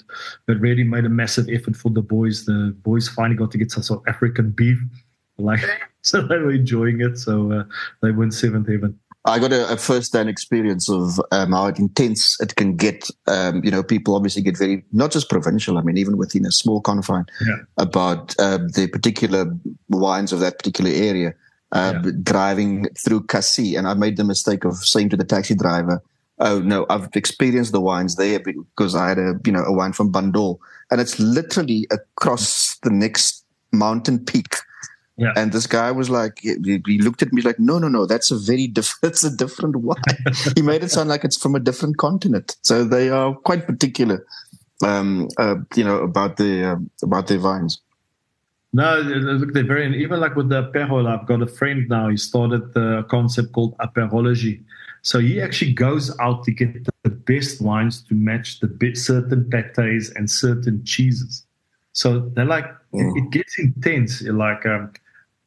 but 0.46 0.60
really 0.60 0.84
made 0.84 1.06
a 1.06 1.10
massive 1.10 1.50
effort 1.50 1.76
for 1.76 1.90
the 1.90 2.04
boys. 2.04 2.46
The 2.46 2.76
boys 2.84 3.08
finally 3.08 3.36
got 3.36 3.50
to 3.52 3.58
get 3.58 3.72
some 3.72 3.82
South 3.82 4.04
African 4.08 4.52
beef, 4.52 4.80
like 5.40 5.62
so 6.04 6.22
they 6.22 6.38
were 6.38 6.52
enjoying 6.52 7.02
it. 7.02 7.18
So 7.18 7.52
uh, 7.52 7.64
they 8.04 8.12
won 8.12 8.32
seventh 8.32 8.70
heaven. 8.70 9.00
I 9.26 9.40
got 9.40 9.52
a, 9.52 9.74
a 9.74 9.78
first-hand 9.78 10.30
experience 10.30 10.90
of 10.90 11.20
um, 11.32 11.52
how 11.52 11.68
intense 11.68 12.40
it 12.40 12.56
can 12.56 12.78
get. 12.78 13.10
Um, 13.28 13.64
you 13.66 13.72
know, 13.72 13.84
people 13.84 14.16
obviously 14.16 14.44
get 14.44 14.58
very 14.58 14.86
not 14.92 15.12
just 15.12 15.28
provincial. 15.28 15.80
I 15.80 15.82
mean, 15.82 15.98
even 15.98 16.18
within 16.18 16.46
a 16.46 16.52
small 16.52 16.82
confine 16.82 17.26
yeah. 17.46 17.58
about 17.78 18.36
uh, 18.40 18.60
the 18.60 18.88
particular 18.94 19.52
wines 19.90 20.32
of 20.32 20.40
that 20.40 20.60
particular 20.60 20.92
area 20.92 21.34
uh, 21.72 21.94
yeah. 22.04 22.12
driving 22.24 22.88
through 22.98 23.24
Cassis, 23.24 23.76
and 23.76 23.88
I 23.88 23.94
made 23.94 24.18
the 24.18 24.24
mistake 24.24 24.66
of 24.66 24.76
saying 24.78 25.10
to 25.10 25.18
the 25.18 25.24
taxi 25.24 25.56
driver, 25.56 26.02
"Oh 26.40 26.60
no, 26.60 26.86
I've 26.90 27.10
experienced 27.14 27.72
the 27.72 27.82
wines 27.82 28.16
there 28.16 28.40
because 28.40 28.96
I 28.96 29.10
had 29.10 29.20
a 29.20 29.36
you 29.46 29.52
know 29.52 29.64
a 29.64 29.74
wine 29.74 29.94
from 29.94 30.12
Bandol, 30.12 30.60
and 30.90 31.00
it's 31.00 31.20
literally 31.20 31.88
across 31.92 32.78
the 32.84 32.90
next 32.90 33.46
mountain 33.72 34.24
peak." 34.24 34.56
Yeah. 35.20 35.34
And 35.36 35.52
this 35.52 35.68
guy 35.68 35.92
was 35.92 36.10
like, 36.10 36.40
he, 36.40 36.98
looked 37.00 37.22
at 37.22 37.34
me 37.34 37.42
like, 37.42 37.60
no, 37.60 37.78
no, 37.78 37.90
no, 37.90 38.06
that's 38.06 38.32
a 38.32 38.38
very 38.38 38.68
different, 38.68 39.04
it's 39.12 39.24
a 39.26 39.36
different 39.36 39.76
wine. 39.76 39.98
he 40.56 40.62
made 40.62 40.82
it 40.82 40.92
sound 40.92 41.10
like 41.10 41.26
it's 41.26 41.36
from 41.36 41.56
a 41.56 41.60
different 41.60 41.98
continent. 41.98 42.56
So 42.62 42.86
they 42.86 43.10
are 43.10 43.36
quite 43.36 43.68
particular, 43.68 44.26
um, 44.82 45.28
uh, 45.38 45.56
you 45.76 45.84
know, 45.84 45.98
about 45.98 46.38
the, 46.38 46.64
uh, 46.64 46.76
about 47.04 47.28
their 47.28 47.38
vines. 47.38 47.82
No, 48.72 49.00
look, 49.00 49.54
they're 49.54 49.64
very, 49.64 50.02
even 50.02 50.20
like 50.20 50.36
with 50.36 50.50
the 50.50 50.64
apérol, 50.64 51.08
I've 51.08 51.26
got 51.26 51.42
a 51.42 51.48
friend 51.48 51.88
now, 51.90 52.10
he 52.10 52.18
started 52.18 52.74
the 52.74 53.04
concept 53.10 53.52
called 53.54 53.76
apérology. 53.78 54.64
So 55.02 55.20
he 55.20 55.42
actually 55.42 55.74
goes 55.74 56.16
out 56.20 56.44
to 56.44 56.52
get 56.52 56.86
the 57.04 57.10
best 57.10 57.62
wines 57.62 58.04
to 58.04 58.14
match 58.14 58.60
the 58.60 58.68
certain 58.96 59.46
patés 59.46 60.16
and 60.16 60.30
certain 60.30 60.84
cheeses. 60.84 61.46
So 61.94 62.30
they're 62.36 62.46
like, 62.46 62.66
mm. 62.94 63.18
it, 63.18 63.24
it, 63.24 63.30
gets 63.32 63.58
intense. 63.58 64.22
Like, 64.22 64.66
um, 64.66 64.92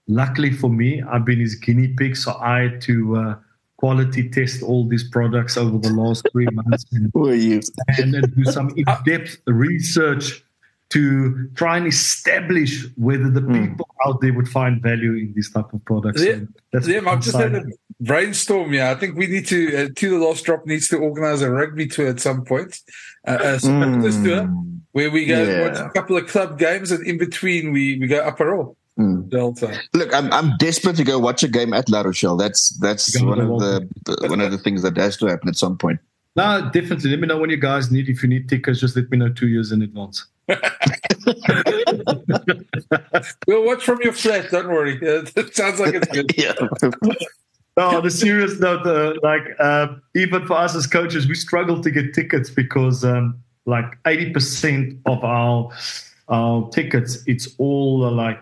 luckily 0.08 0.50
for 0.50 0.70
me, 0.70 1.02
I've 1.02 1.24
been 1.24 1.38
his 1.38 1.54
guinea 1.54 1.88
pig, 1.88 2.16
so 2.16 2.36
I 2.40 2.60
had 2.60 2.80
to 2.82 3.16
uh, 3.16 3.36
quality 3.76 4.30
test 4.30 4.62
all 4.62 4.88
these 4.88 5.08
products 5.08 5.56
over 5.56 5.78
the 5.78 5.92
last 5.92 6.26
three 6.32 6.48
months 6.52 6.84
and, 6.92 7.12
and, 7.98 8.14
and 8.14 8.34
do 8.34 8.44
some 8.44 8.70
in-depth 8.76 9.38
research 9.46 10.44
to 10.92 11.48
try 11.54 11.78
and 11.78 11.86
establish 11.86 12.86
whether 12.96 13.30
the 13.30 13.40
hmm. 13.40 13.70
people 13.70 13.88
mm. 13.88 14.10
out 14.10 14.20
there 14.20 14.34
would 14.34 14.48
find 14.48 14.82
value 14.82 15.14
in 15.14 15.32
these 15.34 15.50
type 15.50 15.72
of 15.72 15.82
products. 15.86 16.22
Yeah, 16.22 16.40
yeah 16.82 17.00
I've 17.06 17.22
just 17.22 17.36
had 17.36 17.54
a 17.54 17.64
brainstorm. 17.98 18.74
Yeah, 18.74 18.90
I 18.90 18.94
think 18.96 19.16
we 19.16 19.26
need 19.26 19.46
to. 19.46 19.84
Uh, 19.84 19.88
to 19.94 20.10
the 20.10 20.18
last 20.18 20.44
drop 20.44 20.66
needs 20.66 20.88
to 20.88 20.98
organize 20.98 21.40
a 21.40 21.50
rugby 21.50 21.86
tour 21.86 22.08
at 22.08 22.20
some 22.20 22.44
point, 22.44 22.78
uh, 23.26 23.38
a 23.40 23.56
mm. 23.56 24.24
tour 24.24 24.46
where 24.92 25.10
we 25.10 25.24
go 25.24 25.42
yeah. 25.42 25.68
watch 25.68 25.78
a 25.78 25.90
couple 25.90 26.16
of 26.18 26.26
club 26.26 26.58
games, 26.58 26.90
and 26.90 27.06
in 27.06 27.16
between 27.16 27.72
we 27.72 27.98
we 27.98 28.06
go 28.06 28.20
apéro. 28.30 28.76
Mm. 28.98 29.30
Delta. 29.30 29.80
Look, 29.94 30.12
I'm 30.12 30.30
I'm 30.30 30.54
desperate 30.58 30.96
to 30.96 31.04
go 31.04 31.18
watch 31.18 31.42
a 31.42 31.48
game 31.48 31.72
at 31.72 31.88
La 31.88 32.02
Rochelle. 32.02 32.36
That's 32.36 32.68
that's 32.80 33.18
one 33.22 33.40
of 33.40 33.58
the 33.58 33.88
one 34.28 34.42
of 34.42 34.50
the 34.50 34.58
things 34.58 34.82
that 34.82 34.98
has 34.98 35.16
to 35.16 35.26
happen 35.26 35.48
at 35.48 35.56
some 35.56 35.78
point. 35.78 35.98
No, 36.36 36.70
definitely. 36.70 37.10
Let 37.10 37.20
me 37.20 37.26
know 37.26 37.38
when 37.38 37.48
you 37.48 37.56
guys 37.56 37.90
need. 37.90 38.10
If 38.10 38.22
you 38.22 38.28
need 38.28 38.50
tickets, 38.50 38.80
just 38.80 38.94
let 38.94 39.10
me 39.10 39.16
know 39.16 39.30
two 39.30 39.48
years 39.48 39.72
in 39.72 39.80
advance. 39.80 40.26
We'll 43.46 43.64
watch 43.64 43.84
from 43.84 44.00
your 44.02 44.12
flat. 44.12 44.50
Don't 44.50 44.68
worry. 44.68 44.98
It 45.36 45.54
sounds 45.54 45.80
like 45.80 45.94
it's 45.94 46.08
good. 46.08 46.34
yeah. 46.36 46.52
No, 47.76 47.96
on 47.96 48.06
a 48.06 48.10
serious 48.10 48.60
note, 48.60 48.86
uh, 48.86 49.14
like 49.22 49.44
uh, 49.58 49.88
even 50.14 50.46
for 50.46 50.54
us 50.54 50.74
as 50.74 50.86
coaches, 50.86 51.26
we 51.26 51.34
struggle 51.34 51.80
to 51.80 51.90
get 51.90 52.12
tickets 52.12 52.50
because 52.50 53.02
um, 53.02 53.42
like 53.64 53.98
eighty 54.06 54.30
percent 54.30 54.98
of 55.06 55.24
our 55.24 55.70
our 56.28 56.68
tickets, 56.70 57.22
it's 57.26 57.48
all 57.56 58.04
uh, 58.04 58.10
like 58.10 58.38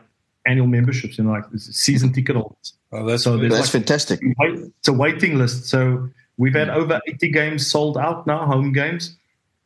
annual 0.46 0.66
memberships, 0.66 1.18
you 1.18 1.24
know, 1.24 1.30
like 1.30 1.44
season 1.56 2.12
ticket 2.12 2.34
holders. 2.34 2.74
Oh, 2.92 3.06
that's 3.06 3.22
so 3.22 3.36
that's 3.36 3.54
like, 3.54 3.70
fantastic. 3.70 4.20
It's 4.22 4.88
a 4.88 4.92
waiting 4.92 5.38
list. 5.38 5.66
So 5.66 6.08
we've 6.36 6.54
had 6.54 6.68
over 6.68 7.00
eighty 7.06 7.30
games 7.30 7.66
sold 7.66 7.98
out 7.98 8.26
now, 8.26 8.46
home 8.46 8.72
games, 8.72 9.16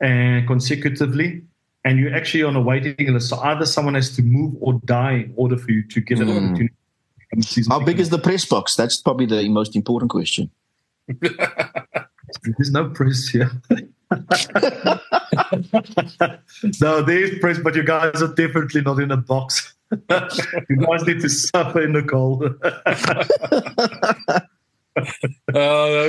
and 0.00 0.46
consecutively 0.46 1.42
and 1.84 1.98
you're 1.98 2.14
actually 2.14 2.42
on 2.42 2.56
a 2.56 2.60
waiting 2.60 3.12
list. 3.12 3.28
So 3.28 3.38
either 3.38 3.66
someone 3.66 3.94
has 3.94 4.14
to 4.16 4.22
move 4.22 4.54
or 4.60 4.80
die 4.84 5.12
in 5.12 5.34
order 5.36 5.56
for 5.56 5.70
you 5.70 5.82
to 5.88 6.00
get 6.00 6.18
an 6.18 6.28
mm. 6.28 6.48
opportunity. 6.48 6.74
How 7.68 7.80
big 7.80 8.00
is 8.00 8.10
the 8.10 8.18
press 8.18 8.44
box? 8.44 8.76
That's 8.76 9.00
probably 9.00 9.26
the 9.26 9.48
most 9.48 9.76
important 9.76 10.10
question. 10.10 10.50
There's 11.08 12.70
no 12.70 12.88
press 12.90 13.28
here. 13.28 13.50
no, 16.80 17.02
there's 17.02 17.38
press, 17.38 17.58
but 17.58 17.74
you 17.74 17.82
guys 17.82 18.22
are 18.22 18.34
definitely 18.34 18.80
not 18.82 18.98
in 18.98 19.10
a 19.10 19.16
box. 19.16 19.74
you 19.90 20.76
guys 20.76 21.06
need 21.06 21.20
to 21.20 21.28
suffer 21.28 21.82
in 21.82 21.92
the 21.92 22.02
cold. 22.02 22.44
oh, 25.54 26.08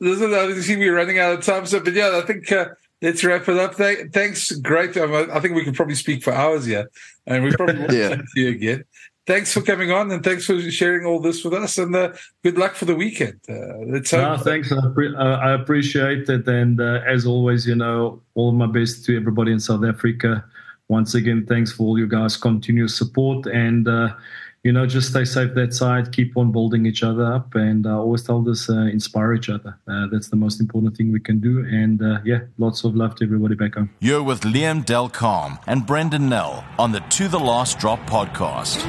this 0.00 0.20
is 0.20 0.32
obviously 0.32 0.76
we're 0.76 0.96
running 0.96 1.18
out 1.18 1.38
of 1.38 1.44
time. 1.44 1.66
So, 1.66 1.80
but 1.80 1.94
yeah, 1.94 2.20
I 2.22 2.26
think 2.26 2.50
uh, 2.52 2.66
let's 3.02 3.24
wrap 3.24 3.48
it 3.48 3.58
up. 3.58 3.74
thanks, 3.74 4.52
great. 4.52 4.96
I 4.96 5.40
think 5.40 5.54
we 5.54 5.64
could 5.64 5.74
probably 5.74 5.94
speak 5.94 6.22
for 6.22 6.32
hours 6.32 6.66
here, 6.66 6.90
and 7.26 7.44
we 7.44 7.52
probably 7.52 7.78
will 7.78 7.94
yeah. 7.94 8.16
see 8.34 8.42
you 8.42 8.48
again. 8.48 8.84
Thanks 9.26 9.52
for 9.52 9.62
coming 9.62 9.92
on, 9.92 10.10
and 10.10 10.24
thanks 10.24 10.46
for 10.46 10.60
sharing 10.70 11.06
all 11.06 11.20
this 11.20 11.44
with 11.44 11.54
us. 11.54 11.78
And 11.78 11.94
uh, 11.94 12.12
good 12.42 12.58
luck 12.58 12.74
for 12.74 12.84
the 12.84 12.96
weekend. 12.96 13.40
Uh, 13.48 13.78
let's 13.86 14.10
hope. 14.10 14.38
No, 14.38 14.42
thanks. 14.42 14.72
I, 14.72 14.80
pre- 14.92 15.14
uh, 15.14 15.36
I, 15.36 15.52
appreciate 15.52 16.28
it, 16.28 16.48
and 16.48 16.80
uh, 16.80 17.02
as 17.06 17.26
always, 17.26 17.66
you 17.66 17.76
know, 17.76 18.20
all 18.34 18.52
my 18.52 18.66
best 18.66 19.04
to 19.04 19.16
everybody 19.16 19.52
in 19.52 19.60
South 19.60 19.84
Africa. 19.84 20.44
Once 20.88 21.14
again, 21.14 21.46
thanks 21.46 21.70
for 21.70 21.84
all 21.84 21.98
you 21.98 22.08
guys' 22.08 22.36
continuous 22.36 22.96
support 22.96 23.46
and 23.46 23.86
uh, 23.86 24.12
you 24.62 24.72
know, 24.72 24.86
just 24.86 25.10
stay 25.10 25.24
safe 25.24 25.54
that 25.54 25.72
side, 25.72 26.12
keep 26.12 26.36
on 26.36 26.52
building 26.52 26.84
each 26.84 27.02
other 27.02 27.24
up, 27.24 27.54
and 27.54 27.86
uh, 27.86 27.98
always 27.98 28.22
tell 28.22 28.46
us 28.48 28.68
uh, 28.68 28.74
inspire 28.80 29.32
each 29.32 29.48
other. 29.48 29.78
Uh, 29.88 30.06
that's 30.12 30.28
the 30.28 30.36
most 30.36 30.60
important 30.60 30.96
thing 30.96 31.12
we 31.12 31.20
can 31.20 31.40
do. 31.40 31.60
And 31.60 32.02
uh, 32.02 32.20
yeah, 32.24 32.40
lots 32.58 32.84
of 32.84 32.94
love 32.94 33.14
to 33.16 33.24
everybody 33.24 33.54
back 33.54 33.76
home. 33.76 33.90
You're 34.00 34.22
with 34.22 34.42
Liam 34.42 34.84
Del 34.84 35.08
Carme 35.08 35.58
and 35.66 35.86
Brendan 35.86 36.28
Nel 36.28 36.64
on 36.78 36.92
the 36.92 37.00
To 37.00 37.28
the 37.28 37.40
Last 37.40 37.78
Drop 37.78 38.00
podcast. 38.00 38.80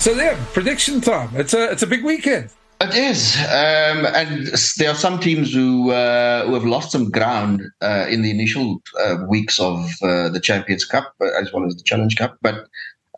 So 0.00 0.12
yeah, 0.12 0.42
prediction 0.54 1.00
time. 1.00 1.30
It's 1.34 1.52
a 1.52 1.70
it's 1.70 1.82
a 1.82 1.86
big 1.86 2.04
weekend. 2.04 2.50
It 2.80 2.94
is, 2.94 3.34
um, 3.36 4.06
and 4.06 4.46
there 4.76 4.90
are 4.90 4.94
some 4.94 5.18
teams 5.18 5.52
who 5.52 5.90
uh, 5.90 6.46
who 6.46 6.54
have 6.54 6.64
lost 6.64 6.92
some 6.92 7.10
ground 7.10 7.60
uh, 7.82 8.06
in 8.08 8.22
the 8.22 8.30
initial 8.30 8.80
uh, 9.00 9.16
weeks 9.28 9.58
of 9.58 9.90
uh, 10.00 10.28
the 10.28 10.38
Champions 10.40 10.84
Cup 10.84 11.12
as 11.20 11.52
well 11.52 11.66
as 11.66 11.74
the 11.74 11.82
Challenge 11.82 12.16
Cup. 12.16 12.38
But 12.40 12.68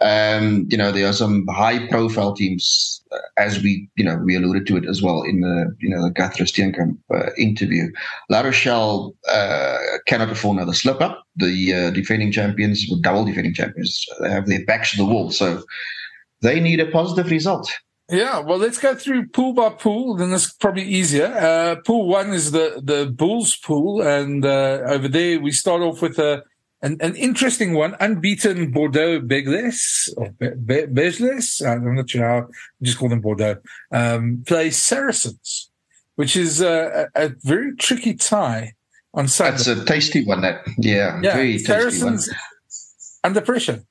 um, 0.01 0.67
you 0.71 0.79
know, 0.79 0.93
there 0.93 1.07
are 1.07 1.13
some 1.13 1.47
high 1.49 1.87
profile 1.89 2.35
teams, 2.35 3.03
uh, 3.13 3.19
as 3.37 3.63
we, 3.63 3.89
you 3.97 4.05
know, 4.05 4.17
we 4.17 4.37
alluded 4.37 4.67
to 4.67 4.77
it 4.77 4.87
as 4.87 5.03
well 5.03 5.23
in 5.23 5.41
the, 5.41 5.77
you 5.79 5.91
know, 5.91 6.03
the 6.03 6.11
Gurthrö 6.11 6.47
Steenkamp 6.47 6.97
uh, 7.15 7.31
interview. 7.37 7.91
La 8.31 8.41
Rochelle 8.41 9.15
uh, 9.31 9.79
cannot 10.07 10.31
afford 10.31 10.57
another 10.57 10.73
slip 10.73 11.01
up. 11.01 11.25
The 11.37 11.75
uh, 11.75 11.91
defending 11.91 12.33
champions, 12.33 12.87
with 12.91 13.03
double 13.03 13.25
defending 13.25 13.55
champions, 13.55 14.05
they 14.21 14.31
have 14.31 14.47
their 14.47 14.65
backs 14.65 14.93
to 14.93 14.97
the 14.97 15.05
wall. 15.05 15.31
So 15.31 15.63
they 16.41 16.61
need 16.61 16.81
a 16.81 16.91
positive 16.91 17.31
result. 17.31 17.71
Yeah, 18.11 18.41
well, 18.41 18.59
let's 18.59 18.79
go 18.79 18.97
through 18.97 19.29
pool 19.29 19.53
by 19.53 19.69
pool. 19.69 20.17
Then 20.17 20.33
it's 20.33 20.53
probably 20.53 20.83
easier. 20.83 21.27
Uh, 21.27 21.77
pool 21.87 22.09
one 22.09 22.31
is 22.31 22.51
the 22.51 22.81
the 22.83 23.07
Bulls 23.07 23.57
pool, 23.57 24.03
and 24.03 24.45
uh, 24.45 24.81
over 24.87 25.07
there 25.07 25.39
we 25.39 25.53
start 25.53 25.81
off 25.81 26.03
with 26.03 26.19
a 26.19 26.43
an, 26.83 26.97
an 27.01 27.15
interesting 27.17 27.75
one, 27.75 27.95
unbeaten 28.01 28.71
Bordeaux 28.71 29.21
Begles, 29.21 30.13
or 30.17 30.31
Be- 30.31 30.85
I'm 31.67 31.95
not 31.95 32.11
sure 32.11 32.27
how, 32.27 32.49
just 32.83 32.99
call 32.99 33.09
them 33.09 33.21
Bordeaux, 33.21 33.57
um, 33.93 34.43
play 34.47 34.71
Saracens, 34.71 35.71
which 36.17 36.37
is 36.37 36.61
a, 36.61 37.09
a, 37.15 37.31
very 37.43 37.77
tricky 37.77 38.15
tie 38.15 38.73
on 39.13 39.29
Sunday. 39.29 39.51
That's 39.51 39.67
a 39.67 39.85
tasty 39.85 40.25
one, 40.25 40.41
that, 40.41 40.67
yeah, 40.79 41.21
yeah 41.23 41.35
very 41.35 41.59
Saracens 41.59 42.27
tasty 42.27 42.33
one. 42.33 43.31
under 43.31 43.41
pressure. 43.41 43.85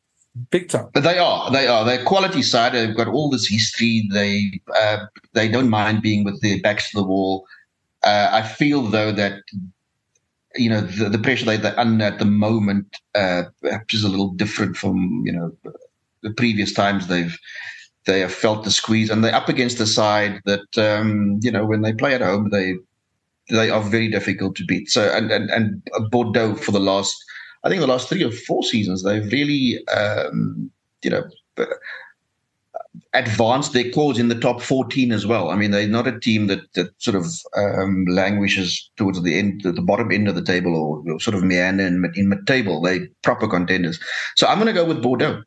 Big 0.52 0.70
time, 0.70 0.88
but 0.94 1.02
they 1.02 1.18
are. 1.18 1.52
They 1.52 1.68
are. 1.68 1.84
They're 1.84 2.04
quality 2.04 2.44
side. 2.44 2.74
They've 2.74 2.96
got 2.96 3.08
all 3.08 3.32
this 3.32 3.48
history. 3.48 4.08
They 4.14 4.62
uh, 4.74 5.08
they 5.34 5.50
don't 5.50 5.70
mind 5.70 6.04
being 6.04 6.24
with 6.24 6.40
their 6.42 6.62
backs 6.62 6.92
to 6.92 6.98
the 6.98 7.04
wall. 7.04 7.48
Uh, 8.04 8.30
I 8.32 8.44
feel 8.44 8.84
though 8.84 9.12
that 9.12 9.42
you 10.56 10.70
know 10.70 10.82
the, 10.82 11.10
the 11.10 11.20
pressure 11.20 11.46
that 11.46 11.62
they're 11.62 11.80
under 11.80 12.06
at 12.06 12.20
the 12.20 12.26
moment 12.26 12.88
uh, 13.16 13.44
perhaps 13.62 13.94
is 13.94 14.04
a 14.04 14.10
little 14.10 14.32
different 14.32 14.76
from 14.76 15.24
you 15.26 15.32
know 15.32 15.52
the 16.24 16.32
previous 16.32 16.74
times 16.74 17.08
they've 17.08 17.38
they 18.06 18.22
have 18.22 18.34
felt 18.34 18.64
the 18.64 18.72
squeeze 18.72 19.10
and 19.10 19.24
they're 19.24 19.36
up 19.36 19.50
against 19.50 19.78
the 19.78 19.86
side 19.86 20.42
that 20.46 20.78
um, 20.78 21.40
you 21.42 21.52
know 21.52 21.66
when 21.66 21.82
they 21.82 21.94
play 21.94 22.14
at 22.14 22.22
home 22.22 22.50
they 22.50 22.74
they 23.50 23.70
are 23.70 23.82
very 23.82 24.10
difficult 24.10 24.56
to 24.56 24.66
beat. 24.66 24.90
So 24.90 25.12
and 25.12 25.32
and, 25.32 25.50
and 25.50 25.82
Bordeaux 26.12 26.56
for 26.56 26.72
the 26.72 26.80
last 26.80 27.16
I 27.64 27.70
think 27.70 27.82
the 27.82 27.88
last 27.88 28.10
three 28.10 28.24
or 28.24 28.32
four 28.32 28.64
seasons 28.64 29.04
they've 29.04 29.32
really 29.32 29.86
um, 29.88 30.72
you 31.04 31.10
know 31.10 31.24
advanced 33.14 33.74
their 33.74 33.90
cause 33.92 34.20
in 34.20 34.30
the 34.30 34.40
top 34.40 34.62
14 34.62 35.12
as 35.12 35.26
well. 35.26 35.50
I 35.50 35.56
mean, 35.56 35.72
they're 35.72 35.88
not 35.88 36.08
a 36.08 36.20
team 36.20 36.48
that, 36.48 36.62
that 36.74 36.90
sort 36.98 37.16
of 37.16 37.28
um, 37.56 38.06
languishes 38.06 38.90
towards 38.98 39.22
the 39.22 39.38
end, 39.38 39.62
the 39.64 39.82
bottom 39.82 40.12
end 40.12 40.28
of 40.28 40.36
the 40.36 40.44
table 40.44 40.76
or, 40.76 41.14
or 41.14 41.20
sort 41.20 41.36
of 41.36 41.44
meander 41.44 41.86
in, 41.86 42.12
in 42.16 42.30
mid-table. 42.30 42.82
They 42.82 43.02
proper 43.24 43.48
contenders. 43.48 44.00
So 44.36 44.48
I'm 44.48 44.58
going 44.58 44.68
to 44.68 44.74
go 44.74 44.86
with 44.86 45.02
Bordeaux. 45.02 45.44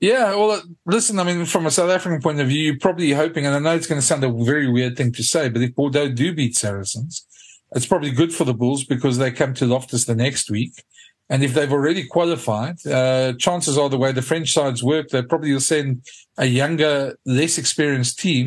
Yeah, 0.00 0.34
well, 0.34 0.62
listen, 0.84 1.18
I 1.18 1.24
mean, 1.24 1.46
from 1.46 1.64
a 1.64 1.70
South 1.70 1.88
African 1.88 2.20
point 2.20 2.38
of 2.38 2.48
view, 2.48 2.62
you're 2.62 2.78
probably 2.78 3.12
hoping, 3.12 3.46
and 3.46 3.54
I 3.54 3.58
know 3.58 3.74
it's 3.74 3.86
going 3.86 4.00
to 4.00 4.06
sound 4.06 4.24
a 4.24 4.44
very 4.44 4.70
weird 4.70 4.94
thing 4.96 5.10
to 5.12 5.22
say, 5.22 5.48
but 5.48 5.62
if 5.62 5.74
Bordeaux 5.74 6.10
do 6.10 6.34
beat 6.34 6.54
Saracens, 6.54 7.26
it's 7.72 7.86
probably 7.86 8.10
good 8.10 8.32
for 8.32 8.44
the 8.44 8.52
Bulls 8.52 8.84
because 8.84 9.16
they 9.16 9.30
come 9.30 9.54
to 9.54 9.66
Loftus 9.66 10.04
the 10.04 10.14
next 10.14 10.50
week. 10.50 10.84
And 11.28 11.42
if 11.42 11.54
they've 11.54 11.72
already 11.72 12.06
qualified, 12.06 12.86
uh, 12.86 13.32
chances 13.34 13.76
are 13.76 13.88
the 13.88 13.98
way 13.98 14.12
the 14.12 14.22
French 14.22 14.52
sides 14.52 14.82
work, 14.82 15.08
they 15.08 15.22
probably 15.22 15.52
will 15.52 15.60
send 15.60 16.02
a 16.38 16.46
younger, 16.46 17.18
less 17.24 17.58
experienced 17.58 18.18
team 18.18 18.46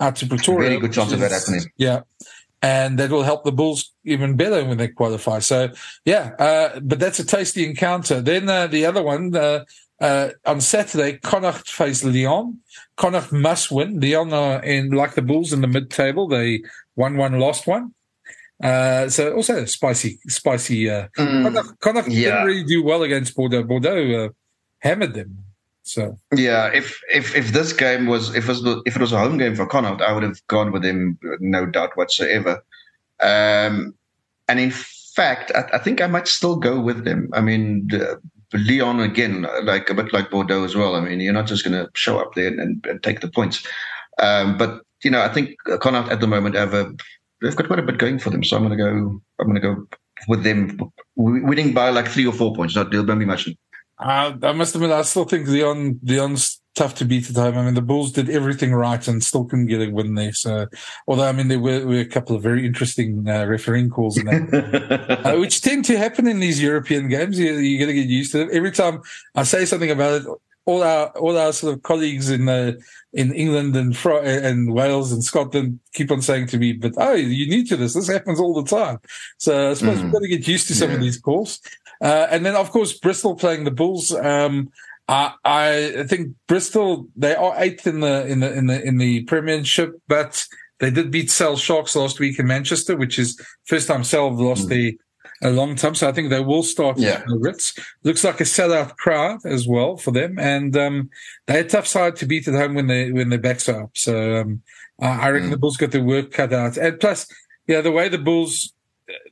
out 0.00 0.16
to 0.16 0.26
Pretoria. 0.26 0.70
Very 0.70 0.80
good 0.80 0.92
chance 0.92 1.12
of 1.12 1.20
that 1.20 1.30
happening. 1.30 1.70
Yeah. 1.76 2.00
And 2.60 2.98
that 2.98 3.10
will 3.10 3.22
help 3.22 3.44
the 3.44 3.52
Bulls 3.52 3.92
even 4.04 4.36
better 4.36 4.64
when 4.64 4.78
they 4.78 4.88
qualify. 4.88 5.38
So, 5.38 5.70
yeah, 6.04 6.32
uh, 6.40 6.80
but 6.80 6.98
that's 6.98 7.20
a 7.20 7.24
tasty 7.24 7.64
encounter. 7.64 8.20
Then 8.20 8.48
uh, 8.48 8.66
the 8.66 8.84
other 8.84 9.02
one, 9.02 9.36
uh, 9.36 9.64
uh, 10.00 10.30
on 10.44 10.60
Saturday, 10.60 11.18
Connacht 11.18 11.68
face 11.68 12.02
Lyon. 12.02 12.58
Connacht 12.96 13.32
must 13.32 13.70
win. 13.70 14.00
Lyon 14.00 14.32
are 14.32 14.62
in, 14.62 14.90
like 14.90 15.14
the 15.14 15.22
Bulls 15.22 15.52
in 15.52 15.60
the 15.60 15.68
mid 15.68 15.90
table. 15.90 16.26
They 16.26 16.62
won 16.96 17.16
one, 17.16 17.38
lost 17.38 17.66
one. 17.66 17.94
Uh, 18.62 19.08
so 19.08 19.34
also 19.34 19.64
spicy, 19.64 20.18
spicy. 20.26 20.90
Uh, 20.90 21.08
mm, 21.16 21.78
Connacht, 21.80 22.08
yeah. 22.08 22.30
didn't 22.30 22.46
really 22.46 22.64
do 22.64 22.82
well 22.82 23.02
against 23.02 23.36
Bordeaux. 23.36 23.62
Bordeaux 23.62 24.24
uh, 24.24 24.28
hammered 24.80 25.14
them. 25.14 25.44
So 25.82 26.18
yeah, 26.34 26.66
if 26.66 27.00
if 27.12 27.34
if 27.34 27.52
this 27.52 27.72
game 27.72 28.06
was 28.06 28.34
if 28.34 28.44
it 28.44 28.48
was 28.48 28.82
if 28.84 28.96
it 28.96 29.00
was 29.00 29.12
a 29.12 29.18
home 29.18 29.38
game 29.38 29.54
for 29.54 29.66
Connacht, 29.66 30.02
I 30.02 30.12
would 30.12 30.22
have 30.22 30.46
gone 30.48 30.70
with 30.70 30.84
him, 30.84 31.18
no 31.40 31.64
doubt 31.64 31.96
whatsoever. 31.96 32.62
Um, 33.20 33.94
and 34.48 34.60
in 34.60 34.70
fact, 34.70 35.50
I, 35.54 35.64
I, 35.74 35.78
think 35.78 36.00
I 36.00 36.06
might 36.06 36.28
still 36.28 36.56
go 36.56 36.80
with 36.80 37.04
them. 37.04 37.28
I 37.32 37.40
mean, 37.40 37.88
the, 37.88 38.20
Lyon 38.52 39.00
again, 39.00 39.46
like 39.64 39.90
a 39.90 39.94
bit 39.94 40.12
like 40.12 40.30
Bordeaux 40.30 40.64
as 40.64 40.74
well. 40.74 40.94
I 40.94 41.00
mean, 41.00 41.20
you're 41.20 41.32
not 41.32 41.46
just 41.46 41.64
going 41.64 41.74
to 41.74 41.90
show 41.94 42.18
up 42.18 42.34
there 42.34 42.46
and, 42.46 42.60
and, 42.60 42.86
and 42.86 43.02
take 43.02 43.20
the 43.20 43.28
points. 43.28 43.66
Um, 44.18 44.56
but 44.56 44.82
you 45.02 45.10
know, 45.10 45.20
I 45.20 45.28
think 45.28 45.56
Connacht 45.80 46.10
at 46.10 46.20
the 46.20 46.26
moment 46.26 46.54
have 46.54 46.74
a 46.74 46.92
they've 47.40 47.56
got 47.56 47.66
quite 47.66 47.78
a 47.78 47.82
bit 47.82 47.98
going 47.98 48.18
for 48.18 48.30
them. 48.30 48.44
So 48.44 48.56
I'm 48.56 48.64
going 48.66 48.76
to 48.76 48.84
go. 48.84 49.20
I'm 49.40 49.46
going 49.46 49.54
to 49.54 49.60
go 49.60 49.86
with 50.26 50.42
them 50.42 50.78
winning 51.16 51.72
by 51.72 51.90
like 51.90 52.08
three 52.08 52.26
or 52.26 52.32
four 52.32 52.54
points. 52.54 52.74
Not 52.74 52.90
they'll 52.90 53.04
be 53.04 53.24
much. 53.24 53.48
Uh, 54.00 54.36
I 54.42 54.52
must 54.52 54.74
admit, 54.74 54.92
I 54.92 55.02
still 55.02 55.24
think 55.24 55.48
Lyon 55.48 55.98
Lyon's 56.04 56.60
tough 56.76 56.94
to 56.94 57.04
beat 57.04 57.28
at 57.28 57.36
home. 57.36 57.58
I 57.58 57.64
mean, 57.64 57.74
the 57.74 57.82
Bulls 57.82 58.12
did 58.12 58.30
everything 58.30 58.72
right 58.72 59.06
and 59.08 59.22
still 59.22 59.44
couldn't 59.44 59.66
get 59.66 59.80
a 59.80 59.90
win 59.90 60.14
there. 60.14 60.32
So, 60.32 60.68
although 61.08 61.28
I 61.28 61.32
mean, 61.32 61.48
there 61.48 61.58
were, 61.58 61.84
were 61.84 61.98
a 61.98 62.04
couple 62.04 62.36
of 62.36 62.42
very 62.42 62.64
interesting 62.64 63.28
uh, 63.28 63.44
refereeing 63.46 63.90
calls 63.90 64.16
in 64.16 64.26
that, 64.26 65.20
uh, 65.24 65.38
which 65.38 65.60
tend 65.60 65.84
to 65.86 65.98
happen 65.98 66.28
in 66.28 66.38
these 66.38 66.62
European 66.62 67.08
games. 67.08 67.38
You, 67.38 67.54
you 67.54 67.78
got 67.80 67.86
to 67.86 67.94
get 67.94 68.06
used 68.06 68.32
to 68.32 68.42
it. 68.42 68.50
Every 68.52 68.70
time 68.70 69.02
I 69.34 69.42
say 69.42 69.64
something 69.64 69.90
about 69.90 70.22
it, 70.22 70.28
all 70.68 70.82
our 70.82 71.06
all 71.16 71.38
our 71.38 71.52
sort 71.54 71.72
of 71.72 71.82
colleagues 71.82 72.28
in 72.28 72.44
the 72.44 72.78
in 73.14 73.32
England 73.32 73.74
and 73.74 73.96
and 74.04 74.74
Wales 74.74 75.12
and 75.12 75.24
Scotland 75.24 75.80
keep 75.94 76.10
on 76.10 76.20
saying 76.20 76.48
to 76.48 76.58
me, 76.58 76.74
"But 76.74 76.92
oh, 76.98 77.14
you're 77.14 77.48
new 77.48 77.64
to 77.68 77.76
this. 77.76 77.94
This 77.94 78.08
happens 78.08 78.38
all 78.38 78.52
the 78.52 78.68
time." 78.68 78.98
So 79.38 79.70
I 79.70 79.74
suppose 79.74 79.98
mm. 79.98 80.02
we've 80.04 80.12
got 80.12 80.22
to 80.22 80.28
get 80.28 80.46
used 80.46 80.68
to 80.68 80.74
some 80.74 80.90
yeah. 80.90 80.96
of 80.96 81.00
these 81.00 81.18
calls. 81.18 81.60
Uh, 82.02 82.26
and 82.30 82.44
then, 82.44 82.54
of 82.54 82.70
course, 82.70 82.92
Bristol 82.98 83.34
playing 83.34 83.64
the 83.64 83.70
Bulls. 83.70 84.14
Um, 84.14 84.70
I, 85.08 85.32
I 85.46 86.04
think 86.06 86.34
Bristol 86.46 87.08
they 87.16 87.34
are 87.34 87.54
eighth 87.56 87.86
in 87.86 88.00
the 88.00 88.26
in 88.26 88.40
the 88.40 88.52
in 88.52 88.66
the 88.66 88.86
in 88.86 88.98
the 88.98 89.22
Premiership, 89.22 89.98
but 90.06 90.44
they 90.80 90.90
did 90.90 91.10
beat 91.10 91.30
Sale 91.30 91.56
Sharks 91.56 91.96
last 91.96 92.20
week 92.20 92.38
in 92.38 92.46
Manchester, 92.46 92.94
which 92.94 93.18
is 93.18 93.40
first 93.64 93.88
time 93.88 94.04
Sale 94.04 94.34
lost 94.34 94.66
mm. 94.66 94.68
the 94.68 94.98
a 95.42 95.50
long 95.50 95.76
time. 95.76 95.94
So 95.94 96.08
I 96.08 96.12
think 96.12 96.30
they 96.30 96.40
will 96.40 96.62
start 96.62 96.98
yeah. 96.98 97.22
the 97.26 97.38
Ritz. 97.38 97.74
Looks 98.02 98.24
like 98.24 98.40
a 98.40 98.44
sellout 98.44 98.96
crowd 98.96 99.40
as 99.44 99.66
well 99.66 99.96
for 99.96 100.10
them. 100.10 100.38
And 100.38 100.76
um, 100.76 101.10
they're 101.46 101.60
a 101.60 101.68
tough 101.68 101.86
side 101.86 102.16
to 102.16 102.26
beat 102.26 102.48
at 102.48 102.54
home 102.54 102.74
when 102.74 102.86
they 102.86 103.12
when 103.12 103.28
their 103.28 103.38
backs 103.38 103.68
are 103.68 103.84
up. 103.84 103.96
So 103.96 104.36
um, 104.36 104.62
I 105.00 105.30
reckon 105.30 105.48
mm. 105.48 105.52
the 105.52 105.58
Bulls 105.58 105.76
got 105.76 105.92
their 105.92 106.02
work 106.02 106.32
cut 106.32 106.52
out. 106.52 106.76
And 106.76 106.98
plus, 106.98 107.26
yeah, 107.66 107.80
the 107.80 107.92
way 107.92 108.08
the 108.08 108.18
Bulls, 108.18 108.72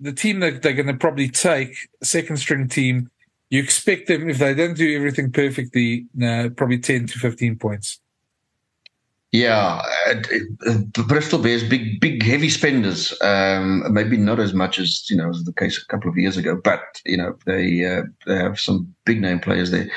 the 0.01 0.13
team 0.13 0.41
that 0.41 0.63
they're 0.63 0.73
going 0.73 0.87
to 0.87 0.95
probably 0.95 1.29
take, 1.29 1.77
second 2.03 2.37
string 2.37 2.69
team, 2.69 3.11
you 3.51 3.63
expect 3.63 4.09
them 4.09 4.29
if 4.29 4.39
they 4.39 4.55
don't 4.55 4.77
do 4.77 4.97
everything 4.97 5.31
perfectly, 5.33 6.07
uh, 6.23 6.49
probably 6.57 6.79
ten 6.79 7.07
to 7.07 7.19
fifteen 7.19 7.57
points. 7.57 8.01
Yeah, 9.33 9.83
Bristol 11.09 11.41
Bears, 11.41 11.65
big, 11.69 12.01
big, 12.01 12.23
heavy 12.23 12.49
spenders. 12.49 13.13
Um, 13.21 13.93
maybe 13.93 14.17
not 14.17 14.39
as 14.39 14.55
much 14.55 14.79
as 14.79 15.05
you 15.11 15.17
know 15.17 15.29
was 15.29 15.45
the 15.45 15.53
case 15.53 15.83
a 15.83 15.87
couple 15.87 16.09
of 16.11 16.17
years 16.17 16.37
ago, 16.37 16.59
but 16.63 16.81
you 17.05 17.17
know 17.17 17.37
they 17.45 17.85
uh, 17.85 18.03
they 18.27 18.37
have 18.37 18.59
some 18.59 18.95
big 19.05 19.21
name 19.21 19.41
players 19.41 19.73
there. 19.73 19.91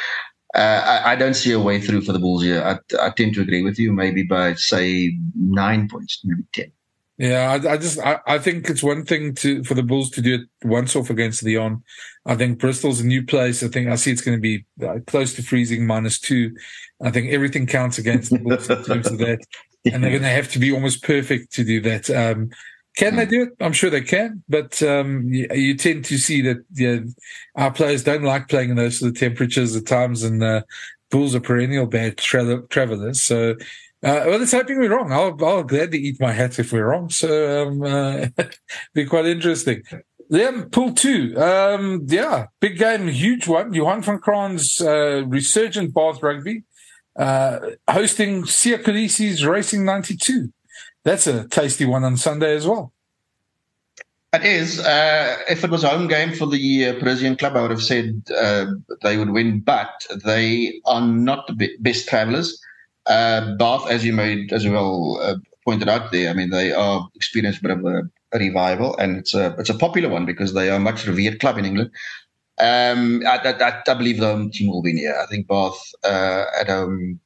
uh, 0.56 0.82
I, 1.06 1.12
I, 1.12 1.16
don't 1.16 1.36
see 1.36 1.52
a 1.52 1.60
way 1.60 1.80
through 1.80 2.02
for 2.02 2.12
the 2.12 2.20
Bulls 2.20 2.44
here. 2.44 2.64
I, 2.64 2.80
I, 3.06 3.12
tend 3.12 3.36
to 3.36 3.42
agree 3.42 3.62
with 3.62 3.78
you, 3.78 3.94
maybe 3.94 4.24
by 4.24 4.56
say 4.56 5.16
nine 5.36 5.88
points, 5.88 6.20
maybe 6.24 6.44
ten. 6.54 6.72
Yeah, 7.20 7.52
I, 7.52 7.74
I 7.74 7.78
just 7.78 8.00
I, 8.00 8.20
I, 8.26 8.40
think 8.40 8.70
it's 8.70 8.82
one 8.82 9.04
thing 9.04 9.36
to 9.36 9.62
for 9.66 9.74
the 9.74 9.84
Bulls 9.84 10.10
to 10.12 10.22
do 10.22 10.36
it 10.36 10.42
once 10.66 10.96
off 10.96 11.10
against 11.10 11.44
Lyon. 11.44 11.84
I 12.26 12.36
think 12.36 12.60
Bristol's 12.60 13.02
a 13.02 13.06
new 13.06 13.26
place. 13.26 13.62
I 13.62 13.68
think 13.68 13.90
I 13.90 13.96
see 13.96 14.12
it's 14.12 14.22
going 14.22 14.38
to 14.38 14.42
be 14.42 14.66
uh, 14.82 15.00
close 15.06 15.34
to 15.34 15.44
freezing 15.44 15.86
minus 15.86 16.18
two. 16.18 16.56
I 17.04 17.12
think 17.12 17.30
everything 17.30 17.68
counts 17.68 17.98
against 17.98 18.32
the 18.32 18.40
Bulls 18.40 18.70
in 18.70 18.84
terms 18.86 19.08
of 19.08 19.18
that, 19.18 19.40
and 19.92 20.02
they're 20.02 20.12
going 20.12 20.24
to 20.24 20.30
have 20.30 20.50
to 20.54 20.60
be 20.60 20.72
almost 20.72 21.04
perfect 21.04 21.52
to 21.56 21.66
do 21.66 21.82
that. 21.82 22.10
Um, 22.10 22.52
can 22.96 23.18
they 23.18 23.26
do 23.26 23.44
it? 23.44 23.50
I'm 23.60 23.74
sure 23.74 23.90
they 23.90 24.00
can, 24.00 24.42
but 24.48 24.82
um, 24.82 25.28
you, 25.28 25.46
you, 25.52 25.76
tend 25.76 26.06
to 26.06 26.18
see 26.18 26.42
that 26.44 26.64
yeah, 26.74 27.00
our 27.56 27.72
players 27.72 28.02
don't 28.02 28.24
like 28.24 28.48
playing 28.48 28.70
in 28.70 28.76
those 28.78 29.00
sort 29.00 29.10
of 29.10 29.20
temperatures 29.20 29.76
at 29.76 29.86
times, 29.86 30.24
and 30.24 30.42
uh, 30.42 30.62
Bulls 31.12 31.36
are 31.36 31.42
perennial 31.42 31.86
bad 31.86 32.18
tra- 32.18 32.66
travelers. 32.70 33.22
So 33.22 33.56
uh, 34.02 34.24
well, 34.28 34.42
it's 34.42 34.54
hoping 34.54 34.80
we're 34.80 34.96
wrong. 34.96 35.12
I'll, 35.12 35.36
I'll 35.44 35.64
gladly 35.64 36.00
eat 36.00 36.22
my 36.22 36.32
hat 36.32 36.58
if 36.58 36.72
we're 36.72 36.88
wrong. 36.88 37.10
So, 37.10 37.68
um, 37.68 37.84
uh, 38.38 38.44
be 38.94 39.06
quite 39.06 39.26
interesting. 39.26 39.84
Then 40.30 40.70
pool 40.70 40.94
two. 40.94 41.36
Um, 41.38 42.06
yeah, 42.08 42.48
big 42.60 42.78
game, 42.78 43.08
huge 43.08 43.48
one. 43.48 43.74
Johann 43.74 44.02
van 44.02 44.20
Graan's, 44.20 44.80
uh, 44.80 45.24
resurgent 45.28 45.94
Bath 45.94 46.22
rugby, 46.22 46.64
uh, 47.18 47.60
hosting 47.90 48.44
Siya 48.44 48.82
Kolisi's 48.82 49.46
Racing 49.46 49.84
92. 49.84 50.54
That's 51.04 51.28
a 51.28 51.48
tasty 51.48 51.86
one 51.86 52.04
on 52.04 52.16
Sunday 52.16 52.56
as 52.56 52.68
well. 52.68 52.94
It 54.32 54.46
is. 54.46 54.80
Uh, 54.80 55.38
if 55.50 55.64
it 55.64 55.72
was 55.72 55.84
a 55.84 55.90
home 55.90 56.08
game 56.08 56.34
for 56.34 56.46
the 56.46 56.86
uh, 56.86 57.00
Parisian 57.00 57.36
club, 57.36 57.58
I 57.58 57.62
would 57.64 57.72
have 57.72 57.82
said 57.82 58.22
uh, 58.38 58.68
they 59.02 59.18
would 59.18 59.32
win, 59.32 59.60
but 59.62 60.06
they 60.24 60.80
are 60.86 61.02
not 61.02 61.48
the 61.58 61.72
best 61.80 62.08
travellers. 62.08 62.62
Uh, 63.10 63.56
Bath, 63.56 63.90
as 63.90 64.06
you 64.06 64.14
made 64.14 64.54
as 64.54 64.68
well 64.68 65.20
uh, 65.22 65.36
pointed 65.66 65.90
out 65.90 66.12
there, 66.12 66.30
I 66.30 66.34
mean 66.34 66.52
they 66.52 66.72
are 66.72 67.10
experiencing 67.16 67.66
a 67.66 67.68
bit 67.68 67.78
of 67.78 67.86
a, 67.86 68.04
revival, 68.38 68.96
and 68.98 69.18
it's 69.18 69.34
a 69.34 69.56
it's 69.58 69.72
a 69.72 69.78
popular 69.78 70.08
one 70.08 70.26
because 70.26 70.54
they 70.54 70.70
are 70.70 70.76
a 70.76 70.80
much 70.80 71.08
revered 71.08 71.40
club 71.40 71.58
in 71.58 71.66
England. 71.66 71.90
Um, 72.60 73.24
I, 73.26 73.38
I, 73.38 73.82
I, 73.88 73.94
believe 73.96 74.20
the 74.20 74.28
home 74.28 74.52
team 74.52 74.70
will 74.70 74.84
win 74.84 74.98
here. 74.98 75.18
I 75.20 75.26
think 75.26 75.48
Bath 75.48 75.80
uh, 76.04 76.46
at 76.60 76.68
home, 76.68 77.20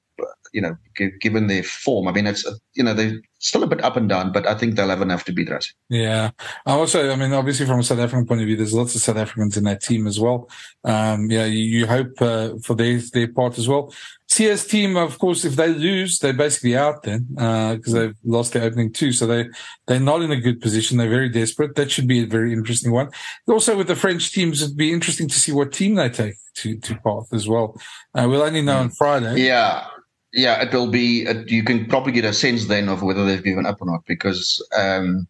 you 0.54 0.62
know, 0.62 0.78
given 1.20 1.48
their 1.48 1.64
form, 1.64 2.08
I 2.08 2.14
mean 2.14 2.28
it's 2.28 2.46
you 2.74 2.84
know 2.84 2.94
they 2.94 3.20
still 3.44 3.64
a 3.64 3.68
bit 3.68 3.84
up 3.84 3.98
and 3.98 4.08
down, 4.08 4.32
but 4.32 4.48
I 4.48 4.56
think 4.56 4.76
they'll 4.76 4.88
have 4.88 5.02
enough 5.02 5.26
to 5.26 5.34
beat 5.34 5.52
us. 5.52 5.74
Yeah. 5.90 6.32
Also, 6.66 7.12
I 7.12 7.16
mean, 7.18 7.34
obviously 7.34 7.66
from 7.66 7.82
a 7.82 7.84
South 7.84 8.00
African 8.00 8.26
point 8.26 8.40
of 8.40 8.48
view, 8.48 8.56
there's 8.56 8.74
lots 8.74 8.96
of 8.96 9.02
South 9.02 9.18
Africans 9.18 9.58
in 9.58 9.66
that 9.66 9.82
team 9.82 10.08
as 10.08 10.18
well. 10.18 10.50
Um, 10.86 11.30
yeah, 11.30 11.46
you, 11.46 11.80
you 11.80 11.86
hope 11.86 12.22
uh, 12.22 12.52
for 12.64 12.74
their, 12.74 13.00
their 13.12 13.28
part 13.28 13.58
as 13.58 13.68
well. 13.68 13.94
Siya's 14.34 14.66
team, 14.66 14.98
of 14.98 15.20
course, 15.20 15.46
if 15.46 15.56
they 15.56 15.68
lose, 15.68 16.20
they're 16.20 16.34
basically 16.34 16.76
out 16.76 17.04
then, 17.04 17.28
because 17.30 17.94
uh, 17.94 18.00
they've 18.00 18.16
lost 18.24 18.54
their 18.54 18.64
opening 18.64 18.92
two. 18.92 19.12
So 19.12 19.28
they, 19.28 19.48
they're 19.86 20.00
not 20.00 20.22
in 20.22 20.32
a 20.32 20.40
good 20.40 20.62
position. 20.62 20.98
They're 20.98 21.10
very 21.10 21.30
desperate. 21.30 21.76
That 21.76 21.92
should 21.92 22.08
be 22.08 22.24
a 22.24 22.28
very 22.28 22.52
interesting 22.52 22.92
one. 22.92 23.10
Also 23.48 23.78
with 23.78 23.88
the 23.88 23.96
French 23.96 24.32
teams, 24.32 24.62
it'd 24.62 24.78
be 24.78 24.92
interesting 24.92 25.28
to 25.28 25.40
see 25.40 25.52
what 25.52 25.72
team 25.72 25.96
they 25.96 26.10
take 26.10 26.36
to, 26.56 26.78
to 26.80 27.00
Bath 27.04 27.32
as 27.32 27.48
well. 27.48 27.80
Uh, 28.16 28.28
we'll 28.30 28.42
only 28.42 28.62
know 28.62 28.78
on 28.78 28.90
Friday. 28.90 29.42
Yeah 29.42 29.86
yeah, 30.34 30.62
it 30.64 30.74
will 30.74 30.88
be. 30.88 31.28
Uh, 31.28 31.44
you 31.48 31.64
can 31.64 31.86
probably 31.86 32.12
get 32.12 32.26
a 32.26 32.34
sense 32.34 32.66
then 32.66 32.90
of 32.90 33.04
whether 33.04 33.26
they've 33.26 33.44
given 33.44 33.66
up 33.66 33.82
or 33.82 33.86
not 33.86 34.04
because 34.08 34.66
um, 34.76 35.28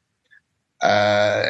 uh, 0.81 1.45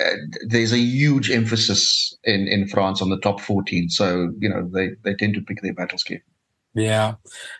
there's 0.48 0.74
a 0.74 0.78
huge 0.78 1.30
emphasis 1.30 2.18
in, 2.24 2.48
in 2.48 2.68
France 2.68 3.02
on 3.02 3.10
the 3.10 3.20
top 3.20 3.40
14. 3.40 3.90
So 3.90 4.32
you 4.40 4.50
know 4.50 4.68
they, 4.74 4.92
they 5.04 5.14
tend 5.14 5.36
to 5.36 5.42
pick 5.42 5.62
their 5.62 5.74
battles 5.74 6.04
carefully. 6.04 6.33
Yeah, 6.74 7.16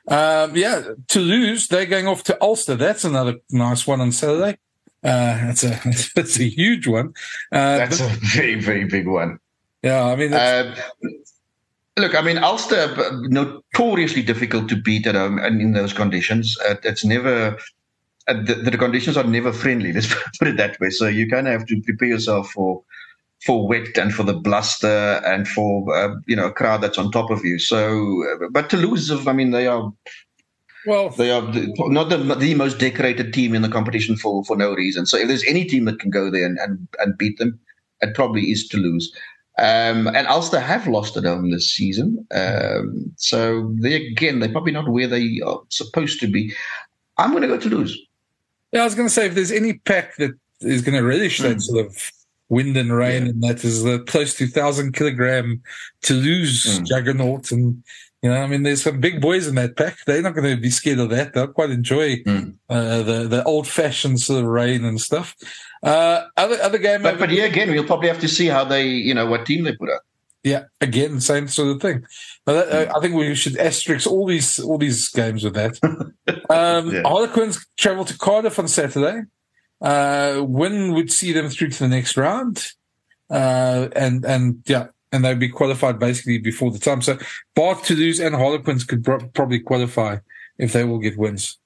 um, 0.08 0.56
yeah. 0.56 0.82
Toulouse, 1.08 1.68
they're 1.68 1.86
going 1.86 2.08
off 2.08 2.24
to 2.24 2.42
Ulster. 2.42 2.76
That's 2.76 3.04
another 3.04 3.36
nice 3.52 3.86
one 3.86 4.02
on 4.02 4.12
Saturday. 4.12 4.58
Uh, 5.04 5.48
that's 5.48 5.64
a 5.64 5.80
that's 6.16 6.40
a 6.40 6.50
huge 6.50 6.88
one. 6.88 7.14
Uh, 7.52 7.78
that's 7.78 8.02
but, 8.02 8.12
a 8.12 8.20
very 8.34 8.60
very 8.60 8.86
big 8.86 9.08
one. 9.08 9.40
Yeah, 9.84 10.06
I 10.06 10.16
mean, 10.16 10.34
uh, 10.34 10.76
Look, 11.96 12.16
I 12.16 12.22
mean, 12.22 12.40
Ulster 12.40 12.96
notoriously 13.30 14.24
difficult 14.24 14.68
to 14.70 14.76
beat 14.76 15.06
at 15.06 15.14
home 15.14 15.38
and 15.38 15.62
in 15.62 15.74
those 15.74 15.94
conditions. 15.94 16.58
Uh, 16.68 16.76
it's 16.84 17.06
never 17.06 17.58
uh, 18.28 18.34
the, 18.34 18.56
the, 18.56 18.78
conditions 18.78 19.16
are 19.16 19.24
never 19.24 19.54
friendly. 19.54 19.94
Let's 19.94 20.12
put 20.40 20.48
it 20.48 20.58
that 20.58 20.80
way. 20.80 20.90
So 20.90 21.08
you 21.08 21.30
kind 21.30 21.48
of 21.48 21.54
have 21.54 21.68
to 21.68 21.82
prepare 21.82 22.08
yourself 22.08 22.50
for 22.50 22.84
for 23.46 23.68
wit 23.68 23.98
and 23.98 24.14
for 24.14 24.24
the 24.24 24.34
bluster 24.34 25.22
and 25.26 25.48
for 25.48 25.96
uh, 25.96 26.16
you 26.28 26.36
know 26.36 26.48
a 26.48 26.52
crowd 26.52 26.82
that's 26.82 26.98
on 26.98 27.12
top 27.12 27.30
of 27.30 27.44
you. 27.44 27.60
So, 27.60 28.24
uh, 28.32 28.48
but 28.52 28.70
Toulouse, 28.70 29.12
I 29.28 29.34
mean, 29.34 29.52
they 29.52 29.68
are 29.68 29.92
well, 30.86 31.10
they 31.10 31.32
are 31.32 31.42
not 31.78 32.10
the, 32.10 32.18
the 32.18 32.56
most 32.56 32.78
decorated 32.80 33.34
team 33.34 33.56
in 33.56 33.62
the 33.62 33.70
competition 33.70 34.18
for 34.18 34.44
for 34.44 34.56
no 34.58 34.74
reason. 34.74 35.06
So 35.06 35.18
if 35.18 35.28
there's 35.28 35.46
any 35.46 35.66
team 35.66 35.86
that 35.86 36.00
can 36.00 36.10
go 36.10 36.30
there 36.30 36.46
and, 36.46 36.58
and, 36.60 36.88
and 37.00 37.18
beat 37.18 37.38
them, 37.38 37.60
it 38.02 38.16
probably 38.16 38.52
is 38.52 38.68
Toulouse. 38.68 39.12
Um, 39.60 40.08
and 40.08 40.28
Ulster 40.28 40.60
have 40.60 40.88
lost 40.88 41.16
at 41.16 41.26
home 41.26 41.52
this 41.52 41.70
season. 41.70 42.26
Um, 42.34 43.14
so 43.18 43.74
they 43.80 44.08
again, 44.08 44.40
they're 44.40 44.52
probably 44.52 44.72
not 44.72 44.90
where 44.90 45.08
they 45.08 45.42
are 45.46 45.62
supposed 45.70 46.20
to 46.22 46.28
be. 46.28 46.54
I'm 47.18 47.32
going 47.32 47.44
to 47.44 47.48
go 47.48 47.58
Toulouse. 47.58 47.96
Yeah, 48.72 48.82
I 48.82 48.86
was 48.86 48.96
going 48.96 49.08
to 49.08 49.14
say 49.14 49.28
if 49.28 49.36
there's 49.36 49.52
any 49.52 49.74
pack 49.74 50.16
that 50.18 50.32
is 50.62 50.82
going 50.82 50.98
to 50.98 51.04
relish 51.04 51.40
mm. 51.40 51.44
that 51.44 51.62
sort 51.62 51.86
of 51.86 52.12
wind 52.50 52.78
and 52.78 52.94
rain, 52.94 53.24
yeah. 53.24 53.30
and 53.30 53.44
that 53.44 53.64
is 53.64 53.84
the 53.84 54.00
close 54.00 54.34
to 54.36 54.48
thousand 54.48 54.94
kilogram 54.94 55.62
Toulouse 56.02 56.80
mm. 56.80 56.86
juggernaut, 56.86 57.52
and 57.52 57.84
you 58.22 58.30
know, 58.30 58.42
I 58.42 58.48
mean, 58.48 58.64
there's 58.64 58.84
some 58.84 59.02
big 59.02 59.20
boys 59.22 59.48
in 59.48 59.56
that 59.56 59.76
pack. 59.76 59.98
They're 60.06 60.22
not 60.22 60.34
going 60.34 60.56
to 60.56 60.62
be 60.62 60.70
scared 60.70 61.00
of 61.00 61.10
that. 61.10 61.34
They'll 61.34 61.48
quite 61.48 61.72
enjoy 61.72 62.18
mm. 62.24 62.56
uh, 62.70 63.04
the 63.04 63.28
the 63.28 63.44
old 63.44 63.68
fashioned 63.68 64.22
sort 64.22 64.44
of 64.44 64.50
rain 64.50 64.86
and 64.86 65.00
stuff. 65.00 65.36
Uh, 65.84 66.26
other 66.38 66.62
other 66.62 66.78
game, 66.78 67.04
but, 67.04 67.20
but 67.20 67.30
yeah, 67.30 67.44
again, 67.44 67.70
we'll 67.70 67.84
probably 67.84 68.08
have 68.08 68.22
to 68.22 68.30
see 68.30 68.48
how 68.48 68.64
they, 68.64 68.88
you 68.88 69.14
know, 69.14 69.26
what 69.26 69.46
team 69.46 69.66
they 69.66 69.76
put 69.76 69.90
up. 69.90 70.02
Yeah, 70.44 70.64
again, 70.82 71.22
same 71.22 71.48
sort 71.48 71.76
of 71.76 71.82
thing. 71.82 72.06
But 72.46 72.70
uh, 72.70 72.94
I 72.96 73.00
think 73.00 73.16
we 73.16 73.34
should 73.36 73.58
asterisk 73.58 74.10
all 74.10 74.26
these 74.26 74.60
all 74.60 74.78
these 74.78 75.10
games 75.10 75.44
with 75.44 75.56
that. 75.56 75.80
um, 76.50 76.94
yeah. 76.94 77.02
Harlequins 77.06 77.66
travel 77.78 78.06
to 78.06 78.18
Cardiff 78.18 78.60
on 78.60 78.68
Saturday. 78.68 79.24
Uh, 79.84 80.42
win 80.42 80.94
would 80.94 81.12
see 81.12 81.34
them 81.34 81.50
through 81.50 81.68
to 81.68 81.80
the 81.80 81.90
next 81.90 82.16
round, 82.16 82.72
uh, 83.30 83.90
and 83.96 84.24
and 84.24 84.64
yeah, 84.66 84.88
and 85.12 85.26
they'd 85.26 85.40
be 85.40 85.50
qualified 85.50 86.00
basically 86.00 86.38
before 86.38 86.72
the 86.72 86.80
time. 86.80 87.02
So 87.02 87.18
Bath, 87.54 87.84
Toulouse, 87.84 88.22
and 88.22 88.34
Harlequins 88.34 88.86
could 88.86 89.04
pro- 89.04 89.28
probably 89.34 89.60
qualify 89.60 90.20
if 90.58 90.72
they 90.72 90.86
will 90.86 91.00
get 91.00 91.18
wins. 91.18 91.58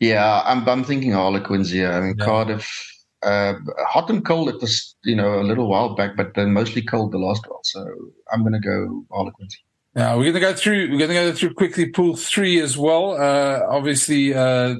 Yeah, 0.00 0.42
I'm 0.44 0.68
I'm 0.68 0.82
thinking 0.82 1.12
Harlequins 1.12 1.70
here. 1.70 1.92
I 1.92 2.00
mean 2.00 2.16
yeah. 2.18 2.24
Cardiff, 2.24 2.68
uh, 3.22 3.54
hot 3.86 4.10
and 4.10 4.24
cold 4.24 4.48
at 4.48 4.60
this, 4.60 4.96
you 5.04 5.14
know, 5.14 5.40
a 5.40 5.44
little 5.44 5.68
while 5.68 5.94
back, 5.94 6.16
but 6.16 6.34
then 6.34 6.52
mostly 6.52 6.82
cold 6.82 7.12
the 7.12 7.18
last 7.18 7.46
while. 7.46 7.60
So 7.62 7.86
I'm 8.32 8.40
going 8.40 8.54
to 8.54 8.58
go 8.58 9.04
Harlequins. 9.12 9.56
Yeah, 9.94 10.16
we're 10.16 10.32
going 10.32 10.34
to 10.34 10.40
go 10.40 10.54
through. 10.54 10.90
We're 10.90 10.98
going 10.98 11.10
to 11.10 11.14
go 11.14 11.32
through 11.32 11.54
quickly 11.54 11.90
pool 11.90 12.16
three 12.16 12.58
as 12.58 12.76
well. 12.76 13.12
Uh, 13.12 13.60
obviously, 13.68 14.34
uh, 14.34 14.76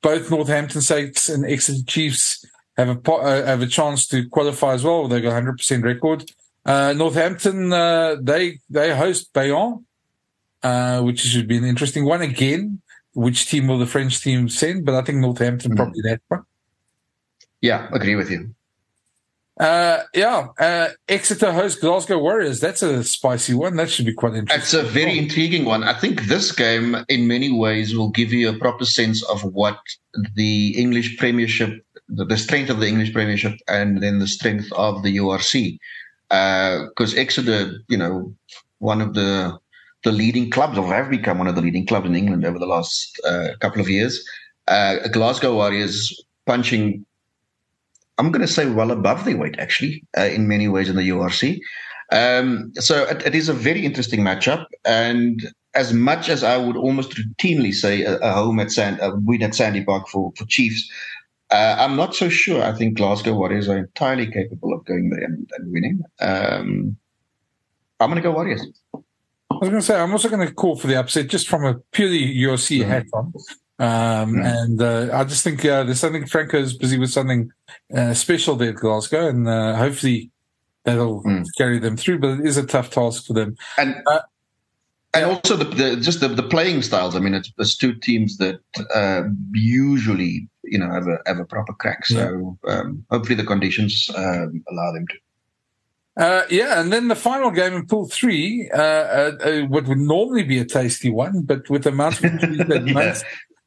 both 0.00 0.30
Northampton 0.30 0.80
Saints 0.80 1.28
and 1.28 1.44
Exeter 1.44 1.84
Chiefs 1.86 2.44
have 2.76 2.88
a 2.88 3.12
uh, 3.12 3.46
have 3.46 3.62
a 3.62 3.66
chance 3.66 4.06
to 4.08 4.28
qualify 4.28 4.74
as 4.74 4.84
well. 4.84 5.08
They've 5.08 5.22
got 5.22 5.28
100 5.28 5.58
percent 5.58 5.84
record. 5.84 6.30
Uh, 6.64 6.92
Northampton 6.96 7.72
uh, 7.72 8.16
they 8.20 8.58
they 8.68 8.96
host 8.96 9.32
Bayonne, 9.32 9.84
which 11.02 11.20
should 11.20 11.48
be 11.48 11.56
an 11.56 11.64
interesting 11.64 12.04
one 12.04 12.22
again 12.22 12.82
which 13.16 13.48
team 13.48 13.66
will 13.66 13.78
the 13.78 13.86
French 13.86 14.20
team 14.20 14.46
send, 14.46 14.84
but 14.84 14.94
I 14.94 15.00
think 15.00 15.18
Northampton 15.18 15.72
mm. 15.72 15.76
probably 15.76 16.02
that 16.02 16.20
one. 16.28 16.42
Yeah, 17.62 17.88
agree 17.90 18.14
with 18.14 18.30
you. 18.30 18.54
Uh, 19.58 20.02
yeah, 20.14 20.48
uh, 20.58 20.88
Exeter 21.08 21.50
host 21.50 21.80
Glasgow 21.80 22.18
Warriors. 22.18 22.60
That's 22.60 22.82
a 22.82 23.02
spicy 23.02 23.54
one. 23.54 23.76
That 23.76 23.88
should 23.88 24.04
be 24.04 24.12
quite 24.12 24.34
interesting. 24.34 24.60
It's 24.60 24.74
a 24.74 24.82
very 24.82 25.18
intriguing 25.18 25.64
one. 25.64 25.82
I 25.82 25.94
think 25.94 26.24
this 26.24 26.52
game, 26.52 26.96
in 27.08 27.26
many 27.26 27.50
ways, 27.50 27.96
will 27.96 28.10
give 28.10 28.32
you 28.32 28.50
a 28.50 28.58
proper 28.58 28.84
sense 28.84 29.24
of 29.24 29.42
what 29.44 29.78
the 30.34 30.74
English 30.76 31.16
Premiership, 31.16 31.82
the, 32.08 32.26
the 32.26 32.36
strength 32.36 32.68
of 32.68 32.80
the 32.80 32.86
English 32.86 33.14
Premiership, 33.14 33.54
and 33.66 34.02
then 34.02 34.18
the 34.18 34.26
strength 34.26 34.70
of 34.72 35.02
the 35.02 35.16
URC. 35.16 35.78
Because 36.28 37.14
uh, 37.14 37.18
Exeter, 37.18 37.78
you 37.88 37.96
know, 37.96 38.34
one 38.78 39.00
of 39.00 39.14
the 39.14 39.58
the 40.04 40.12
leading 40.12 40.50
clubs, 40.50 40.76
or 40.76 40.86
have 40.86 41.10
become 41.10 41.38
one 41.38 41.48
of 41.48 41.54
the 41.54 41.62
leading 41.62 41.86
clubs 41.86 42.06
in 42.06 42.14
England 42.14 42.44
over 42.44 42.58
the 42.58 42.66
last 42.66 43.18
uh, 43.26 43.48
couple 43.60 43.80
of 43.80 43.88
years. 43.88 44.22
Uh, 44.68 45.08
Glasgow 45.08 45.54
Warriors 45.54 46.22
punching, 46.44 47.05
I'm 48.18 48.30
going 48.30 48.46
to 48.46 48.52
say, 48.52 48.66
well 48.66 48.90
above 48.90 49.24
their 49.24 49.36
weight, 49.36 49.58
actually, 49.58 50.04
uh, 50.16 50.22
in 50.22 50.48
many 50.48 50.68
ways 50.68 50.88
in 50.88 50.96
the 50.96 51.08
URC. 51.08 51.60
Um, 52.12 52.72
so 52.76 53.04
it, 53.04 53.26
it 53.26 53.34
is 53.34 53.48
a 53.48 53.52
very 53.52 53.84
interesting 53.84 54.20
matchup. 54.20 54.66
And 54.84 55.52
as 55.74 55.92
much 55.92 56.28
as 56.28 56.42
I 56.42 56.56
would 56.56 56.76
almost 56.76 57.10
routinely 57.10 57.74
say 57.74 58.02
a, 58.02 58.18
a 58.18 58.32
home 58.32 58.58
at 58.60 58.70
Sand, 58.70 58.98
a 59.02 59.14
win 59.16 59.42
at 59.42 59.54
Sandy 59.54 59.84
Park 59.84 60.08
for, 60.08 60.32
for 60.36 60.44
Chiefs, 60.46 60.90
uh, 61.50 61.76
I'm 61.78 61.96
not 61.96 62.14
so 62.14 62.28
sure. 62.28 62.62
I 62.62 62.72
think 62.72 62.96
Glasgow 62.96 63.34
Warriors 63.34 63.68
are 63.68 63.78
entirely 63.78 64.30
capable 64.30 64.72
of 64.72 64.84
going 64.84 65.10
there 65.10 65.24
and, 65.24 65.48
and 65.56 65.72
winning. 65.72 66.02
Um, 66.20 66.96
I'm 68.00 68.10
going 68.10 68.16
to 68.16 68.22
go 68.22 68.32
Warriors. 68.32 68.66
I 68.94 69.54
was 69.60 69.70
going 69.70 69.80
to 69.80 69.86
say, 69.86 69.98
I'm 69.98 70.12
also 70.12 70.28
going 70.28 70.46
to 70.46 70.52
call 70.52 70.76
for 70.76 70.86
the 70.86 70.96
upset 70.96 71.28
just 71.28 71.48
from 71.48 71.64
a 71.64 71.74
purely 71.92 72.34
URC 72.36 72.80
mm. 72.80 72.86
hat 72.86 73.06
on. 73.12 73.32
Um, 73.78 74.36
mm. 74.36 74.44
And 74.44 74.82
uh, 74.82 75.10
I 75.12 75.24
just 75.24 75.44
think 75.44 75.64
uh, 75.64 75.84
there's 75.84 76.00
something 76.00 76.26
Franco's 76.26 76.76
busy 76.76 76.98
with 76.98 77.10
something 77.10 77.50
uh, 77.94 78.14
special 78.14 78.56
there 78.56 78.70
at 78.70 78.76
Glasgow, 78.76 79.28
and 79.28 79.48
uh, 79.48 79.76
hopefully 79.76 80.30
that'll 80.84 81.22
mm. 81.22 81.44
carry 81.58 81.78
them 81.78 81.96
through. 81.96 82.20
But 82.20 82.40
it 82.40 82.46
is 82.46 82.56
a 82.56 82.66
tough 82.66 82.90
task 82.90 83.26
for 83.26 83.34
them. 83.34 83.56
And 83.76 83.96
uh, 84.06 84.20
and 85.16 85.24
also 85.24 85.56
the, 85.56 85.64
the, 85.64 85.96
just 85.96 86.20
the, 86.20 86.28
the 86.28 86.42
playing 86.42 86.82
styles. 86.82 87.16
I 87.16 87.20
mean, 87.20 87.34
it's, 87.34 87.50
it's 87.58 87.76
two 87.76 87.94
teams 87.94 88.36
that 88.36 88.60
uh, 88.94 89.22
usually 89.52 90.48
you 90.64 90.78
know 90.78 90.90
have 90.90 91.06
a 91.06 91.18
have 91.26 91.38
a 91.38 91.44
proper 91.44 91.72
crack. 91.74 92.06
So 92.06 92.58
yeah. 92.66 92.72
um, 92.72 93.04
hopefully 93.10 93.34
the 93.34 93.44
conditions 93.44 94.10
um, 94.16 94.62
allow 94.70 94.92
them 94.92 95.06
to. 95.08 95.16
Uh, 96.18 96.46
yeah, 96.48 96.80
and 96.80 96.90
then 96.94 97.08
the 97.08 97.14
final 97.14 97.50
game 97.50 97.74
in 97.74 97.86
Pool 97.86 98.08
Three, 98.08 98.70
uh, 98.72 98.78
uh, 98.78 99.32
uh 99.44 99.60
what 99.62 99.86
would 99.86 99.98
normally 99.98 100.44
be 100.44 100.58
a 100.58 100.64
tasty 100.64 101.10
one, 101.10 101.42
but 101.42 101.68
with 101.68 101.84
the 101.84 101.90
amount 101.90 102.18
of 102.18 102.24
injuries 102.32 102.66
that 102.68 102.86
yeah. 102.86 103.20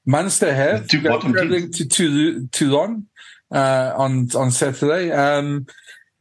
Munster 0.09 0.51
have, 0.53 0.87
two 0.87 1.01
traveling 1.01 1.71
to 1.73 1.85
to 1.85 2.47
Toulon 2.47 3.07
uh, 3.51 3.93
on 3.95 4.27
on 4.35 4.49
Saturday. 4.51 5.11
Um, 5.11 5.67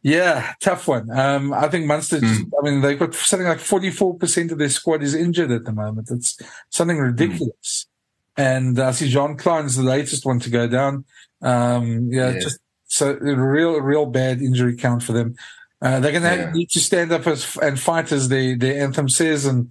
yeah, 0.03 0.53
tough 0.61 0.87
one. 0.87 1.11
Um, 1.11 1.53
I 1.55 1.69
think 1.69 1.87
Munster. 1.87 2.21
Just, 2.21 2.43
mm. 2.43 2.51
I 2.59 2.63
mean, 2.63 2.83
they've 2.83 2.99
got 2.99 3.15
something 3.15 3.49
like 3.49 3.61
forty-four 3.61 4.19
percent 4.19 4.53
of 4.53 4.59
their 4.59 4.69
squad 4.69 5.03
is 5.03 5.15
injured 5.15 5.51
at 5.51 5.65
the 5.65 5.73
moment. 5.73 6.11
It's 6.11 6.39
something 6.69 6.99
ridiculous. 6.99 7.87
Mm. 8.37 8.45
And 8.49 8.79
I 8.79 8.93
see 8.93 9.09
Jean 9.09 9.37
Kleyn's 9.37 9.77
the 9.77 9.83
latest 9.83 10.25
one 10.25 10.39
to 10.41 10.51
go 10.51 10.69
down. 10.69 11.05
Um, 11.41 12.13
yeah, 12.13 12.31
yeah, 12.31 12.41
just 12.41 12.61
so 12.87 13.15
real, 13.15 13.81
real 13.81 14.07
bad 14.07 14.41
injury 14.41 14.77
count 14.77 15.03
for 15.03 15.13
them. 15.13 15.35
Uh, 15.81 15.99
they're 16.01 16.13
going 16.13 16.23
to 16.23 16.37
yeah. 16.37 16.53
need 16.53 16.71
to 16.71 16.81
stand 16.81 17.11
up 17.11 17.27
as, 17.27 17.57
and 17.63 17.79
fight 17.81 18.13
as 18.13 18.29
the, 18.29 18.55
the 18.55 18.77
anthem 18.77 19.09
says, 19.09 19.45
and 19.45 19.71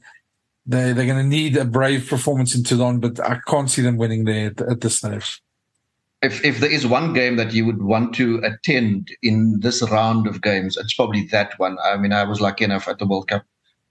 they, 0.68 0.94
they're 0.94 1.06
going 1.06 1.18
to 1.18 1.24
need 1.24 1.58
a 1.58 1.66
brave 1.66 2.08
performance 2.08 2.54
in 2.54 2.64
Toulon, 2.64 3.00
but 3.00 3.20
I 3.20 3.40
can't 3.48 3.70
see 3.70 3.82
them 3.82 3.98
winning 3.98 4.26
there 4.26 4.48
at, 4.48 4.62
at 4.62 4.82
this 4.82 4.98
stage 4.98 5.42
if 6.22 6.44
if 6.44 6.60
there 6.60 6.72
is 6.72 6.88
one 6.88 7.14
game 7.14 7.36
that 7.36 7.54
you 7.54 7.66
would 7.66 7.82
want 7.82 8.14
to 8.16 8.42
attend 8.44 9.10
in 9.22 9.60
this 9.60 9.82
round 9.84 10.28
of 10.28 10.42
games, 10.42 10.78
it's 10.78 10.94
probably 10.94 11.26
that 11.28 11.58
one. 11.60 11.78
I 11.84 11.98
mean, 11.98 12.12
I 12.12 12.24
was 12.24 12.42
lucky 12.42 12.64
enough 12.64 12.88
at 12.88 13.00
the 13.00 13.06
World 13.06 13.28
Cup 13.28 13.46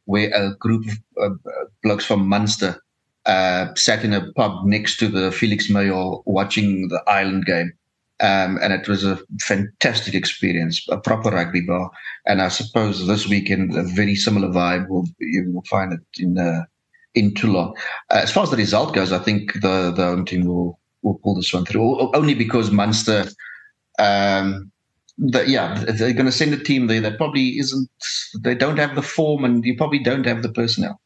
where 0.07 0.31
a 0.35 0.55
group 0.57 0.87
of 1.16 1.39
uh, 1.47 1.64
blokes 1.83 2.05
from 2.05 2.29
Munster 2.29 2.81
uh, 3.27 3.74
sat 3.74 4.05
in 4.05 4.12
a 4.12 4.33
pub 4.33 4.64
next 4.64 4.99
to 4.99 5.09
the 5.09 5.33
Felix 5.33 5.68
Mayol 5.68 6.22
watching 6.27 6.89
the 6.89 7.03
Ireland 7.07 7.45
game. 7.45 7.72
Um, 8.21 8.59
and 8.62 8.73
it 8.73 8.89
was 8.89 9.05
a 9.05 9.19
fantastic 9.41 10.14
experience, 10.14 10.87
a 10.89 10.97
proper 10.97 11.31
rugby 11.31 11.61
bar. 11.61 11.91
And 12.25 12.41
I 12.41 12.49
suppose 12.49 13.07
this 13.07 13.29
weekend, 13.29 13.77
a 13.77 13.83
very 13.83 14.14
similar 14.14 14.49
vibe. 14.49 14.89
Will, 14.89 15.07
you 15.19 15.53
will 15.53 15.64
find 15.64 15.93
it 15.93 16.01
in 16.19 16.39
uh, 16.39 16.64
in 17.14 17.35
Toulon. 17.35 17.75
Uh, 18.11 18.21
as 18.23 18.33
far 18.33 18.45
as 18.45 18.51
the 18.51 18.57
result 18.57 18.95
goes, 18.95 19.12
I 19.12 19.19
think 19.19 19.55
the, 19.55 19.91
the 19.91 20.05
home 20.05 20.25
team 20.25 20.47
will 20.47 20.79
will 21.03 21.21
pull 21.23 21.35
this 21.35 21.53
one 21.53 21.64
through. 21.64 22.14
Only 22.14 22.35
because 22.35 22.71
Munster, 22.71 23.27
um, 23.99 24.71
the, 25.19 25.49
yeah, 25.49 25.85
they're 25.87 26.12
going 26.12 26.27
to 26.27 26.33
send 26.33 26.55
a 26.55 26.62
team 26.62 26.87
there 26.87 27.01
that 27.01 27.19
probably 27.19 27.59
isn't. 27.59 27.91
They 28.41 28.55
don't 28.55 28.79
have 28.79 28.95
the 28.95 29.03
form, 29.03 29.45
and 29.45 29.64
you 29.64 29.77
probably 29.77 29.99
don't 29.99 30.27
have 30.27 30.43
the 30.43 30.51
personnel. 30.51 31.01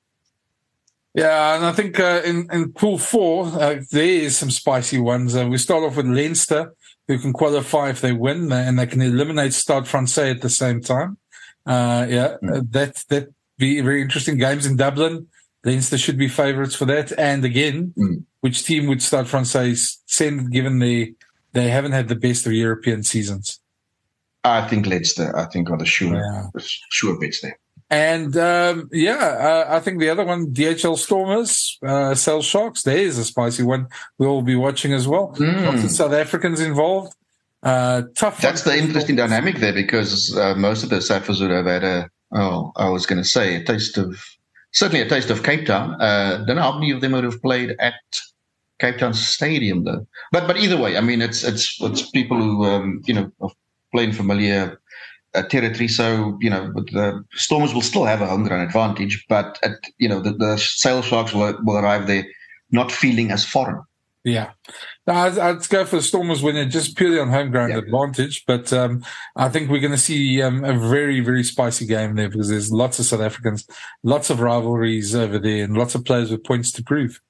Yeah, 1.14 1.56
and 1.56 1.64
I 1.64 1.72
think 1.72 1.98
uh, 1.98 2.22
in 2.24 2.48
in 2.52 2.72
pool 2.72 2.98
four 2.98 3.46
uh, 3.46 3.80
there 3.90 4.04
is 4.04 4.36
some 4.36 4.50
spicy 4.50 4.98
ones. 4.98 5.34
Uh, 5.34 5.48
we 5.48 5.58
start 5.58 5.82
off 5.82 5.96
with 5.96 6.06
Leinster, 6.06 6.72
who 7.10 7.18
can 7.18 7.32
qualify 7.32 7.90
if 7.90 8.00
they 8.00 8.12
win, 8.12 8.52
and 8.52 8.78
they 8.78 8.86
can 8.86 9.02
eliminate 9.02 9.52
Stade 9.52 9.88
Francais 9.88 10.30
at 10.30 10.42
the 10.42 10.48
same 10.48 10.80
time. 10.80 11.18
Uh, 11.66 12.06
yeah, 12.08 12.36
mm. 12.40 12.70
that 12.70 13.04
that 13.08 13.34
be 13.58 13.80
very 13.80 14.00
interesting 14.00 14.38
games 14.38 14.64
in 14.64 14.76
Dublin. 14.76 15.26
Leinster 15.64 15.98
should 15.98 16.16
be 16.16 16.28
favourites 16.28 16.76
for 16.76 16.84
that. 16.84 17.12
And 17.18 17.44
again, 17.44 17.92
mm. 17.98 18.24
which 18.42 18.64
team 18.64 18.86
would 18.86 19.02
Stade 19.02 19.26
Francais 19.26 19.74
send 20.06 20.52
given 20.52 20.78
they 20.78 21.14
they 21.52 21.68
haven't 21.68 21.92
had 21.92 22.06
the 22.06 22.14
best 22.14 22.46
of 22.46 22.52
European 22.52 23.02
seasons? 23.02 23.58
I 24.44 24.66
think 24.68 24.86
Leinster, 24.86 25.36
I 25.36 25.46
think, 25.46 25.68
are 25.68 25.76
the 25.76 25.84
sure, 25.84 26.14
yeah. 26.14 26.44
sure 26.90 27.18
bets 27.18 27.40
there. 27.40 27.58
And 27.90 28.36
um, 28.36 28.88
yeah, 28.92 29.14
uh, 29.14 29.66
I 29.68 29.80
think 29.80 29.98
the 29.98 30.10
other 30.10 30.24
one, 30.24 30.52
DHL 30.54 30.96
Stormers, 30.96 31.76
uh, 31.82 32.14
Sharks, 32.14 32.82
there 32.84 32.98
is 32.98 33.18
a 33.18 33.24
spicy 33.24 33.64
one 33.64 33.88
we'll 34.16 34.42
be 34.42 34.54
watching 34.54 34.92
as 34.92 35.08
well. 35.08 35.34
Mm. 35.36 35.66
Lots 35.66 35.84
of 35.84 35.90
South 35.90 36.12
Africans 36.12 36.60
involved. 36.60 37.14
Uh, 37.62 38.02
tough. 38.16 38.40
That's 38.40 38.62
the 38.62 38.78
interesting 38.78 39.16
dynamic 39.16 39.56
there 39.56 39.72
because 39.72 40.36
uh, 40.36 40.54
most 40.54 40.84
of 40.84 40.90
the 40.90 40.96
Saffers 40.96 41.40
would 41.40 41.50
have 41.50 41.66
had 41.66 41.84
a, 41.84 42.10
oh, 42.32 42.72
I 42.76 42.88
was 42.88 43.06
going 43.06 43.20
to 43.20 43.28
say, 43.28 43.56
a 43.56 43.64
taste 43.64 43.98
of 43.98 44.16
certainly 44.70 45.02
a 45.02 45.08
taste 45.08 45.30
of 45.30 45.42
Cape 45.42 45.66
Town. 45.66 46.00
Uh, 46.00 46.44
don't 46.46 46.56
know 46.56 46.62
how 46.62 46.78
many 46.78 46.92
of 46.92 47.00
them 47.00 47.12
would 47.12 47.24
have 47.24 47.42
played 47.42 47.74
at 47.80 47.94
Cape 48.78 48.98
Town 48.98 49.14
Stadium 49.14 49.84
though. 49.84 50.06
But 50.32 50.46
but 50.46 50.56
either 50.56 50.76
way, 50.76 50.96
I 50.96 51.00
mean, 51.00 51.20
it's 51.20 51.44
it's 51.44 51.76
it's 51.80 52.08
people 52.10 52.38
who 52.38 52.64
um, 52.64 53.02
you 53.04 53.14
know 53.14 53.32
are 53.40 53.50
playing 53.92 54.12
familiar 54.12 54.79
uh, 55.34 55.42
territory. 55.42 55.88
So 55.88 56.38
you 56.40 56.50
know, 56.50 56.72
the 56.72 57.24
Stormers 57.32 57.74
will 57.74 57.82
still 57.82 58.04
have 58.04 58.20
a 58.20 58.26
home 58.26 58.44
ground 58.44 58.62
advantage, 58.62 59.24
but 59.28 59.58
at, 59.62 59.72
you 59.98 60.08
know 60.08 60.20
the, 60.20 60.32
the 60.32 60.56
Sale 60.58 61.02
Sharks 61.02 61.32
will 61.32 61.56
will 61.62 61.78
arrive 61.78 62.06
there 62.06 62.24
not 62.70 62.92
feeling 62.92 63.30
as 63.30 63.44
foreign. 63.44 63.82
Yeah. 64.22 64.50
No, 65.06 65.14
I'd, 65.14 65.38
I'd, 65.38 65.68
go 65.68 65.84
for 65.86 65.96
the 65.96 66.02
Stormers 66.02 66.42
winning 66.42 66.68
just 66.68 66.96
purely 66.96 67.18
on 67.18 67.30
home 67.30 67.50
ground 67.50 67.72
yeah. 67.72 67.78
advantage. 67.78 68.44
But 68.46 68.72
um, 68.72 69.02
I 69.34 69.48
think 69.48 69.70
we're 69.70 69.80
going 69.80 69.92
to 69.92 69.98
see 69.98 70.42
um, 70.42 70.62
a 70.62 70.78
very, 70.78 71.20
very 71.20 71.42
spicy 71.42 71.86
game 71.86 72.16
there 72.16 72.28
because 72.28 72.50
there's 72.50 72.70
lots 72.70 72.98
of 72.98 73.06
South 73.06 73.22
Africans, 73.22 73.66
lots 74.02 74.28
of 74.28 74.40
rivalries 74.40 75.14
over 75.14 75.38
there, 75.38 75.64
and 75.64 75.76
lots 75.76 75.94
of 75.94 76.04
players 76.04 76.30
with 76.30 76.44
points 76.44 76.70
to 76.72 76.82
prove. 76.84 77.20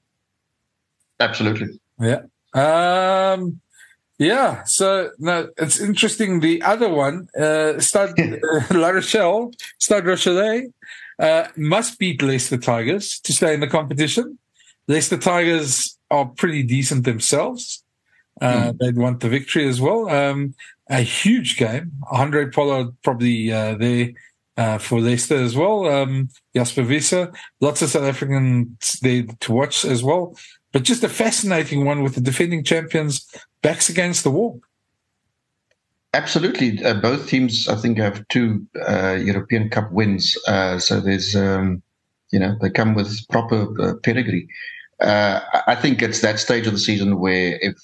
Absolutely. 1.20 1.80
Yeah. 2.00 2.22
Um, 2.54 3.60
yeah. 4.20 4.62
So 4.64 5.10
no, 5.18 5.48
it's 5.56 5.80
interesting. 5.80 6.40
The 6.40 6.60
other 6.62 6.90
one, 6.90 7.28
uh, 7.36 7.80
Stade 7.80 8.12
uh, 8.20 8.78
La 8.78 8.90
Rochelle, 8.90 9.50
Stade 9.78 10.04
Rochelais, 10.04 10.72
uh, 11.18 11.48
must 11.56 11.98
beat 11.98 12.22
Leicester 12.22 12.58
Tigers 12.58 13.18
to 13.20 13.32
stay 13.32 13.54
in 13.54 13.60
the 13.60 13.66
competition. 13.66 14.38
Leicester 14.88 15.16
Tigers 15.16 15.98
are 16.10 16.26
pretty 16.26 16.62
decent 16.62 17.04
themselves. 17.04 17.82
Uh, 18.42 18.72
mm. 18.72 18.78
They'd 18.78 18.98
want 18.98 19.20
the 19.20 19.28
victory 19.30 19.66
as 19.66 19.80
well. 19.80 20.08
Um, 20.10 20.54
a 20.90 21.00
huge 21.00 21.56
game. 21.56 21.92
Handré 22.12 22.52
Pollard 22.52 22.88
probably 23.02 23.50
uh, 23.50 23.76
there 23.76 24.10
uh, 24.56 24.76
for 24.76 25.00
Leicester 25.00 25.36
as 25.36 25.56
well. 25.56 25.86
Um, 25.86 26.28
Jasper 26.54 26.84
Wiese, 26.84 27.28
lots 27.60 27.80
of 27.80 27.88
South 27.88 28.04
Africans 28.04 28.98
there 29.00 29.24
to 29.40 29.52
watch 29.52 29.84
as 29.86 30.02
well. 30.02 30.36
But 30.72 30.84
just 30.84 31.04
a 31.04 31.08
fascinating 31.08 31.84
one 31.84 32.02
with 32.02 32.14
the 32.14 32.20
defending 32.20 32.64
champions 32.64 33.26
backs 33.62 33.88
against 33.88 34.24
the 34.24 34.30
wall. 34.30 34.60
Absolutely. 36.12 36.82
Uh, 36.84 36.94
both 36.94 37.28
teams, 37.28 37.68
I 37.68 37.76
think, 37.76 37.98
have 37.98 38.26
two 38.28 38.66
uh, 38.88 39.12
European 39.14 39.68
Cup 39.68 39.92
wins. 39.92 40.36
Uh, 40.48 40.78
so 40.78 41.00
there's, 41.00 41.36
um, 41.36 41.82
you 42.32 42.38
know, 42.38 42.56
they 42.60 42.70
come 42.70 42.94
with 42.94 43.20
proper 43.28 43.68
uh, 43.80 43.94
pedigree 44.02 44.48
uh, 45.00 45.40
I 45.66 45.74
think 45.74 46.02
it's 46.02 46.20
that 46.20 46.38
stage 46.38 46.66
of 46.66 46.72
the 46.72 46.78
season 46.78 47.18
where 47.18 47.58
if 47.62 47.74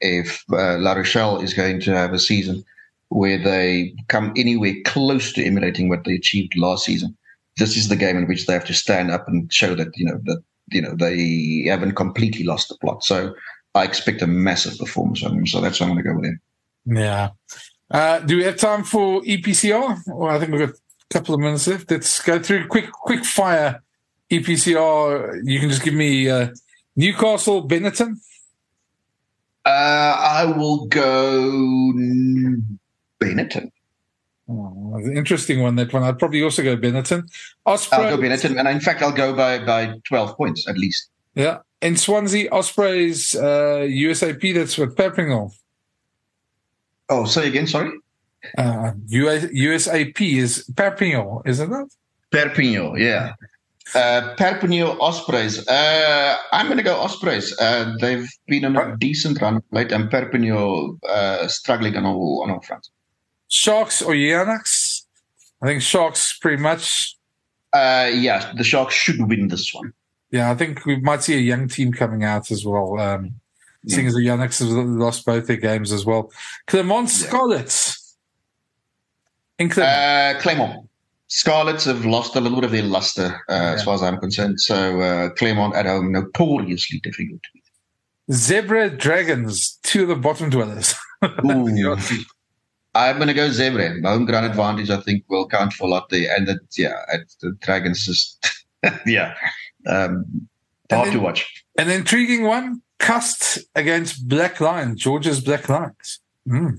if 0.00 0.44
uh, 0.52 0.78
La 0.78 0.94
Rochelle 0.94 1.40
is 1.40 1.54
going 1.54 1.80
to 1.80 1.92
have 1.92 2.12
a 2.12 2.18
season 2.18 2.64
where 3.08 3.38
they 3.38 3.94
come 4.08 4.32
anywhere 4.36 4.74
close 4.84 5.32
to 5.34 5.44
emulating 5.44 5.88
what 5.88 6.04
they 6.04 6.14
achieved 6.14 6.56
last 6.56 6.84
season, 6.84 7.16
this 7.58 7.76
is 7.76 7.88
the 7.88 7.96
game 7.96 8.16
in 8.16 8.26
which 8.26 8.46
they 8.46 8.52
have 8.54 8.64
to 8.64 8.74
stand 8.74 9.10
up 9.10 9.28
and 9.28 9.52
show 9.52 9.74
that 9.74 9.88
you 9.96 10.06
know 10.06 10.18
that 10.24 10.42
you 10.70 10.80
know 10.80 10.94
they 10.94 11.64
haven't 11.68 11.92
completely 11.92 12.44
lost 12.44 12.68
the 12.68 12.76
plot. 12.76 13.04
So 13.04 13.34
I 13.74 13.84
expect 13.84 14.22
a 14.22 14.26
massive 14.26 14.78
performance 14.78 15.20
from 15.20 15.36
them. 15.36 15.46
So 15.46 15.60
that's 15.60 15.80
why 15.80 15.86
I'm 15.86 15.92
going 15.92 16.04
to 16.04 16.10
go 16.10 16.16
with 16.16 16.26
him. 16.26 16.40
Yeah. 16.86 17.30
Uh, 17.90 18.18
do 18.20 18.36
we 18.36 18.44
have 18.44 18.56
time 18.56 18.84
for 18.84 19.22
EPCR? 19.22 20.02
Well, 20.06 20.34
I 20.34 20.38
think 20.38 20.52
we've 20.52 20.66
got 20.66 20.70
a 20.70 21.14
couple 21.14 21.34
of 21.34 21.40
minutes 21.40 21.66
left. 21.66 21.90
Let's 21.90 22.20
go 22.22 22.38
through 22.38 22.68
quick 22.68 22.90
quick 22.90 23.24
fire 23.24 23.82
EPCR. 24.30 25.42
You 25.44 25.60
can 25.60 25.68
just 25.68 25.82
give 25.82 25.94
me 25.94 26.28
uh, 26.28 26.48
Newcastle, 26.96 27.68
Benetton. 27.68 28.16
Uh, 29.64 29.68
I 29.68 30.44
will 30.46 30.86
go 30.86 31.50
Benetton. 33.22 33.70
Oh, 34.48 34.98
interesting 35.14 35.60
one. 35.62 35.76
That 35.76 35.92
one. 35.92 36.02
I'd 36.02 36.18
probably 36.18 36.42
also 36.42 36.62
go 36.62 36.76
Benetton. 36.76 37.28
Osprey. 37.64 37.98
I'll 37.98 38.16
go 38.16 38.22
Benetton, 38.22 38.58
and 38.58 38.68
in 38.68 38.80
fact, 38.80 39.02
I'll 39.02 39.12
go 39.12 39.34
by 39.34 39.64
by 39.64 39.94
twelve 40.04 40.36
points 40.36 40.66
at 40.68 40.78
least. 40.78 41.10
Yeah, 41.34 41.58
in 41.82 41.96
Swansea, 41.96 42.48
Ospreys, 42.50 43.34
uh, 43.34 43.84
USAP. 43.86 44.54
That's 44.54 44.78
what 44.78 44.96
Perpignan. 44.96 45.50
Oh, 47.08 47.24
say 47.26 47.48
again. 47.48 47.66
Sorry. 47.66 47.90
Uh, 48.56 48.92
US, 49.08 49.44
USAP 49.46 50.20
is 50.38 50.64
Perpignan, 50.76 51.42
isn't 51.44 51.72
it? 51.72 51.92
Perpignan, 52.30 52.98
yeah. 52.98 53.34
Uh, 53.94 54.34
Perpignan 54.36 54.96
Ospreys. 55.00 55.66
Uh, 55.68 56.38
I'm 56.52 56.66
going 56.66 56.78
to 56.78 56.82
go 56.82 56.96
Ospreys. 56.96 57.54
Uh, 57.60 57.94
they've 58.00 58.28
been 58.46 58.64
on 58.64 58.76
a 58.76 58.96
decent 58.96 59.40
run 59.42 59.62
late, 59.70 59.92
and 59.92 60.10
Perpignan 60.10 60.98
uh, 61.08 61.46
struggling 61.48 61.96
on 61.96 62.06
all 62.06 62.42
on 62.42 62.50
all 62.50 62.60
fronts. 62.60 62.90
Sharks 63.48 64.00
or 64.00 64.14
Oyonnax? 64.14 65.02
I 65.62 65.66
think 65.66 65.82
Sharks 65.82 66.38
pretty 66.38 66.62
much 66.62 67.16
Uh, 67.72 68.10
yeah, 68.12 68.52
the 68.56 68.64
Sharks 68.64 68.94
should 68.94 69.20
win 69.28 69.48
this 69.48 69.72
one. 69.74 69.92
Yeah, 70.32 70.50
I 70.50 70.54
think 70.54 70.84
we 70.86 70.96
might 70.96 71.22
see 71.22 71.34
a 71.34 71.40
young 71.40 71.68
team 71.68 71.92
coming 71.92 72.24
out 72.24 72.50
as 72.50 72.64
well. 72.64 72.98
Um, 72.98 73.34
yeah. 73.84 73.94
Seeing 73.94 74.06
as 74.06 74.14
the 74.14 74.22
Youngsters 74.22 74.74
have 74.74 74.86
lost 74.86 75.26
both 75.26 75.46
their 75.46 75.56
games 75.56 75.92
as 75.92 76.06
well. 76.06 76.32
Clermont 76.66 77.10
Scarlets. 77.10 78.16
In 79.58 79.68
Clermont. 79.68 80.36
Uh, 80.36 80.40
Clermont. 80.40 80.88
Scarlets 81.28 81.84
have 81.84 82.04
lost 82.04 82.36
a 82.36 82.40
little 82.40 82.58
bit 82.58 82.64
of 82.64 82.72
their 82.72 82.82
luster, 82.82 83.42
uh, 83.48 83.54
yeah. 83.54 83.72
as 83.72 83.84
far 83.84 83.94
as 83.94 84.02
I'm 84.02 84.18
concerned. 84.18 84.60
So 84.60 85.00
uh, 85.00 85.30
Clermont 85.30 85.74
at 85.74 85.86
home, 85.86 86.12
notoriously 86.12 87.00
difficult 87.00 87.42
to 87.42 87.48
beat. 87.54 87.62
Zebre 88.30 88.96
Dragons, 88.96 89.78
two 89.82 90.02
of 90.02 90.08
the 90.08 90.16
bottom 90.16 90.50
dwellers. 90.50 90.94
I'm 92.94 93.16
going 93.16 93.28
to 93.28 93.34
go 93.34 93.48
Zebre. 93.48 94.02
Home 94.04 94.26
ground 94.26 94.46
advantage, 94.46 94.90
I 94.90 95.00
think, 95.00 95.24
will 95.28 95.48
count 95.48 95.72
for 95.72 95.84
a 95.84 95.90
lot 95.90 96.08
there. 96.10 96.34
And 96.36 96.46
that, 96.48 96.60
yeah, 96.76 96.94
the 97.40 97.56
Dragons 97.60 98.04
just, 98.04 98.64
yeah, 99.06 99.34
um, 99.86 100.48
hard 100.90 101.06
then, 101.06 101.12
to 101.14 101.20
watch. 101.20 101.64
An 101.78 101.90
intriguing 101.90 102.44
one 102.44 102.82
Castres 102.98 103.64
against 103.74 104.28
Black 104.28 104.60
Lions, 104.60 105.00
Georgia's 105.00 105.40
Black 105.40 105.68
Lions. 105.68 106.20
Mm. 106.48 106.78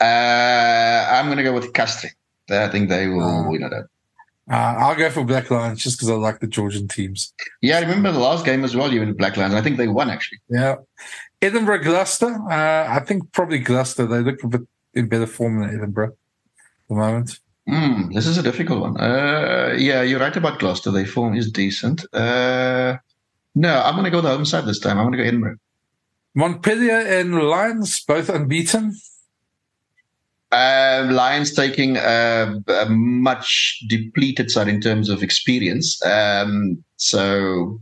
Uh, 0.00 1.10
I'm 1.12 1.26
going 1.26 1.38
to 1.38 1.44
go 1.44 1.52
with 1.52 1.72
Castres. 1.72 2.12
I 2.50 2.68
think 2.68 2.88
they 2.88 3.06
will 3.06 3.22
uh, 3.22 3.48
win 3.48 3.62
it. 3.62 3.72
Uh, 3.72 4.54
I'll 4.54 4.96
go 4.96 5.08
for 5.08 5.24
Black 5.24 5.50
Lions 5.50 5.82
just 5.82 5.96
because 5.96 6.10
I 6.10 6.14
like 6.14 6.40
the 6.40 6.46
Georgian 6.46 6.88
teams. 6.88 7.32
Yeah, 7.60 7.78
I 7.78 7.80
remember 7.80 8.10
the 8.12 8.18
last 8.18 8.44
game 8.44 8.64
as 8.64 8.74
well. 8.74 8.92
You 8.92 9.00
went 9.00 9.16
Black 9.16 9.36
Lions. 9.36 9.54
I 9.54 9.62
think 9.62 9.76
they 9.76 9.88
won 9.88 10.10
actually. 10.10 10.40
Yeah, 10.48 10.76
Edinburgh 11.40 11.84
Gloucester. 11.84 12.34
Uh, 12.50 12.86
I 12.88 13.00
think 13.06 13.30
probably 13.32 13.60
Gloucester. 13.60 14.06
They 14.06 14.20
look 14.20 14.42
a 14.42 14.48
bit 14.48 14.62
in 14.94 15.08
better 15.08 15.26
form 15.26 15.60
than 15.60 15.70
Edinburgh 15.70 16.08
at 16.08 16.88
the 16.88 16.94
moment. 16.94 17.38
Mm, 17.72 18.12
this 18.12 18.26
is 18.26 18.36
a 18.36 18.42
difficult 18.42 18.80
one. 18.80 19.00
Uh, 19.00 19.74
yeah, 19.78 20.02
you're 20.02 20.20
right 20.20 20.36
about 20.36 20.58
Gloucester. 20.58 20.90
Their 20.90 21.06
form 21.06 21.34
is 21.34 21.50
decent. 21.50 22.04
Uh, 22.12 22.98
no, 23.54 23.82
I'm 23.82 23.94
going 23.94 24.04
to 24.04 24.10
go 24.10 24.20
the 24.20 24.28
home 24.28 24.44
side 24.44 24.66
this 24.66 24.78
time. 24.78 24.98
I'm 24.98 25.06
going 25.06 25.12
to 25.12 25.18
go 25.18 25.24
Edinburgh. 25.24 25.56
Montpellier 26.34 26.98
and 26.98 27.34
Lions, 27.34 28.04
both 28.04 28.28
unbeaten. 28.28 28.94
Uh, 30.50 31.08
Lions 31.10 31.54
taking 31.54 31.96
a, 31.96 32.60
a, 32.68 32.86
much 32.90 33.82
depleted 33.88 34.50
side 34.50 34.68
in 34.68 34.82
terms 34.82 35.08
of 35.08 35.22
experience. 35.22 36.04
Um, 36.04 36.84
so 36.96 37.80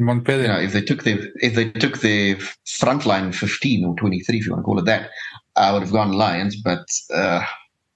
Montpellier, 0.00 0.42
you 0.42 0.48
know, 0.48 0.58
if 0.58 0.72
they 0.72 0.82
took 0.82 1.04
the 1.04 1.32
if 1.36 1.54
they 1.54 1.70
took 1.70 2.00
the 2.00 2.34
front 2.66 3.06
line 3.06 3.30
fifteen 3.30 3.84
or 3.84 3.94
twenty 3.94 4.18
three, 4.20 4.38
if 4.38 4.46
you 4.46 4.52
want 4.52 4.62
to 4.62 4.64
call 4.64 4.80
it 4.80 4.84
that, 4.86 5.10
I 5.54 5.72
would 5.72 5.82
have 5.82 5.92
gone 5.92 6.10
Lions. 6.10 6.56
But 6.56 6.88
uh, 7.14 7.44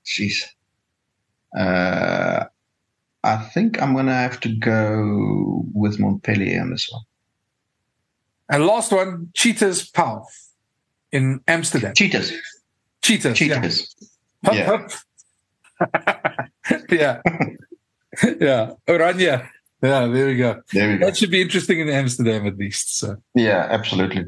jeez, 0.07 0.45
uh, 1.59 2.45
I 3.25 3.37
think 3.37 3.81
I'm 3.81 3.95
going 3.95 4.07
to 4.07 4.13
have 4.13 4.41
to 4.41 4.49
go 4.49 5.65
with 5.73 5.99
Montpellier 5.99 6.61
on 6.61 6.71
this 6.71 6.89
one. 6.91 7.03
And 8.49 8.67
last 8.67 8.93
one, 8.93 9.31
Cheetahs 9.35 9.89
Pau 9.89 10.27
in 11.13 11.41
Amsterdam. 11.47 11.95
Cheetahs. 11.95 12.33
Cheetahs. 13.03 13.39
Cheetahs. 13.39 13.95
Yeah. 14.43 14.65
Hup, 14.65 14.91
yeah. 15.81 15.89
Hup. 15.89 16.51
yeah. 16.91 17.21
yeah. 18.41 18.73
Oranje. 18.89 19.49
Yeah, 19.83 20.07
there 20.07 20.27
we 20.27 20.37
go. 20.37 20.63
There 20.73 20.89
we 20.89 20.99
go. 20.99 21.07
That 21.07 21.17
should 21.17 21.31
be 21.31 21.43
interesting 21.43 21.81
in 21.81 21.89
Amsterdam 21.89 22.47
at 22.47 22.57
least. 22.57 22.99
So. 22.99 23.17
Yeah, 23.35 23.67
absolutely. 23.71 24.27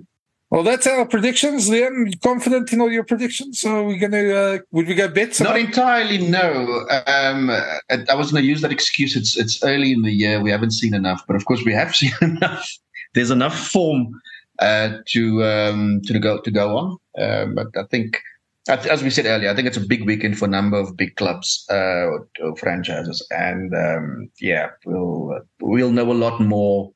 Well, 0.54 0.62
that's 0.62 0.86
our 0.86 1.04
predictions. 1.04 1.68
Liam, 1.68 2.14
confident 2.22 2.72
in 2.72 2.80
all 2.80 2.92
your 2.92 3.02
predictions? 3.02 3.58
So 3.58 3.82
we're 3.82 3.98
gonna 3.98 4.28
uh, 4.28 4.58
would 4.70 4.86
we 4.86 4.94
go 4.94 5.08
bet? 5.08 5.40
Not 5.40 5.58
entirely. 5.58 6.18
No. 6.18 6.86
Um, 7.08 7.50
I 7.50 8.14
was 8.14 8.30
going 8.30 8.44
to 8.44 8.48
use 8.48 8.60
that 8.60 8.70
excuse. 8.70 9.16
It's 9.16 9.36
it's 9.36 9.64
early 9.64 9.90
in 9.90 10.02
the 10.02 10.12
year. 10.12 10.40
We 10.40 10.52
haven't 10.52 10.70
seen 10.70 10.94
enough, 10.94 11.24
but 11.26 11.34
of 11.34 11.44
course 11.44 11.64
we 11.64 11.72
have 11.72 11.92
seen 12.00 12.12
enough. 12.22 12.72
There's 13.14 13.32
enough 13.32 13.58
form 13.58 14.20
uh, 14.60 14.98
to 15.06 15.42
um, 15.42 16.02
to 16.04 16.20
go 16.20 16.40
to 16.40 16.50
go 16.52 16.76
on. 16.76 16.98
Uh, 17.18 17.46
but 17.46 17.76
I 17.76 17.82
think 17.90 18.20
as 18.68 19.02
we 19.02 19.10
said 19.10 19.26
earlier, 19.26 19.50
I 19.50 19.56
think 19.56 19.66
it's 19.66 19.76
a 19.76 19.84
big 19.84 20.06
weekend 20.06 20.38
for 20.38 20.44
a 20.44 20.56
number 20.56 20.76
of 20.76 20.96
big 20.96 21.16
clubs 21.16 21.66
uh, 21.68 22.06
or, 22.06 22.28
or, 22.40 22.56
franchises, 22.58 23.26
and 23.32 23.74
um, 23.74 24.30
yeah, 24.40 24.68
we'll 24.86 25.40
we'll 25.60 25.90
know 25.90 26.12
a 26.12 26.14
lot 26.14 26.40
more 26.40 26.92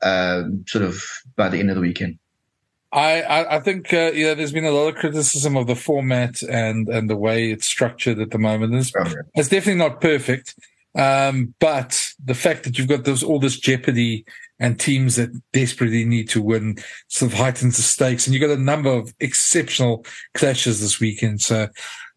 uh, 0.00 0.44
sort 0.68 0.84
of 0.84 1.02
by 1.34 1.48
the 1.48 1.58
end 1.58 1.70
of 1.70 1.74
the 1.74 1.82
weekend. 1.82 2.20
I, 2.94 3.22
I, 3.22 3.56
I 3.56 3.60
think 3.60 3.92
uh, 3.92 4.12
yeah, 4.14 4.34
there's 4.34 4.52
been 4.52 4.64
a 4.64 4.70
lot 4.70 4.88
of 4.88 4.94
criticism 4.94 5.56
of 5.56 5.66
the 5.66 5.74
format 5.74 6.42
and 6.42 6.88
and 6.88 7.10
the 7.10 7.16
way 7.16 7.50
it's 7.50 7.66
structured 7.66 8.20
at 8.20 8.30
the 8.30 8.38
moment. 8.38 8.74
It's, 8.74 8.92
oh, 8.96 9.12
it's 9.34 9.48
definitely 9.48 9.80
not 9.80 10.00
perfect, 10.00 10.54
um, 10.94 11.54
but 11.58 12.12
the 12.24 12.34
fact 12.34 12.62
that 12.64 12.78
you've 12.78 12.88
got 12.88 13.04
this 13.04 13.24
all 13.24 13.40
this 13.40 13.58
jeopardy 13.58 14.24
and 14.60 14.78
teams 14.78 15.16
that 15.16 15.30
desperately 15.52 16.04
need 16.04 16.28
to 16.28 16.40
win 16.40 16.78
sort 17.08 17.32
of 17.32 17.38
heightens 17.38 17.76
the 17.76 17.82
stakes. 17.82 18.26
And 18.26 18.34
you've 18.34 18.48
got 18.48 18.56
a 18.56 18.62
number 18.62 18.90
of 18.90 19.12
exceptional 19.18 20.06
clashes 20.34 20.80
this 20.80 21.00
weekend. 21.00 21.40
So 21.42 21.68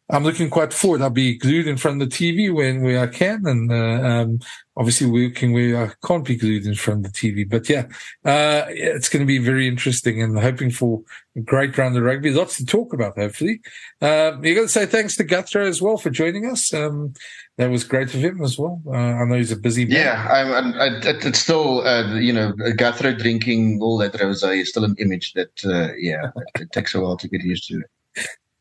I'm 0.10 0.24
looking 0.24 0.50
quite 0.50 0.72
forward. 0.72 1.02
I'll 1.02 1.10
be 1.10 1.38
glued 1.38 1.68
in 1.68 1.76
front 1.76 2.02
of 2.02 2.10
the 2.10 2.16
TV 2.16 2.54
when 2.54 2.82
where 2.82 3.02
I 3.02 3.08
can, 3.08 3.46
and 3.46 3.70
uh, 3.70 4.08
um, 4.08 4.40
obviously 4.78 5.08
working 5.08 5.52
where 5.52 5.86
I 5.86 6.08
can't 6.08 6.24
be 6.24 6.38
glued 6.38 6.66
in 6.66 6.76
front 6.76 7.06
of 7.06 7.12
the 7.12 7.18
TV. 7.18 7.50
But 7.50 7.68
yeah, 7.68 7.88
uh, 8.24 8.66
it's 8.70 9.10
going 9.10 9.22
to 9.22 9.28
be 9.28 9.38
very 9.38 9.68
interesting, 9.68 10.22
and 10.22 10.40
hoping 10.40 10.72
for 10.72 11.02
a 11.36 11.42
great 11.42 11.78
round 11.78 11.98
of 11.98 12.04
rugby. 12.04 12.32
Lots 12.32 12.56
to 12.58 12.66
talk 12.66 12.94
about, 12.94 13.18
hopefully. 13.18 13.60
Uh, 14.02 14.38
you 14.42 14.56
got 14.56 14.62
to 14.62 14.68
say 14.70 14.86
thanks 14.86 15.18
to 15.18 15.26
Gurthrö 15.26 15.68
as 15.68 15.82
well 15.82 15.98
for 15.98 16.10
joining 16.10 16.46
us. 16.46 16.74
Um, 16.74 17.14
that 17.58 17.70
was 17.70 17.84
great 17.84 18.14
of 18.14 18.24
him 18.24 18.42
as 18.42 18.58
well. 18.58 18.82
Uh, 18.88 18.92
I 18.92 19.26
know 19.26 19.36
he's 19.36 19.52
a 19.52 19.58
busy 19.58 19.84
man. 19.84 19.94
Yeah, 19.94 20.28
I, 20.30 20.86
I, 20.86 21.02
it's 21.04 21.40
still, 21.40 21.86
uh, 21.86 22.16
you 22.16 22.32
know, 22.32 22.54
Gurthrö 22.54 23.18
drinking 23.18 23.80
all 23.82 23.98
that 23.98 24.14
rosé 24.14 24.62
is 24.62 24.70
still 24.70 24.86
an 24.86 24.96
image 25.00 25.34
that, 25.34 25.52
uh, 25.66 25.94
yeah, 25.98 26.32
it 26.60 26.72
takes 26.72 26.96
a 26.96 27.02
while 27.02 27.18
to 27.18 27.28
get 27.28 27.42
used 27.42 27.68
to. 27.68 27.84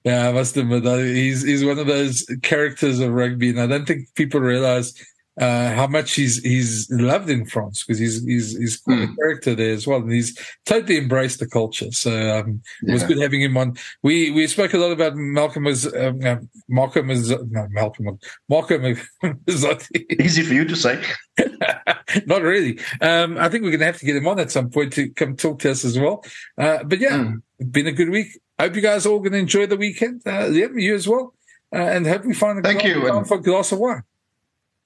Yeah, 0.07 0.29
I 0.29 0.33
must 0.33 0.57
admit 0.57 0.85
that 0.85 1.05
he's 1.05 1.43
he's 1.43 1.65
one 1.65 1.81
of 1.81 1.89
those 1.89 2.25
characters 2.43 3.01
of 3.01 3.13
rugby, 3.13 3.51
and 3.51 3.61
I 3.61 3.67
don't 3.67 3.87
think 3.87 4.15
people 4.15 4.39
realize 4.39 4.95
uh, 5.41 5.75
how 5.75 5.89
much 5.89 6.15
he's 6.15 6.41
he's 6.45 6.89
loved 6.93 7.29
in 7.29 7.45
France 7.45 7.83
because 7.83 7.99
he's 7.99 8.25
he's 8.25 8.57
he's 8.57 8.77
quite 8.77 8.99
mm. 8.99 9.03
a 9.03 9.07
hmm. 9.09 9.15
character 9.17 9.57
there 9.57 9.73
as 9.73 9.85
well, 9.85 9.99
and 9.99 10.13
he's 10.13 10.39
totally 10.65 10.97
embraced 10.97 11.41
the 11.41 11.49
culture. 11.49 11.91
So 11.91 12.39
um, 12.39 12.63
it 12.83 12.93
was 12.93 13.03
good 13.03 13.19
having 13.19 13.43
him 13.43 13.57
on. 13.57 13.77
We 14.05 14.31
we 14.31 14.47
spoke 14.47 14.75
a 14.75 14.79
lot 14.79 14.93
about 14.93 15.17
Malcolm 15.17 15.67
as 15.67 15.93
um, 15.93 16.21
uh, 16.25 16.37
Malcolm 16.69 17.11
as 17.11 17.29
no 17.29 17.67
Malcolm 17.71 18.17
Malcolm 18.49 18.97
Easy 20.21 20.43
for 20.45 20.55
you 20.55 20.67
to 20.67 20.77
say. 20.77 21.03
Not 22.27 22.43
really. 22.43 22.79
Um, 23.01 23.39
I 23.39 23.49
think 23.49 23.65
we're 23.65 23.71
going 23.71 23.81
to 23.81 23.87
have 23.87 23.99
to 23.99 24.07
get 24.07 24.15
him 24.15 24.29
on 24.29 24.39
at 24.39 24.53
some 24.53 24.71
point 24.71 24.93
to 24.93 25.09
come 25.11 25.37
talk 25.37 25.59
to 25.61 25.71
us 25.73 25.85
as 25.85 25.99
well. 25.99 26.25
Uh, 26.57 26.85
but 26.85 27.01
yeah, 27.01 27.19
mm. 27.19 27.73
been 27.73 27.89
a 27.89 27.93
good 27.93 28.11
week. 28.11 28.29
Hope 28.59 28.75
you 28.75 28.83
guys 28.83 29.07
all 29.07 29.19
going 29.19 29.33
to 29.33 29.39
enjoy 29.39 29.67
the 29.67 29.77
weekend. 29.77 30.23
Uh, 30.27 30.47
yeah, 30.47 30.69
you 30.75 30.95
as 30.95 31.07
well, 31.07 31.35
uh, 31.73 31.79
and 31.79 32.07
hope 32.07 32.25
we 32.25 32.35
find 32.35 32.59
a 32.59 32.63
Thank 32.63 32.85
you. 32.85 33.11
And 33.13 33.27
for 33.27 33.37
a 33.37 33.43
glass 33.43 33.73
of 33.73 33.79
wine. 33.79 34.03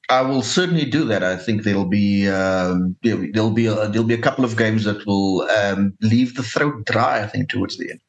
I 0.09 0.23
will 0.23 0.43
certainly 0.43 0.85
do 0.85 1.05
that. 1.05 1.23
I 1.23 1.37
think 1.37 1.63
there'll 1.63 1.85
be 1.85 2.29
um, 2.29 2.97
there'll 3.03 3.51
be 3.51 3.67
a, 3.67 3.89
there'll 3.89 4.07
be 4.07 4.15
a 4.15 4.21
couple 4.21 4.45
of 4.45 4.57
games 4.57 4.85
that 4.85 5.07
will 5.07 5.43
um, 5.43 5.95
leave 6.01 6.35
the 6.35 6.43
throat 6.43 6.85
dry. 6.87 7.23
I 7.23 7.29
think 7.29 7.49
towards 7.49 7.79
the 7.79 7.91
end. 7.91 8.01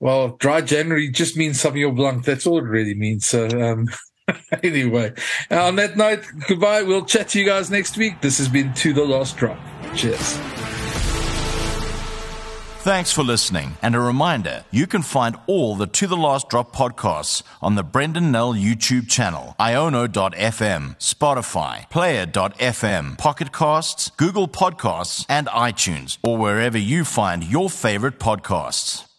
Well, 0.00 0.36
dry 0.38 0.60
January 0.60 1.08
just 1.08 1.36
means 1.36 1.62
Sauvignon 1.62 1.96
Blanc. 1.96 2.24
That's 2.24 2.46
all 2.46 2.58
it 2.58 2.64
really 2.64 2.94
means. 2.94 3.26
So, 3.26 3.46
um, 3.46 3.88
anyway, 4.62 5.14
on 5.50 5.76
that 5.76 5.96
note, 5.96 6.24
goodbye. 6.48 6.82
We'll 6.82 7.04
chat 7.04 7.28
to 7.28 7.38
you 7.38 7.46
guys 7.46 7.70
next 7.70 7.96
week. 7.96 8.20
This 8.20 8.38
has 8.38 8.48
been 8.48 8.74
To 8.74 8.92
the 8.92 9.04
Last 9.04 9.36
Drop. 9.36 9.58
Cheers. 9.94 10.38
Thanks 12.86 13.10
for 13.10 13.24
listening. 13.24 13.76
And 13.82 13.96
a 13.96 13.98
reminder 13.98 14.64
you 14.70 14.86
can 14.86 15.02
find 15.02 15.34
all 15.48 15.74
the 15.74 15.88
To 15.88 16.06
the 16.06 16.16
Last 16.16 16.48
Drop 16.48 16.72
podcasts 16.72 17.42
on 17.60 17.74
the 17.74 17.82
Brendan 17.82 18.30
Nel 18.30 18.54
YouTube 18.54 19.08
channel, 19.08 19.56
iono.fm, 19.58 20.96
Spotify, 21.00 21.90
player.fm, 21.90 23.18
Pocket 23.18 23.52
Casts, 23.52 24.12
Google 24.16 24.46
Podcasts, 24.46 25.26
and 25.28 25.48
iTunes, 25.48 26.18
or 26.22 26.38
wherever 26.38 26.78
you 26.78 27.04
find 27.04 27.42
your 27.42 27.68
favorite 27.68 28.20
podcasts. 28.20 29.15